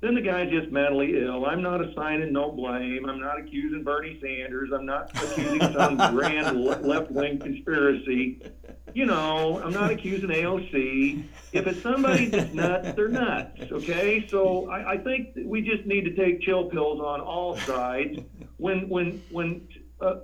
then 0.00 0.14
the 0.14 0.20
guy's 0.20 0.50
just 0.50 0.70
mentally 0.70 1.24
ill. 1.24 1.46
I'm 1.46 1.62
not 1.62 1.84
assigning 1.84 2.32
no 2.32 2.52
blame. 2.52 3.08
I'm 3.08 3.18
not 3.18 3.40
accusing 3.40 3.82
Bernie 3.82 4.18
Sanders. 4.22 4.70
I'm 4.72 4.86
not 4.86 5.10
accusing 5.14 5.60
some 5.72 5.96
grand 6.14 6.62
left 6.62 7.10
wing 7.10 7.38
conspiracy. 7.38 8.40
You 8.94 9.06
know, 9.06 9.60
I'm 9.64 9.72
not 9.72 9.90
accusing 9.90 10.28
AOC. 10.28 11.24
If 11.52 11.66
it's 11.66 11.82
somebody 11.82 12.26
that's 12.26 12.54
nuts, 12.54 12.92
they're 12.94 13.08
nuts. 13.08 13.60
Okay, 13.72 14.26
so 14.28 14.70
I, 14.70 14.92
I 14.92 14.98
think 14.98 15.30
we 15.44 15.62
just 15.62 15.84
need 15.84 16.04
to 16.04 16.14
take 16.14 16.42
chill 16.42 16.66
pills 16.66 17.00
on 17.00 17.20
all 17.20 17.56
sides. 17.58 18.20
When 18.58 18.88
when 18.88 19.20
when 19.30 19.66
uh, 20.00 20.16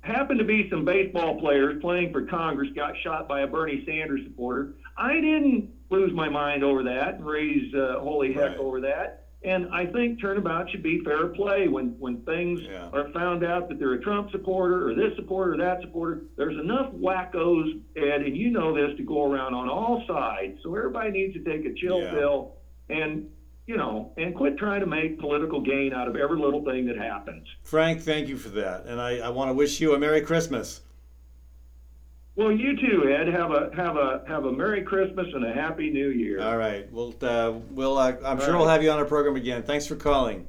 happened 0.00 0.38
to 0.38 0.44
be 0.44 0.68
some 0.70 0.84
baseball 0.84 1.38
players 1.40 1.80
playing 1.80 2.12
for 2.12 2.26
Congress 2.26 2.68
got 2.74 2.94
shot 3.02 3.28
by 3.28 3.40
a 3.40 3.46
Bernie 3.46 3.82
Sanders 3.86 4.20
supporter. 4.24 4.74
I 4.96 5.14
didn't 5.14 5.70
lose 5.90 6.12
my 6.12 6.28
mind 6.28 6.64
over 6.64 6.82
that 6.84 7.14
and 7.14 7.26
raise 7.26 7.72
uh, 7.74 8.00
holy 8.00 8.32
heck 8.32 8.50
right. 8.50 8.58
over 8.58 8.80
that. 8.82 9.18
And 9.44 9.74
I 9.74 9.86
think 9.86 10.20
turnabout 10.20 10.70
should 10.70 10.84
be 10.84 11.02
fair 11.04 11.26
play 11.28 11.66
when, 11.66 11.96
when 11.98 12.22
things 12.22 12.60
yeah. 12.62 12.90
are 12.92 13.10
found 13.12 13.44
out 13.44 13.68
that 13.68 13.78
they're 13.80 13.94
a 13.94 14.00
Trump 14.00 14.30
supporter 14.30 14.88
or 14.88 14.94
this 14.94 15.16
supporter 15.16 15.54
or 15.54 15.56
that 15.56 15.80
supporter. 15.82 16.22
There's 16.36 16.58
enough 16.58 16.92
wackos, 16.92 17.80
Ed, 17.96 18.22
and 18.22 18.36
you 18.36 18.50
know 18.50 18.72
this, 18.72 18.96
to 18.98 19.02
go 19.02 19.24
around 19.32 19.54
on 19.54 19.68
all 19.68 20.04
sides. 20.06 20.60
So 20.62 20.74
everybody 20.76 21.10
needs 21.10 21.34
to 21.34 21.42
take 21.42 21.66
a 21.66 21.74
chill 21.74 22.02
yeah. 22.02 22.12
pill 22.12 22.54
and 22.88 23.30
you 23.66 23.76
know, 23.76 24.12
and 24.16 24.34
quit 24.34 24.58
trying 24.58 24.80
to 24.80 24.86
make 24.86 25.18
political 25.18 25.60
gain 25.60 25.92
out 25.92 26.08
of 26.08 26.16
every 26.16 26.38
little 26.38 26.64
thing 26.64 26.86
that 26.86 26.96
happens. 26.96 27.46
Frank, 27.62 28.02
thank 28.02 28.28
you 28.28 28.36
for 28.36 28.48
that. 28.50 28.86
And 28.86 29.00
I, 29.00 29.18
I 29.18 29.28
want 29.28 29.50
to 29.50 29.54
wish 29.54 29.80
you 29.80 29.94
a 29.94 29.98
Merry 29.98 30.20
Christmas. 30.20 30.80
Well, 32.34 32.50
you 32.50 32.76
too, 32.76 33.10
Ed. 33.10 33.28
Have 33.28 33.50
a 33.50 33.70
have 33.76 33.96
a 33.96 34.24
have 34.26 34.46
a 34.46 34.52
Merry 34.52 34.82
Christmas 34.82 35.26
and 35.34 35.44
a 35.44 35.52
Happy 35.52 35.90
New 35.90 36.08
Year. 36.08 36.40
All 36.40 36.56
right. 36.56 36.90
Well, 36.90 37.14
uh, 37.20 37.52
we'll 37.70 37.98
uh, 37.98 38.12
I'm 38.24 38.24
All 38.24 38.38
sure 38.38 38.54
right. 38.54 38.58
we'll 38.58 38.68
have 38.68 38.82
you 38.82 38.90
on 38.90 38.98
our 38.98 39.04
program 39.04 39.36
again. 39.36 39.62
Thanks 39.62 39.86
for 39.86 39.96
calling. 39.96 40.48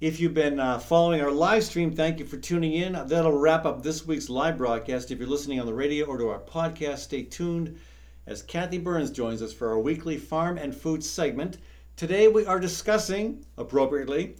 If 0.00 0.18
you've 0.18 0.32
been 0.32 0.60
uh, 0.60 0.78
following 0.78 1.20
our 1.20 1.30
live 1.30 1.64
stream, 1.64 1.94
thank 1.94 2.20
you 2.20 2.24
for 2.24 2.36
tuning 2.38 2.72
in. 2.72 2.92
That'll 2.92 3.36
wrap 3.36 3.66
up 3.66 3.82
this 3.82 4.06
week's 4.06 4.30
live 4.30 4.56
broadcast. 4.56 5.10
If 5.10 5.18
you're 5.18 5.28
listening 5.28 5.60
on 5.60 5.66
the 5.66 5.74
radio 5.74 6.06
or 6.06 6.16
to 6.16 6.28
our 6.28 6.38
podcast, 6.38 6.98
stay 6.98 7.24
tuned 7.24 7.78
as 8.26 8.42
Kathy 8.42 8.78
Byrnes 8.78 9.10
joins 9.10 9.42
us 9.42 9.52
for 9.52 9.68
our 9.68 9.78
weekly 9.78 10.16
farm 10.16 10.56
and 10.56 10.74
food 10.74 11.02
segment. 11.04 11.58
Today 11.98 12.28
we 12.28 12.46
are 12.46 12.60
discussing, 12.60 13.44
appropriately, 13.56 14.36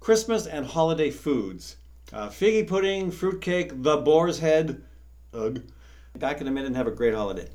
Christmas 0.00 0.46
and 0.46 0.64
holiday 0.64 1.10
foods. 1.10 1.76
Uh, 2.10 2.30
figgy 2.30 2.66
pudding, 2.66 3.10
fruitcake, 3.10 3.82
the 3.82 3.98
boar's 3.98 4.38
head. 4.38 4.82
Ugh. 5.34 5.62
Back 6.18 6.40
in 6.40 6.48
a 6.48 6.50
minute 6.50 6.68
and 6.68 6.76
have 6.76 6.86
a 6.86 6.90
great 6.90 7.12
holiday. 7.12 7.50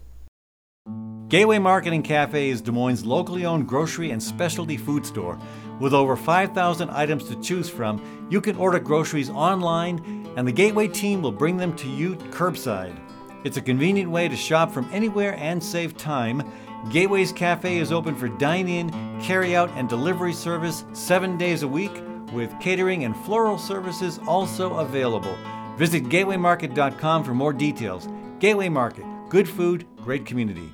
Gateway 1.28 1.58
Market 1.58 1.92
and 1.92 2.04
Cafe 2.04 2.52
is 2.52 2.62
Des 2.62 2.72
Moines' 2.72 3.04
locally 3.04 3.44
owned 3.44 3.68
grocery 3.68 4.12
and 4.12 4.22
specialty 4.22 4.78
food 4.78 5.08
store. 5.08 5.40
With 5.80 5.96
over 5.96 6.16
5,000 6.16 6.92
items 6.92 7.28
to 7.30 7.42
choose 7.42 7.68
from, 7.68 8.28
you 8.30 8.42
can 8.42 8.56
order 8.58 8.78
groceries 8.78 9.32
online, 9.32 10.34
and 10.38 10.48
the 10.48 10.52
Gateway 10.52 10.88
team 10.88 11.24
will 11.24 11.32
bring 11.32 11.58
them 11.58 11.76
to 11.78 11.90
you 11.90 12.16
curbside. 12.30 12.96
It's 13.44 13.58
a 13.58 13.62
convenient 13.62 14.12
way 14.12 14.28
to 14.28 14.36
shop 14.36 14.72
from 14.72 14.88
anywhere 14.94 15.34
and 15.36 15.64
save 15.64 15.98
time. 15.98 16.44
Gateway's 16.90 17.32
Cafe 17.32 17.78
is 17.78 17.92
open 17.92 18.16
for 18.16 18.28
dine 18.28 18.68
in, 18.68 19.22
carry 19.22 19.56
out, 19.56 19.70
and 19.76 19.88
delivery 19.88 20.34
service 20.34 20.84
seven 20.94 21.38
days 21.38 21.64
a 21.64 21.68
week, 21.68 21.92
with 22.34 22.58
catering 22.60 23.04
and 23.04 23.16
floral 23.18 23.58
services 23.58 24.20
also 24.28 24.76
available. 24.78 25.38
Visit 25.78 26.06
gatewaymarket.com 26.06 27.24
for 27.24 27.34
more 27.34 27.54
details. 27.54 28.08
Gateway 28.40 28.70
Market, 28.70 29.06
good 29.30 29.48
food, 29.48 29.86
great 29.98 30.26
community. 30.26 30.74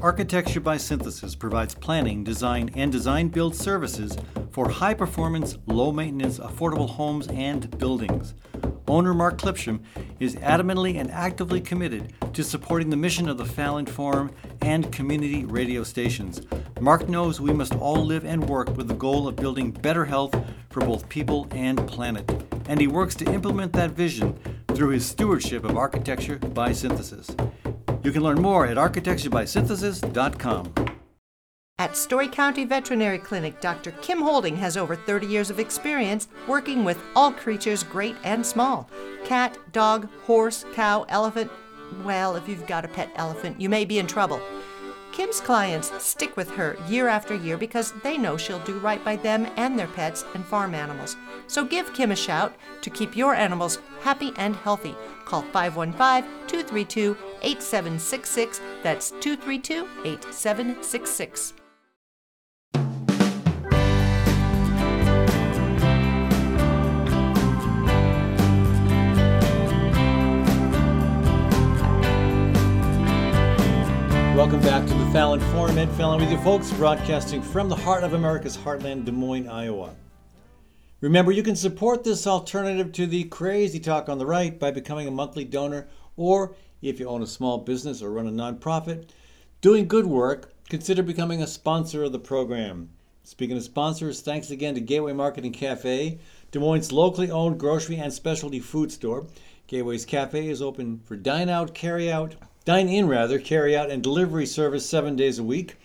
Architecture 0.00 0.60
by 0.60 0.76
Synthesis 0.76 1.34
provides 1.34 1.74
planning, 1.74 2.22
design, 2.22 2.70
and 2.76 2.92
design 2.92 3.26
build 3.26 3.56
services 3.56 4.16
for 4.52 4.68
high 4.68 4.94
performance, 4.94 5.58
low 5.66 5.90
maintenance, 5.90 6.38
affordable 6.38 6.88
homes 6.88 7.26
and 7.28 7.76
buildings. 7.78 8.34
Owner 8.86 9.12
Mark 9.12 9.38
Clipsham 9.40 9.80
is 10.20 10.36
adamantly 10.36 11.00
and 11.00 11.10
actively 11.10 11.60
committed 11.60 12.14
to 12.32 12.44
supporting 12.44 12.90
the 12.90 12.96
mission 12.96 13.28
of 13.28 13.38
the 13.38 13.44
Fallon 13.44 13.86
Forum 13.86 14.30
and 14.62 14.92
community 14.92 15.44
radio 15.44 15.82
stations. 15.82 16.42
Mark 16.80 17.08
knows 17.08 17.40
we 17.40 17.52
must 17.52 17.74
all 17.74 18.04
live 18.04 18.24
and 18.24 18.48
work 18.48 18.76
with 18.76 18.86
the 18.86 18.94
goal 18.94 19.26
of 19.26 19.34
building 19.34 19.72
better 19.72 20.04
health 20.04 20.32
for 20.70 20.78
both 20.80 21.08
people 21.08 21.48
and 21.50 21.88
planet, 21.88 22.30
and 22.68 22.80
he 22.80 22.86
works 22.86 23.16
to 23.16 23.32
implement 23.32 23.72
that 23.72 23.90
vision 23.90 24.38
through 24.68 24.90
his 24.90 25.04
stewardship 25.04 25.64
of 25.64 25.76
architecture 25.76 26.38
by 26.38 26.70
synthesis. 26.70 27.28
You 28.04 28.12
can 28.12 28.22
learn 28.22 28.40
more 28.40 28.64
at 28.64 28.78
At 31.80 31.96
Story 31.96 32.28
County 32.28 32.64
Veterinary 32.64 33.18
Clinic, 33.18 33.60
Dr. 33.60 33.92
Kim 34.02 34.20
Holding 34.20 34.56
has 34.56 34.76
over 34.76 34.96
30 34.96 35.26
years 35.26 35.48
of 35.48 35.60
experience 35.60 36.26
working 36.48 36.84
with 36.84 36.98
all 37.14 37.32
creatures, 37.32 37.84
great 37.84 38.16
and 38.24 38.44
small 38.44 38.90
cat, 39.24 39.58
dog, 39.72 40.08
horse, 40.24 40.64
cow, 40.74 41.04
elephant. 41.08 41.50
Well, 42.02 42.36
if 42.36 42.48
you've 42.48 42.66
got 42.66 42.84
a 42.84 42.88
pet 42.88 43.10
elephant, 43.16 43.60
you 43.60 43.68
may 43.68 43.84
be 43.84 43.98
in 43.98 44.06
trouble. 44.06 44.40
Kim's 45.18 45.40
clients 45.40 45.90
stick 46.00 46.36
with 46.36 46.48
her 46.52 46.76
year 46.86 47.08
after 47.08 47.34
year 47.34 47.58
because 47.58 47.92
they 48.04 48.16
know 48.16 48.36
she'll 48.36 48.60
do 48.60 48.78
right 48.78 49.04
by 49.04 49.16
them 49.16 49.48
and 49.56 49.76
their 49.76 49.88
pets 49.88 50.24
and 50.34 50.44
farm 50.44 50.76
animals. 50.76 51.16
So 51.48 51.64
give 51.64 51.92
Kim 51.92 52.12
a 52.12 52.16
shout 52.16 52.54
to 52.82 52.88
keep 52.88 53.16
your 53.16 53.34
animals 53.34 53.80
happy 54.02 54.32
and 54.36 54.54
healthy. 54.54 54.94
Call 55.24 55.42
515 55.42 56.22
232 56.46 57.16
8766. 57.42 58.60
That's 58.84 59.10
232 59.10 59.88
8766. 60.04 61.54
Welcome 74.38 74.60
back 74.60 74.86
to 74.86 74.97
Fallon 75.12 75.40
Forum. 75.52 75.78
Ed 75.78 75.90
Fallon 75.92 76.20
with 76.20 76.30
you 76.30 76.36
folks, 76.38 76.70
broadcasting 76.72 77.40
from 77.40 77.70
the 77.70 77.76
heart 77.76 78.04
of 78.04 78.12
America's 78.12 78.58
heartland, 78.58 79.06
Des 79.06 79.12
Moines, 79.12 79.48
Iowa. 79.48 79.94
Remember, 81.00 81.32
you 81.32 81.42
can 81.42 81.56
support 81.56 82.04
this 82.04 82.26
alternative 82.26 82.92
to 82.92 83.06
the 83.06 83.24
crazy 83.24 83.80
talk 83.80 84.10
on 84.10 84.18
the 84.18 84.26
right 84.26 84.58
by 84.58 84.70
becoming 84.70 85.08
a 85.08 85.10
monthly 85.10 85.44
donor, 85.44 85.88
or 86.18 86.54
if 86.82 87.00
you 87.00 87.08
own 87.08 87.22
a 87.22 87.26
small 87.26 87.56
business 87.56 88.02
or 88.02 88.10
run 88.10 88.26
a 88.26 88.30
nonprofit 88.30 89.08
doing 89.62 89.88
good 89.88 90.04
work, 90.04 90.52
consider 90.68 91.02
becoming 91.02 91.42
a 91.42 91.46
sponsor 91.46 92.04
of 92.04 92.12
the 92.12 92.18
program. 92.18 92.90
Speaking 93.24 93.56
of 93.56 93.62
sponsors, 93.62 94.20
thanks 94.20 94.50
again 94.50 94.74
to 94.74 94.80
Gateway 94.80 95.14
Market 95.14 95.44
and 95.44 95.54
Cafe, 95.54 96.18
Des 96.50 96.58
Moines' 96.58 96.92
locally 96.92 97.30
owned 97.30 97.58
grocery 97.58 97.96
and 97.96 98.12
specialty 98.12 98.60
food 98.60 98.92
store. 98.92 99.26
Gateway's 99.68 100.04
Cafe 100.04 100.48
is 100.48 100.60
open 100.60 101.00
for 101.04 101.16
dine 101.16 101.48
out, 101.48 101.74
carry 101.74 102.12
out, 102.12 102.34
dine 102.68 102.90
in 102.90 103.08
rather, 103.08 103.38
carry 103.38 103.74
out, 103.74 103.90
and 103.90 104.02
delivery 104.02 104.44
service 104.44 104.86
seven 104.86 105.16
days 105.16 105.38
a 105.38 105.42
week. 105.42 105.76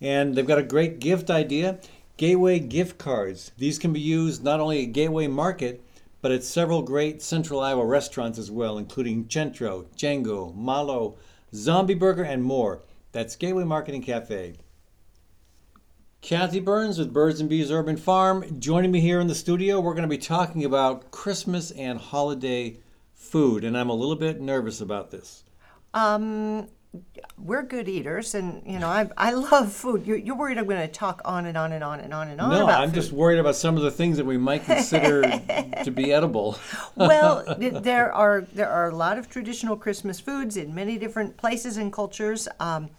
And 0.00 0.34
they've 0.34 0.46
got 0.46 0.58
a 0.58 0.62
great 0.62 0.98
gift 0.98 1.28
idea 1.28 1.78
Gateway 2.16 2.58
gift 2.58 2.96
cards. 2.96 3.52
These 3.58 3.78
can 3.78 3.92
be 3.92 4.00
used 4.00 4.42
not 4.42 4.58
only 4.58 4.84
at 4.84 4.94
Gateway 4.94 5.26
Market, 5.26 5.84
but 6.22 6.32
at 6.32 6.42
several 6.42 6.80
great 6.80 7.20
Central 7.20 7.60
Iowa 7.60 7.84
restaurants 7.84 8.38
as 8.38 8.50
well, 8.50 8.78
including 8.78 9.28
Centro, 9.28 9.88
Django, 9.94 10.54
Malo, 10.54 11.16
Zombie 11.52 11.92
Burger, 11.92 12.24
and 12.24 12.42
more. 12.42 12.80
That's 13.12 13.36
Gateway 13.36 13.64
Market 13.64 13.94
and 13.94 14.02
Cafe. 14.02 14.54
Kathy 16.22 16.60
Byrnes 16.60 16.98
with 16.98 17.12
Birds 17.12 17.40
and 17.40 17.50
Bees 17.50 17.70
Urban 17.70 17.98
Farm 17.98 18.58
joining 18.58 18.90
me 18.90 19.00
here 19.00 19.20
in 19.20 19.26
the 19.26 19.34
studio. 19.34 19.80
We're 19.80 19.92
going 19.92 20.00
to 20.00 20.08
be 20.08 20.16
talking 20.16 20.64
about 20.64 21.10
Christmas 21.10 21.72
and 21.72 21.98
holiday 21.98 22.78
food, 23.12 23.64
and 23.64 23.76
I'm 23.76 23.90
a 23.90 23.94
little 23.94 24.16
bit 24.16 24.40
nervous 24.40 24.80
about 24.80 25.10
this. 25.10 25.42
Um, 25.94 26.68
we're 27.38 27.62
good 27.62 27.88
eaters, 27.88 28.34
and 28.34 28.62
you 28.66 28.78
know, 28.78 28.88
I, 28.88 29.08
I 29.16 29.32
love 29.32 29.72
food. 29.72 30.06
You're, 30.06 30.16
you're 30.16 30.36
worried 30.36 30.58
I'm 30.58 30.66
going 30.66 30.80
to 30.80 30.92
talk 30.92 31.20
on 31.24 31.46
and 31.46 31.56
on 31.56 31.72
and 31.72 31.84
on 31.84 32.00
and 32.00 32.12
on 32.12 32.28
and 32.28 32.40
on. 32.40 32.50
No, 32.50 32.66
I'm 32.66 32.88
food. 32.88 32.94
just 32.94 33.12
worried 33.12 33.38
about 33.38 33.56
some 33.56 33.76
of 33.76 33.82
the 33.82 33.90
things 33.90 34.16
that 34.16 34.24
we 34.24 34.38
might 34.38 34.64
consider 34.64 35.22
to 35.84 35.90
be 35.90 36.12
edible. 36.12 36.58
well, 36.96 37.44
there 37.58 38.12
are 38.12 38.42
there 38.52 38.70
are 38.70 38.88
a 38.88 38.96
lot 38.96 39.18
of 39.18 39.28
traditional 39.28 39.76
Christmas 39.76 40.18
foods 40.18 40.56
in 40.56 40.74
many 40.74 40.98
different 40.98 41.36
places 41.36 41.76
and 41.76 41.92
cultures. 41.92 42.48
Um, 42.58 42.90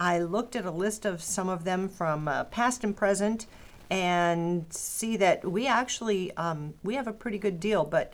I 0.00 0.18
looked 0.18 0.56
at 0.56 0.64
a 0.64 0.70
list 0.70 1.04
of 1.04 1.22
some 1.22 1.48
of 1.48 1.64
them 1.64 1.88
from 1.88 2.26
uh, 2.26 2.44
past 2.44 2.82
and 2.82 2.96
present, 2.96 3.46
and 3.90 4.66
see 4.70 5.16
that 5.18 5.44
we 5.44 5.66
actually 5.66 6.32
um, 6.36 6.74
we 6.82 6.94
have 6.94 7.06
a 7.06 7.12
pretty 7.12 7.38
good 7.38 7.60
deal, 7.60 7.84
but 7.84 8.12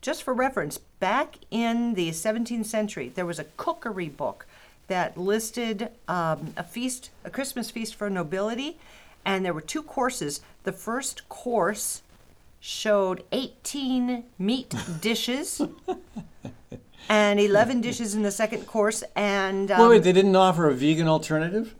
just 0.00 0.22
for 0.22 0.32
reference, 0.32 0.78
back 0.78 1.36
in 1.50 1.94
the 1.94 2.10
17th 2.10 2.66
century, 2.66 3.10
there 3.14 3.26
was 3.26 3.38
a 3.38 3.44
cookery 3.56 4.08
book 4.08 4.46
that 4.88 5.16
listed 5.16 5.88
um, 6.08 6.52
a 6.56 6.64
feast, 6.64 7.10
a 7.24 7.30
Christmas 7.30 7.70
feast 7.70 7.94
for 7.94 8.10
nobility, 8.10 8.78
and 9.24 9.44
there 9.44 9.52
were 9.52 9.60
two 9.60 9.82
courses. 9.82 10.40
The 10.64 10.72
first 10.72 11.28
course 11.28 12.02
showed 12.60 13.24
18 13.32 14.24
meat 14.38 14.74
dishes 15.00 15.62
and 17.08 17.40
11 17.40 17.80
dishes 17.80 18.14
in 18.14 18.22
the 18.22 18.30
second 18.30 18.66
course. 18.66 19.02
And 19.14 19.70
um, 19.70 19.82
Wait, 19.82 19.88
wait, 19.88 20.02
they 20.02 20.12
didn't 20.12 20.36
offer 20.36 20.68
a 20.68 20.74
vegan 20.74 21.08
alternative? 21.08 21.74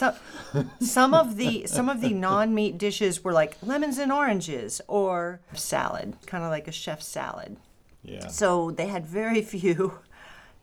Some, 0.00 0.70
some 0.80 1.14
of 1.14 1.36
the 1.36 1.66
some 1.66 1.88
of 1.88 2.00
the 2.00 2.14
non-meat 2.14 2.78
dishes 2.78 3.22
were 3.22 3.32
like 3.32 3.56
lemons 3.62 3.98
and 3.98 4.10
oranges 4.10 4.80
or 4.88 5.40
salad, 5.52 6.16
kind 6.26 6.42
of 6.42 6.50
like 6.50 6.66
a 6.66 6.72
chef's 6.72 7.06
salad. 7.06 7.56
Yeah. 8.02 8.28
So 8.28 8.70
they 8.70 8.86
had 8.86 9.04
very 9.04 9.42
few 9.56 9.98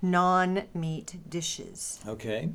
non-meat 0.02 1.30
dishes. 1.30 2.00
Okay. 2.08 2.50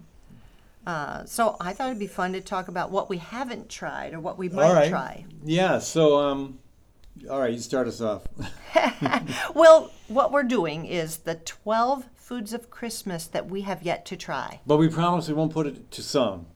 Uh, 0.84 1.24
so 1.24 1.56
I 1.60 1.72
thought 1.72 1.86
it'd 1.86 2.00
be 2.00 2.08
fun 2.08 2.32
to 2.32 2.40
talk 2.40 2.66
about 2.66 2.90
what 2.90 3.08
we 3.08 3.18
haven't 3.18 3.68
tried 3.68 4.14
or 4.14 4.20
what 4.20 4.36
we 4.36 4.48
might 4.48 4.64
All 4.64 4.74
right. 4.74 4.90
try. 4.90 5.24
Yeah, 5.44 5.78
so, 5.78 6.18
um, 6.18 6.58
all 7.30 7.38
right, 7.38 7.52
you 7.52 7.60
start 7.60 7.86
us 7.86 8.00
off. 8.00 8.26
Well, 9.54 9.92
what 10.08 10.32
we're 10.32 10.42
doing 10.42 10.86
is 10.86 11.18
the 11.18 11.34
12 11.34 12.06
foods 12.14 12.52
of 12.54 12.70
Christmas 12.70 13.26
that 13.26 13.46
we 13.46 13.60
have 13.60 13.82
yet 13.82 14.06
to 14.06 14.16
try. 14.16 14.60
But 14.66 14.78
we 14.78 14.88
promise 14.88 15.28
we 15.28 15.34
won't 15.34 15.52
put 15.52 15.66
it 15.66 15.90
to 15.90 16.02
some. 16.02 16.46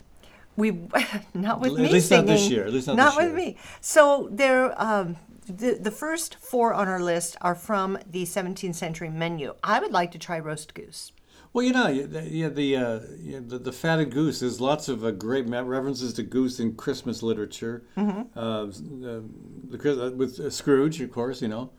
We 0.56 0.70
not 1.34 1.60
with 1.60 1.72
At 1.72 1.78
me 1.78 1.88
least 1.92 2.10
not 2.10 2.26
this 2.26 2.48
year, 2.48 2.64
at 2.66 2.72
least 2.72 2.86
not 2.86 2.96
this 2.96 3.16
with 3.16 3.26
year. 3.26 3.36
me. 3.36 3.56
So 3.80 4.28
there, 4.32 4.80
um, 4.80 5.16
the 5.46 5.78
the 5.80 5.90
first 5.90 6.36
four 6.36 6.72
on 6.74 6.88
our 6.88 7.00
list 7.00 7.36
are 7.40 7.54
from 7.54 7.98
the 8.10 8.24
17th 8.24 8.74
century 8.74 9.10
menu. 9.10 9.54
I 9.62 9.80
would 9.80 9.92
like 9.92 10.12
to 10.12 10.18
try 10.18 10.38
roast 10.38 10.74
goose. 10.74 11.12
Well, 11.52 11.64
you 11.64 11.72
know, 11.72 11.88
yeah, 11.88 12.06
the 12.06 12.48
the, 12.48 12.76
uh, 12.76 13.00
yeah, 13.18 13.38
the 13.46 13.58
the 13.58 13.72
fatted 13.72 14.10
goose. 14.10 14.40
There's 14.40 14.60
lots 14.60 14.88
of 14.88 15.04
uh, 15.04 15.12
great 15.12 15.46
references 15.48 16.12
to 16.14 16.22
goose 16.22 16.60
in 16.60 16.74
Christmas 16.74 17.22
literature. 17.22 17.84
Mm-hmm. 17.96 18.38
Uh, 18.38 18.66
uh, 18.66 19.20
the, 19.70 20.06
uh, 20.06 20.10
with 20.10 20.38
uh, 20.38 20.50
Scrooge, 20.50 21.00
of 21.00 21.10
course, 21.10 21.40
you 21.40 21.48
know, 21.48 21.70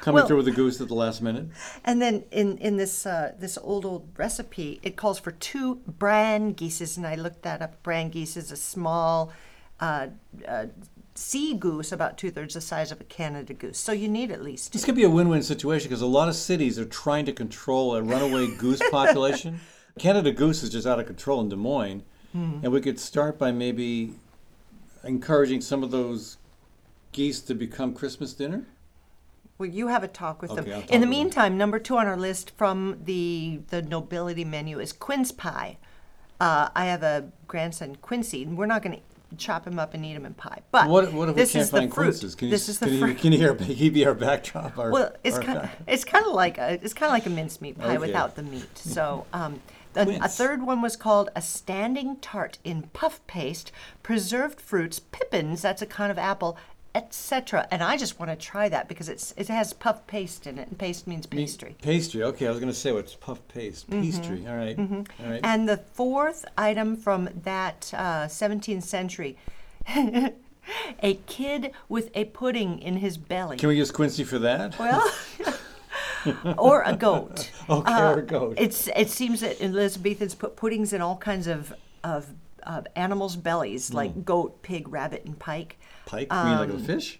coming 0.00 0.16
Well- 0.16 0.26
through 0.26 0.36
with 0.38 0.46
the 0.46 0.52
goose 0.52 0.80
at 0.80 0.88
the 0.88 0.94
last 0.94 1.20
minute. 1.22 1.46
And 1.84 2.00
then 2.00 2.24
in 2.30 2.58
in 2.58 2.76
this 2.76 3.06
uh, 3.06 3.32
this 3.38 3.58
old 3.58 3.84
old 3.84 4.08
recipe, 4.16 4.80
it 4.82 4.96
calls 4.96 5.18
for 5.18 5.32
two 5.32 5.76
brant 5.86 6.56
geese, 6.56 6.96
and 6.96 7.06
I 7.06 7.14
looked 7.14 7.42
that 7.42 7.62
up. 7.62 7.82
Brant 7.82 8.12
geese 8.12 8.36
is 8.36 8.50
a 8.52 8.56
small. 8.56 9.32
Uh, 9.78 10.08
uh, 10.48 10.66
sea 11.14 11.54
goose 11.54 11.92
about 11.92 12.18
two 12.18 12.30
thirds 12.30 12.52
the 12.52 12.60
size 12.60 12.92
of 12.92 13.00
a 13.00 13.04
Canada 13.04 13.54
goose, 13.54 13.78
so 13.78 13.90
you 13.92 14.06
need 14.06 14.30
at 14.30 14.42
least 14.42 14.72
This 14.74 14.84
could 14.84 14.94
be 14.94 15.02
a 15.04 15.08
win-win 15.08 15.42
situation 15.42 15.88
because 15.88 16.02
a 16.02 16.06
lot 16.06 16.28
of 16.28 16.34
cities 16.36 16.78
are 16.78 16.84
trying 16.84 17.24
to 17.24 17.32
control 17.32 17.94
a 17.96 18.02
runaway 18.02 18.48
goose 18.58 18.82
population. 18.90 19.60
Canada 19.98 20.30
goose 20.30 20.62
is 20.62 20.68
just 20.68 20.86
out 20.86 21.00
of 21.00 21.06
control 21.06 21.40
in 21.40 21.48
Des 21.48 21.56
Moines, 21.56 22.02
Hmm. 22.32 22.58
and 22.62 22.70
we 22.70 22.82
could 22.82 23.00
start 23.00 23.38
by 23.38 23.50
maybe 23.50 24.12
encouraging 25.04 25.60
some 25.62 25.82
of 25.82 25.90
those 25.90 26.36
geese 27.12 27.40
to 27.40 27.54
become 27.54 27.94
Christmas 27.94 28.34
dinner. 28.34 28.66
Well, 29.58 29.68
you 29.68 29.88
have 29.88 30.02
a 30.04 30.08
talk 30.08 30.42
with 30.42 30.50
Okay, 30.52 30.60
them. 30.62 30.72
I'll 30.74 30.80
talk 30.82 30.90
In 30.90 31.00
the 31.00 31.06
with 31.06 31.10
them. 31.16 31.24
meantime, 31.24 31.56
number 31.58 31.78
two 31.78 31.96
on 31.96 32.06
our 32.06 32.16
list 32.16 32.50
from 32.56 32.98
the 33.04 33.60
the 33.68 33.82
nobility 33.82 34.44
menu 34.44 34.78
is 34.80 34.92
quince 34.92 35.32
pie. 35.32 35.78
Uh, 36.40 36.68
I 36.76 36.86
have 36.86 37.02
a 37.02 37.30
grandson 37.48 37.96
Quincy, 37.96 38.42
and 38.42 38.58
we're 38.58 38.66
not 38.66 38.82
going 38.82 38.96
to 38.96 39.36
chop 39.38 39.66
him 39.66 39.78
up 39.78 39.94
and 39.94 40.04
eat 40.04 40.12
him 40.12 40.26
in 40.26 40.34
pie. 40.34 40.60
But 40.70 40.88
What, 40.90 41.10
what 41.14 41.30
if 41.30 41.34
we 41.34 41.40
this 41.42 41.52
can't 41.52 41.62
is 41.62 41.70
the 41.70 41.78
find 41.78 41.94
fruit. 41.94 42.04
quinces? 42.04 42.34
Can 42.34 42.48
you, 42.48 42.52
this 42.52 42.68
is 42.68 42.78
the 42.78 42.86
can 42.86 42.94
you, 42.94 43.00
fruit. 43.00 43.18
can 43.18 43.32
you 43.32 43.38
hear, 43.38 43.54
can 43.54 43.64
he 43.82 43.88
be 43.88 44.04
our 44.04 44.12
backdrop? 44.14 44.76
Our, 44.76 44.90
well, 44.90 45.12
it's 45.24 45.36
our 45.36 45.42
kind 45.42 45.56
of 45.58 45.62
back- 45.64 45.78
it's 45.88 46.04
kind 46.04 46.26
of 46.26 46.32
like 46.34 46.58
a 46.58 46.74
it's 46.74 46.92
kind 46.92 47.08
of 47.08 47.12
like 47.14 47.24
a 47.26 47.30
mincemeat 47.30 47.78
pie 47.78 47.86
Okay. 47.86 47.98
without 47.98 48.36
the 48.36 48.42
meat. 48.42 48.68
So. 48.76 49.24
Um, 49.32 49.60
a, 49.98 50.06
a 50.24 50.28
third 50.28 50.62
one 50.62 50.82
was 50.82 50.94
called 50.94 51.30
a 51.34 51.40
standing 51.40 52.16
tart 52.16 52.58
in 52.64 52.82
puff 52.92 53.26
paste, 53.26 53.72
preserved 54.02 54.60
fruits, 54.60 54.98
pippins, 55.00 55.62
that's 55.62 55.80
a 55.80 55.86
kind 55.86 56.12
of 56.12 56.18
apple, 56.18 56.58
etc. 56.96 57.68
And 57.70 57.82
I 57.82 57.96
just 57.96 58.18
want 58.18 58.30
to 58.32 58.36
try 58.36 58.68
that 58.70 58.88
because 58.88 59.08
it's 59.08 59.32
it 59.36 59.48
has 59.48 59.72
puff 59.72 60.06
paste 60.06 60.46
in 60.46 60.58
it, 60.58 60.68
and 60.68 60.78
paste 60.78 61.06
means 61.06 61.26
pastry. 61.26 61.76
Pastry. 61.82 62.22
Okay, 62.22 62.46
I 62.46 62.50
was 62.50 62.58
going 62.58 62.72
to 62.72 62.78
say 62.78 62.90
what's 62.92 63.14
puff 63.14 63.40
paste. 63.48 63.88
Mm-hmm. 63.90 64.02
Pastry. 64.02 64.46
All 64.48 64.56
right. 64.56 64.78
All 64.78 65.30
right. 65.30 65.40
And 65.44 65.68
the 65.68 65.76
fourth 65.76 66.44
item 66.56 66.96
from 66.96 67.28
that 67.44 67.92
uh, 67.94 68.26
17th 68.26 68.82
century 68.84 69.36
a 71.02 71.14
kid 71.26 71.70
with 71.88 72.10
a 72.14 72.24
pudding 72.26 72.78
in 72.80 72.96
his 72.96 73.16
belly. 73.18 73.56
Can 73.56 73.68
we 73.68 73.76
use 73.76 73.90
Quincy 73.90 74.24
for 74.24 74.38
that? 74.40 74.78
well, 74.78 75.12
or 76.58 76.82
a 76.82 76.96
goat. 76.96 77.50
okay, 77.70 77.92
Uh, 77.92 78.14
or 78.14 78.22
goat. 78.22 78.54
It's 78.58 78.88
it 78.96 79.10
seems 79.10 79.40
that 79.40 79.60
Elizabethans 79.60 80.34
put 80.34 80.56
puddings 80.56 80.92
in 80.92 81.00
all 81.00 81.16
kinds 81.16 81.46
of 81.46 81.74
of, 82.02 82.26
of 82.62 82.86
animals' 82.96 83.36
bellies, 83.36 83.88
Hmm. 83.90 83.96
like 83.96 84.24
goat, 84.24 84.62
pig, 84.62 84.88
rabbit, 84.88 85.24
and 85.24 85.38
pike. 85.38 85.78
Pike? 86.06 86.28
You 86.32 86.44
mean 86.44 86.58
like 86.58 86.70
um, 86.70 86.76
a 86.76 86.78
fish? 86.78 87.18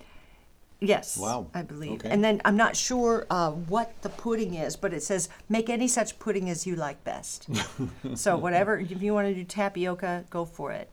Yes. 0.81 1.17
Wow. 1.17 1.49
I 1.55 1.63
believe. 1.63 2.01
Okay. 2.01 2.11
And 2.11 2.23
then 2.23 2.41
I'm 2.45 2.57
not 2.57 2.77
sure 2.77 3.27
uh, 3.31 3.51
what 3.51 4.01
the 4.03 4.09
pudding 4.11 4.55
is, 4.55 4.77
but 4.77 4.93
it 4.93 5.03
says 5.03 5.29
make 5.49 5.69
any 5.71 5.89
such 5.89 6.19
pudding 6.19 6.49
as 6.51 6.67
you 6.67 6.77
like 6.77 7.03
best. 7.05 7.49
so 8.15 8.37
whatever, 8.37 8.79
if 8.79 9.03
you 9.03 9.13
want 9.15 9.29
to 9.29 9.35
do 9.35 9.45
tapioca, 9.45 10.25
go 10.31 10.45
for 10.45 10.73
it. 10.73 10.93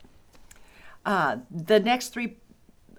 Uh, 1.06 1.38
the 1.52 1.80
next 1.80 2.10
three 2.10 2.38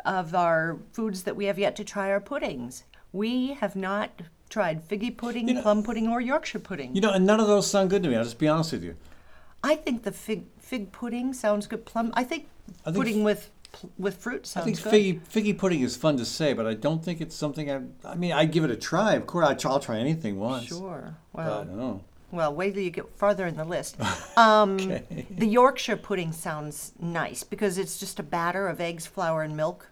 of 0.05 0.35
our 0.35 0.79
foods 0.93 1.23
that 1.23 1.37
we 1.37 1.47
have 1.47 1.59
yet 1.59 1.75
to 1.77 1.85
try 1.85 2.09
are 2.09 2.21
puddings. 2.21 2.85
We 3.13 3.55
have 3.55 3.75
not 3.77 4.11
tried 4.51 4.87
figgy 4.87 5.17
pudding, 5.17 5.49
You 5.49 5.55
know- 5.55 5.63
plum 5.63 5.83
pudding, 5.83 6.09
or 6.09 6.21
Yorkshire 6.21 6.59
pudding. 6.59 6.95
You 6.95 7.01
know, 7.01 7.13
and 7.13 7.25
none 7.25 7.41
of 7.41 7.47
those 7.47 7.69
sound 7.69 7.91
good 7.91 8.03
to 8.03 8.09
me. 8.09 8.17
I'll 8.17 8.25
just 8.25 8.39
be 8.39 8.49
honest 8.49 8.73
with 8.73 8.85
you. 8.85 8.97
I 9.63 9.77
think 9.77 10.03
the 10.03 10.13
fig 10.13 10.45
fig 10.61 10.93
pudding 10.93 11.33
sounds 11.33 11.67
good. 11.67 11.87
Plum. 11.87 12.13
I 12.15 12.25
think, 12.25 12.49
I 12.85 12.91
think 12.91 12.97
pudding 12.97 13.21
f- 13.21 13.25
with 13.25 13.51
with 13.99 14.17
fruit 14.19 14.53
I 14.57 14.61
think 14.61 14.83
good. 14.83 14.93
figgy, 14.93 15.21
figgy 15.21 15.57
pudding 15.57 15.81
is 15.81 15.97
fun 15.97 16.17
to 16.19 16.25
say, 16.25 16.53
but 16.53 16.67
I 16.67 16.75
don't 16.75 17.05
think 17.05 17.21
it's 17.21 17.35
something 17.35 17.71
I. 17.71 17.81
I 18.05 18.15
mean, 18.15 18.33
I'd 18.33 18.53
give 18.53 18.65
it 18.65 18.71
a 18.71 18.77
try. 18.77 19.15
Of 19.15 19.27
course, 19.27 19.65
I'll 19.65 19.81
try 19.81 19.99
anything 19.99 20.39
once. 20.39 20.67
Sure. 20.67 21.17
But 21.35 21.41
I 21.43 21.47
Well, 21.49 21.65
don't 21.65 21.77
know. 21.77 22.01
Well, 22.31 22.53
wait 22.53 22.75
till 22.75 22.83
you 22.83 22.91
get 22.91 23.17
farther 23.17 23.47
in 23.47 23.57
the 23.57 23.65
list. 23.65 23.97
Um, 24.37 24.77
The 24.79 25.47
Yorkshire 25.47 25.97
pudding 25.97 26.33
sounds 26.33 26.93
nice 26.99 27.45
because 27.45 27.79
it's 27.79 27.99
just 27.99 28.19
a 28.19 28.25
batter 28.25 28.67
of 28.67 28.81
eggs, 28.81 29.07
flour, 29.07 29.43
and 29.43 29.57
milk. 29.57 29.91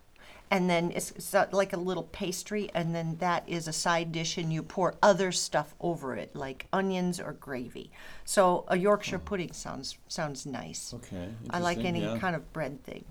And 0.50 0.68
then 0.68 0.90
it's, 0.90 1.12
it's 1.12 1.32
like 1.52 1.72
a 1.72 1.78
little 1.78 2.02
pastry, 2.02 2.68
and 2.74 2.94
then 2.94 3.16
that 3.20 3.48
is 3.48 3.68
a 3.68 3.72
side 3.72 4.12
dish, 4.12 4.36
and 4.36 4.52
you 4.52 4.62
pour 4.62 4.96
other 5.02 5.32
stuff 5.32 5.74
over 5.80 6.14
it, 6.14 6.34
like 6.36 6.66
onions 6.74 7.18
or 7.20 7.32
gravy. 7.32 7.90
So 8.24 8.64
a 8.68 8.76
Yorkshire 8.76 9.20
pudding 9.20 9.52
sounds 9.52 9.96
sounds 10.08 10.44
nice. 10.44 10.92
Okay. 10.92 11.28
I 11.48 11.58
like 11.60 11.78
any 11.78 12.02
yeah. 12.02 12.18
kind 12.18 12.36
of 12.36 12.52
bread 12.52 12.82
thing. 12.84 13.04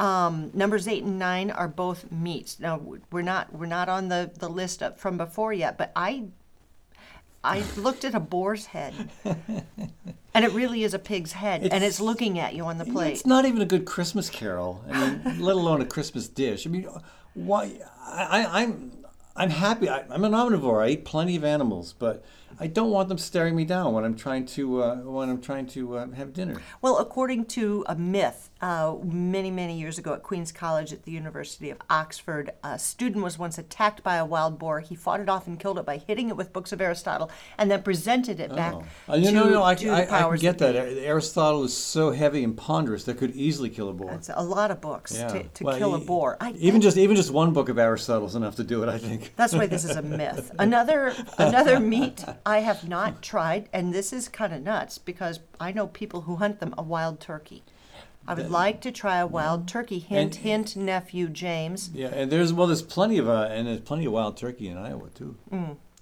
Um, 0.00 0.50
numbers 0.54 0.88
eight 0.88 1.02
and 1.04 1.18
nine 1.18 1.50
are 1.50 1.68
both 1.68 2.10
meats. 2.10 2.58
Now 2.58 2.78
w- 2.78 3.02
we're 3.12 3.20
not 3.22 3.52
we're 3.54 3.66
not 3.66 3.88
on 3.88 4.08
the, 4.08 4.30
the 4.38 4.48
list 4.48 4.82
up 4.82 4.98
from 4.98 5.16
before 5.18 5.52
yet, 5.52 5.76
but 5.76 5.92
I 5.94 6.24
I 7.44 7.62
looked 7.76 8.04
at 8.04 8.14
a 8.14 8.20
boar's 8.20 8.66
head, 8.66 8.94
and 9.24 10.44
it 10.44 10.52
really 10.52 10.84
is 10.84 10.94
a 10.94 10.98
pig's 10.98 11.32
head, 11.32 11.62
and 11.62 11.66
It's- 11.72 11.82
it's 11.82 12.00
looking 12.00 12.38
at 12.38 12.54
you 12.54 12.64
on 12.64 12.78
the 12.78 12.84
plate. 12.84 13.12
It's 13.12 13.26
not 13.26 13.44
even 13.44 13.60
a 13.62 13.66
good 13.66 13.84
Christmas 13.84 14.28
carol. 14.30 14.82
I 14.90 15.10
mean, 15.10 15.22
let 15.40 15.56
alone 15.56 15.80
a 15.82 15.86
Christmas 15.86 16.28
dish. 16.28 16.66
I 16.66 16.70
mean, 16.70 16.86
why? 17.34 17.78
I, 18.06 18.24
I, 18.44 18.62
I'm 18.62 18.92
I'm 19.36 19.50
happy. 19.50 19.88
I, 19.88 20.04
I'm 20.10 20.24
an 20.24 20.32
omnivore. 20.32 20.82
I 20.84 20.90
eat 20.90 21.04
plenty 21.04 21.36
of 21.36 21.44
animals, 21.44 21.94
but 21.98 22.24
I 22.62 22.66
don't 22.66 22.90
want 22.90 23.08
them 23.08 23.16
staring 23.18 23.56
me 23.56 23.64
down 23.64 23.94
when 23.94 24.04
I'm 24.04 24.14
trying 24.14 24.44
to 24.46 24.82
uh, 24.82 24.96
when 24.96 25.30
I'm 25.30 25.40
trying 25.40 25.66
to 25.68 25.96
uh, 25.96 26.10
have 26.12 26.34
dinner. 26.34 26.60
Well, 26.82 26.98
according 26.98 27.46
to 27.46 27.84
a 27.88 27.96
myth, 27.96 28.50
uh, 28.60 28.96
many, 29.02 29.50
many 29.50 29.78
years 29.78 29.96
ago 29.98 30.12
at 30.12 30.22
Queen's 30.22 30.52
College 30.52 30.92
at 30.92 31.04
the 31.04 31.10
University 31.12 31.70
of 31.70 31.78
Oxford, 31.88 32.50
a 32.62 32.78
student 32.78 33.24
was 33.24 33.38
once 33.38 33.56
attacked 33.56 34.02
by 34.02 34.16
a 34.16 34.26
wild 34.26 34.58
boar. 34.58 34.80
He 34.80 34.94
fought 34.94 35.20
it 35.20 35.28
off 35.30 35.46
and 35.46 35.58
killed 35.58 35.78
it 35.78 35.86
by 35.86 35.96
hitting 35.96 36.28
it 36.28 36.36
with 36.36 36.52
books 36.52 36.70
of 36.70 36.82
Aristotle 36.82 37.30
and 37.56 37.70
then 37.70 37.82
presented 37.82 38.38
it 38.40 38.54
back 38.54 38.74
Uh, 39.08 39.14
you 39.14 39.26
to, 39.28 39.32
know, 39.32 39.48
no, 39.48 39.62
I, 39.64 39.74
to 39.76 39.88
I, 39.90 40.04
the 40.04 40.14
I 40.14 40.18
powers 40.20 40.42
get 40.42 40.58
that 40.58 40.72
be. 40.74 41.00
Aristotle 41.06 41.64
is 41.64 41.74
so 41.74 42.10
heavy 42.10 42.44
and 42.44 42.54
ponderous 42.54 43.04
that 43.04 43.16
could 43.16 43.34
easily 43.34 43.70
kill 43.70 43.88
a 43.88 43.94
boar. 43.94 44.12
It's 44.12 44.28
a 44.34 44.42
lot 44.42 44.70
of 44.70 44.82
books 44.82 45.16
Yeah. 45.16 45.28
to, 45.28 45.42
to 45.44 45.64
Well, 45.64 45.78
kill 45.78 45.94
a 45.94 45.98
boar. 45.98 46.36
I, 46.42 46.52
even 46.58 46.82
just 46.82 46.98
even 46.98 47.16
just 47.16 47.30
one 47.30 47.54
book 47.54 47.70
of 47.70 47.78
Aristotle 47.78 48.26
is 48.28 48.34
enough 48.34 48.56
to 48.56 48.64
do 48.64 48.82
it. 48.82 48.90
I 48.90 48.98
think. 48.98 49.32
That's 49.36 49.54
why 49.54 49.66
this 49.66 49.84
is 49.86 49.96
a 49.96 50.02
myth. 50.02 50.50
Another 50.58 51.14
another 51.38 51.80
meat 51.80 52.22
I 52.50 52.58
have 52.60 52.88
not 52.88 53.22
tried, 53.22 53.68
and 53.72 53.94
this 53.94 54.12
is 54.12 54.28
kind 54.28 54.52
of 54.52 54.62
nuts 54.62 54.98
because 54.98 55.38
I 55.60 55.70
know 55.70 55.86
people 55.86 56.22
who 56.22 56.36
hunt 56.36 56.58
them 56.58 56.74
a 56.76 56.82
wild 56.82 57.20
turkey. 57.20 57.62
I 58.26 58.34
would 58.34 58.50
like 58.50 58.80
to 58.82 58.90
try 58.92 59.18
a 59.18 59.26
wild 59.26 59.68
turkey. 59.68 59.98
Hint, 60.00 60.34
And- 60.36 60.44
hint, 60.44 60.76
nephew 60.76 61.28
James. 61.28 61.90
Yeah, 61.94 62.08
and 62.08 62.30
there's 62.30 62.52
well, 62.52 62.66
there's 62.66 62.82
plenty 62.82 63.18
of 63.18 63.28
uh, 63.28 63.48
and 63.50 63.68
there's 63.68 63.80
plenty 63.80 64.04
of 64.04 64.12
wild 64.12 64.36
turkey 64.36 64.68
in 64.68 64.76
Iowa 64.76 65.08
too. 65.14 65.36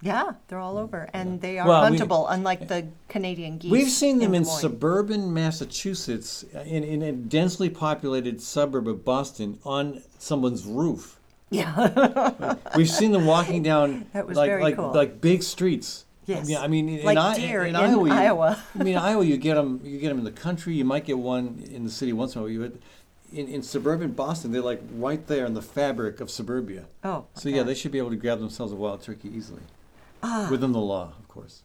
Yeah, 0.01 0.32
they're 0.46 0.59
all 0.61 0.78
over, 0.78 1.09
and 1.12 1.40
they 1.40 1.59
are 1.59 1.66
Well, 1.68 1.90
we- 1.90 1.99
huntable, 1.99 2.26
unlike 2.30 2.68
the 2.68 2.86
Canadian 3.09 3.59
geese. 3.59 3.70
We've 3.72 3.90
seen 3.90 4.18
them 4.18 4.32
in, 4.34 4.42
Des 4.44 4.49
Moines. 4.49 4.61
suburban 4.61 5.34
Massachusetts, 5.34 6.44
in, 6.64 6.82
in 6.84 7.03
a 7.03 7.12
densely 7.12 7.68
populated 7.68 8.40
suburb 8.40 8.88
of 8.88 9.05
Boston, 9.05 9.59
on 9.64 10.03
someone's 10.18 10.64
roof. 10.64 11.18
Yeah, 11.51 12.55
We've 12.76 12.88
seen 12.90 13.11
them 13.12 13.26
walking 13.26 13.62
down 13.62 14.07
That 14.12 14.26
was 14.26 14.36
like 14.36 14.49
very 14.51 14.62
like 14.62 14.76
cool. 14.76 14.92
like 14.92 15.20
big 15.20 15.42
streets. 15.42 16.05
Yes. 16.29 16.45
I 16.45 16.47
mean, 16.47 16.59
I 16.59 16.68
mean 16.68 16.89
in, 17.01 17.05
Like 17.07 17.37
deer 17.37 17.62
in, 17.62 17.70
in 17.70 17.76
Iowa. 17.76 18.07
you- 18.09 18.12
Iowa. 18.14 18.62
I 18.79 18.83
mean, 18.85 18.97
Iowa, 18.97 19.24
you 19.24 19.37
get 19.39 19.55
them. 19.55 19.81
You 19.83 19.99
get 19.99 20.09
them 20.11 20.18
in 20.18 20.24
the 20.24 20.31
country. 20.31 20.74
You 20.74 20.85
might 20.85 21.05
get 21.07 21.18
one 21.18 21.64
in 21.70 21.85
the 21.85 21.91
city 21.91 22.12
once 22.12 22.35
in 22.35 22.41
a 22.41 22.43
while. 22.43 22.51
You 22.51 22.61
would, 22.61 22.83
in, 23.33 23.49
in 23.49 23.62
suburban 23.62 24.12
Boston, 24.12 24.53
they're 24.53 24.61
like 24.61 24.83
right 24.93 25.26
there 25.26 25.47
in 25.47 25.55
the 25.55 25.62
fabric 25.62 26.20
of 26.20 26.31
suburbia. 26.31 26.85
Oh, 27.03 27.24
So 27.35 27.49
yeah, 27.49 27.62
they 27.62 27.74
should 27.74 27.93
be 27.93 27.99
able 27.99 28.11
to 28.11 28.16
grab 28.16 28.39
themselves 28.41 28.72
a 28.72 28.76
wild 28.76 29.03
turkey 29.03 29.31
easily. 29.35 29.62
Ah. 30.22 30.49
Within 30.51 30.72
the 30.72 30.81
law, 30.81 31.12
of 31.18 31.29
course. 31.29 31.62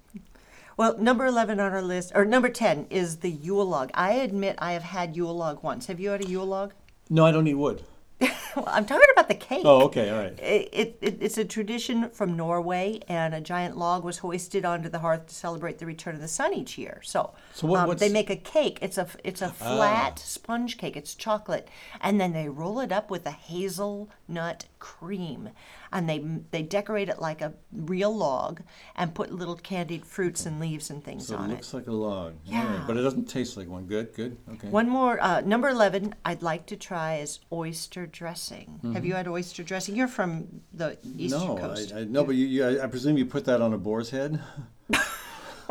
Well, 0.77 0.97
number 0.97 1.25
11 1.25 1.59
on 1.59 1.71
our 1.71 1.81
list, 1.83 2.11
or 2.15 2.25
number 2.25 2.49
10, 2.49 2.87
is 2.89 3.17
the 3.17 3.29
Yule 3.29 3.65
log. 3.65 3.91
I 3.93 4.13
admit 4.13 4.55
I 4.59 4.71
have 4.73 4.81
had 4.83 5.15
Yule 5.15 5.35
log 5.35 5.61
once. 5.61 5.85
Have 5.87 5.99
you 5.99 6.09
had 6.09 6.23
a 6.23 6.27
Yule 6.27 6.45
log? 6.47 6.73
No, 7.09 7.25
I 7.25 7.31
don't 7.31 7.43
need 7.43 7.55
wood. 7.55 7.83
Well, 8.55 8.65
I'm 8.67 8.85
talking 8.85 9.07
about 9.13 9.27
the 9.29 9.33
cake. 9.35 9.63
Oh, 9.65 9.85
okay, 9.85 10.11
all 10.11 10.19
right. 10.19 10.37
It, 10.39 10.95
it, 11.01 11.17
it's 11.21 11.39
a 11.39 11.43
tradition 11.45 12.09
from 12.11 12.37
Norway, 12.37 12.99
and 13.07 13.33
a 13.33 13.41
giant 13.41 13.77
log 13.77 14.03
was 14.03 14.19
hoisted 14.19 14.63
onto 14.63 14.89
the 14.89 14.99
hearth 14.99 15.25
to 15.27 15.33
celebrate 15.33 15.79
the 15.79 15.87
return 15.87 16.13
of 16.13 16.21
the 16.21 16.27
sun 16.27 16.53
each 16.53 16.77
year. 16.77 17.01
So, 17.03 17.33
So 17.55 17.65
what- 17.65 17.89
um, 17.89 17.97
they 17.97 18.09
make 18.09 18.29
a 18.29 18.35
cake. 18.35 18.77
It's 18.81 18.99
a 18.99 19.07
it's 19.23 19.41
a 19.41 19.47
Ah. 19.47 19.75
flat 19.75 20.19
sponge 20.19 20.77
cake. 20.77 20.95
It's 20.95 21.15
chocolate, 21.15 21.67
and 21.99 22.21
then 22.21 22.33
they 22.33 22.47
roll 22.47 22.79
it 22.79 22.91
up 22.91 23.09
with 23.09 23.25
a 23.25 23.31
hazelnut 23.31 24.65
cream, 24.83 25.49
and 25.93 26.09
they 26.09 26.19
they 26.51 26.61
decorate 26.61 27.07
it 27.07 27.19
like 27.21 27.41
a 27.41 27.53
real 27.71 28.13
log, 28.15 28.61
and 28.97 29.15
put 29.15 29.31
little 29.31 29.55
candied 29.55 30.05
fruits 30.05 30.45
and 30.45 30.59
leaves 30.59 30.89
and 30.89 31.01
things 31.03 31.27
So 31.27 31.35
it 31.35 31.39
on 31.39 31.51
it. 31.51 31.53
looks 31.53 31.73
like 31.73 31.87
a 31.87 31.91
log. 31.91 32.33
All 32.33 32.53
right, 32.53 32.63
Yeah. 32.63 32.83
But 32.85 32.97
it 32.97 33.01
doesn't 33.01 33.29
taste 33.29 33.55
like 33.55 33.69
one. 33.69 33.85
Good, 33.85 34.13
good. 34.13 34.37
Okay. 34.55 34.67
One 34.67 34.89
more, 34.89 35.21
uh, 35.23 35.39
number 35.41 35.69
11, 35.69 36.13
I'd 36.25 36.41
like 36.41 36.65
to 36.67 36.75
try 36.75 37.15
is 37.19 37.39
oyster 37.51 38.05
dressing. 38.05 38.79
Have 38.93 39.05
you 39.05 39.13
had 39.13 39.27
oyster 39.27 39.63
dressing? 39.63 39.95
You're 39.95 40.07
from 40.19 40.61
the 40.73 40.97
Eastern 41.17 41.39
Mm-hmm. 41.41 41.55
no, 41.55 41.67
Coast. 41.69 41.93
I, 41.95 41.99
I, 41.99 42.03
no, 42.03 42.23
but 42.25 42.35
you, 42.35 42.45
you, 42.45 42.65
I, 42.67 42.83
I 42.83 42.87
presume 42.87 43.17
you 43.17 43.25
put 43.25 43.45
that 43.45 43.61
on 43.61 43.71
a 43.73 43.77
boar's 43.77 44.09
head. 44.09 44.39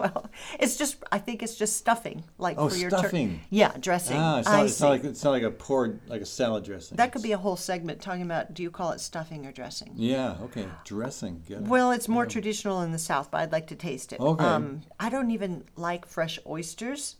Well, 0.02 0.30
it's 0.60 0.76
just, 0.76 0.96
I 1.10 1.18
think 1.18 1.42
it's 1.42 1.54
just 1.56 1.76
stuffing, 1.76 2.24
like 2.38 2.56
Oh, 2.58 2.68
for 2.68 2.76
your 2.76 2.90
tur- 2.90 2.98
stuffing. 2.98 3.40
Yeah, 3.50 3.72
dressing. 3.80 4.16
Ah, 4.18 4.40
it's 4.40 4.48
I 4.48 4.56
not, 4.58 4.66
it's 4.66 4.80
not 4.80 4.88
like 4.90 5.04
it's 5.04 5.24
not 5.24 5.30
like 5.30 5.42
a 5.44 5.50
poured 5.50 6.00
like 6.08 6.20
a 6.20 6.26
salad 6.26 6.64
dressing. 6.64 6.96
that 6.96 7.12
could 7.12 7.22
be 7.22 7.32
a 7.32 7.38
whole 7.38 7.56
segment 7.56 8.00
talking 8.02 8.22
about 8.22 8.52
do 8.54 8.62
you 8.62 8.70
call 8.70 8.90
it 8.92 9.00
stuffing 9.00 9.46
or 9.46 9.52
dressing? 9.52 9.92
Yeah. 9.96 10.36
Okay. 10.42 10.66
Dressing. 10.84 11.42
Good. 11.46 11.68
Well, 11.68 11.92
it's 11.92 12.08
more 12.08 12.26
traditional 12.26 12.82
in 12.82 12.92
the 12.92 12.98
South, 12.98 13.30
but 13.30 13.40
I'd 13.40 13.52
like 13.52 13.68
to 13.68 13.76
taste 13.76 14.12
it. 14.12 14.20
Okay. 14.20 14.44
Um, 14.44 14.82
I 14.98 15.08
don't 15.08 15.30
even 15.30 15.64
like 15.76 16.06
fresh 16.06 16.38
oysters, 16.46 17.16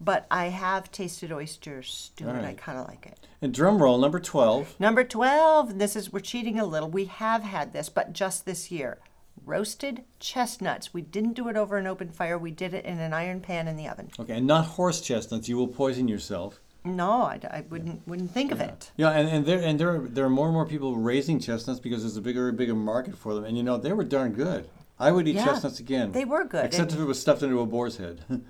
but 0.00 0.26
I 0.30 0.46
have 0.46 0.90
tasted 0.92 1.32
oyster 1.32 1.82
stew 1.82 2.28
and 2.28 2.44
I 2.44 2.52
kind 2.54 2.78
of 2.78 2.86
like 2.86 3.06
it. 3.06 3.26
And 3.40 3.52
drum 3.54 3.82
roll 3.82 3.98
number 3.98 4.20
twelve. 4.20 4.74
Number 4.78 5.04
12, 5.04 5.78
this 5.78 5.96
is, 5.96 6.12
we're 6.12 6.20
cheating 6.20 6.58
a 6.58 6.64
little. 6.66 6.90
We 6.90 7.04
have 7.06 7.42
had 7.42 7.72
this, 7.72 7.88
but 7.88 8.12
just 8.12 8.44
this 8.44 8.70
year. 8.70 8.98
Roasted 9.46 10.02
chestnuts. 10.18 10.92
We 10.92 11.02
didn't 11.02 11.34
do 11.34 11.48
it 11.48 11.56
over 11.56 11.76
an 11.76 11.86
open 11.86 12.10
fire. 12.10 12.36
We 12.36 12.50
did 12.50 12.74
it 12.74 12.84
in 12.84 12.98
an 12.98 13.14
iron 13.14 13.40
pan 13.40 13.68
in 13.68 13.76
the 13.76 13.88
oven. 13.88 14.10
Okay, 14.18 14.34
and 14.38 14.46
not 14.46 14.66
horse 14.66 15.00
chestnuts. 15.00 15.48
You 15.48 15.56
will 15.56 15.68
poison 15.68 16.08
yourself. 16.08 16.60
No, 16.84 17.22
I, 17.22 17.40
I 17.50 17.64
wouldn't 17.70 18.06
wouldn't 18.06 18.32
think 18.32 18.50
of 18.52 18.60
it. 18.60 18.90
Yeah, 18.96 19.10
and, 19.10 19.28
and 19.28 19.46
there 19.46 19.60
and 19.60 19.78
there 19.78 19.94
are, 19.94 19.98
there 20.00 20.24
are 20.24 20.30
more 20.30 20.46
and 20.46 20.54
more 20.54 20.66
people 20.66 20.96
raising 20.96 21.38
chestnuts 21.40 21.78
because 21.80 22.02
there's 22.02 22.16
a 22.16 22.20
bigger 22.20 22.48
and 22.48 22.58
bigger 22.58 22.74
market 22.74 23.16
for 23.16 23.34
them. 23.34 23.44
And 23.44 23.56
you 23.56 23.62
know 23.62 23.76
they 23.76 23.92
were 23.92 24.04
darn 24.04 24.32
good. 24.32 24.68
I 24.98 25.12
would 25.12 25.28
eat 25.28 25.36
Yeah, 25.36 25.44
chestnuts 25.44 25.78
again. 25.78 26.12
they 26.12 26.24
were 26.24 26.44
good. 26.44 26.64
except 26.64 26.92
if 26.92 26.98
it 26.98 27.04
was 27.04 27.20
stuffed 27.20 27.42
into 27.42 27.60
a 27.60 27.66
boar's 27.66 27.98
head. 27.98 28.22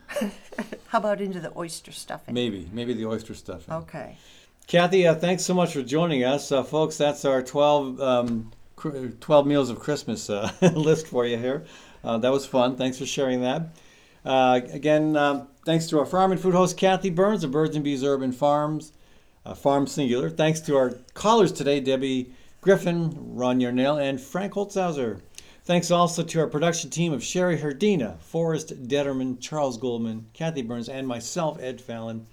How 0.86 0.98
about 0.98 1.20
into 1.20 1.40
the 1.40 1.52
oyster 1.58 1.92
stuffing? 1.92 2.32
maybe, 2.34 2.68
maybe 2.72 2.94
the 2.94 3.04
oyster 3.06 3.34
stuffing. 3.34 3.74
Okay. 3.74 4.16
Kathy, 4.66 5.06
uh, 5.06 5.14
thanks 5.14 5.44
so 5.44 5.54
much 5.54 5.72
for 5.72 5.82
joining 5.82 6.24
us, 6.24 6.50
uh, 6.52 6.62
folks. 6.62 6.96
That's 6.96 7.24
our 7.24 7.42
12, 7.42 8.00
um, 8.00 8.52
12 8.76 9.46
meals 9.46 9.70
of 9.70 9.78
Christmas 9.78 10.28
uh, 10.28 10.52
list 10.74 11.06
for 11.06 11.24
you 11.26 11.38
here. 11.38 11.64
Uh, 12.04 12.18
that 12.18 12.30
was 12.30 12.46
fun. 12.46 12.76
Thanks 12.76 12.98
for 12.98 13.06
sharing 13.06 13.40
that. 13.40 13.74
Uh, 14.24 14.60
again, 14.70 15.16
um, 15.16 15.48
thanks 15.64 15.86
to 15.86 15.98
our 15.98 16.06
farm 16.06 16.32
and 16.32 16.40
food 16.40 16.54
host 16.54 16.76
Kathy 16.76 17.10
Byrnes 17.10 17.44
of 17.44 17.50
Birds 17.50 17.74
and 17.74 17.84
Bees 17.84 18.04
Urban 18.04 18.32
Farms, 18.32 18.92
uh, 19.44 19.54
Farm 19.54 19.86
Singular. 19.86 20.28
Thanks 20.28 20.60
to 20.62 20.76
our 20.76 20.90
callers 21.14 21.52
today, 21.52 21.80
Debbie 21.80 22.32
Griffin, 22.60 23.14
Ron 23.16 23.60
Yarnell, 23.60 23.98
and 23.98 24.20
Frank 24.20 24.54
Holtzhauser. 24.54 25.20
Thanks 25.64 25.90
also 25.90 26.22
to 26.22 26.40
our 26.40 26.46
production 26.46 26.90
team 26.90 27.12
of 27.12 27.24
Sherry 27.24 27.58
Herdina, 27.58 28.18
Forrest 28.18 28.88
Detterman, 28.88 29.40
Charles 29.40 29.78
Goldman, 29.78 30.26
Kathy 30.32 30.62
Byrnes, 30.62 30.88
and 30.88 31.08
myself, 31.08 31.58
Ed 31.60 31.80
Fallon. 31.80 32.26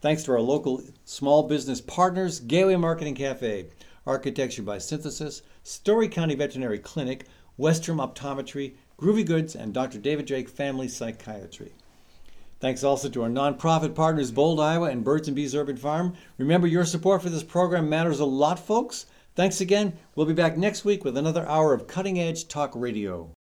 Thanks 0.00 0.24
to 0.24 0.32
our 0.32 0.40
local 0.40 0.82
small 1.04 1.44
business 1.44 1.80
partners, 1.80 2.40
Gateway 2.40 2.76
Market 2.76 3.06
and 3.06 3.16
Cafe, 3.16 3.66
Architecture 4.06 4.62
by 4.62 4.78
Synthesis, 4.78 5.42
Story 5.62 6.08
County 6.08 6.34
Veterinary 6.34 6.78
Clinic, 6.78 7.26
Western 7.56 7.98
Optometry, 7.98 8.74
Groovy 8.98 9.24
Goods, 9.24 9.54
and 9.54 9.72
Dr. 9.72 9.98
David 9.98 10.26
Drake 10.26 10.48
Family 10.48 10.88
Psychiatry. 10.88 11.72
Thanks 12.60 12.84
also 12.84 13.08
to 13.08 13.22
our 13.24 13.28
nonprofit 13.28 13.94
partners, 13.94 14.30
Bold, 14.30 14.60
Iowa, 14.60 14.88
and 14.88 15.02
Birds 15.02 15.26
and 15.26 15.34
Bees 15.34 15.54
Urban 15.54 15.76
Farm. 15.76 16.14
Remember, 16.38 16.66
your 16.66 16.84
support 16.84 17.22
for 17.22 17.28
this 17.28 17.42
program 17.42 17.88
matters 17.88 18.20
a 18.20 18.24
lot, 18.24 18.58
folks. 18.58 19.06
Thanks 19.34 19.60
again. 19.60 19.94
We'll 20.14 20.26
be 20.26 20.32
back 20.32 20.56
next 20.56 20.84
week 20.84 21.04
with 21.04 21.16
another 21.16 21.48
hour 21.48 21.74
of 21.74 21.86
cutting 21.86 22.20
edge 22.20 22.48
talk 22.48 22.72
radio. 22.74 23.32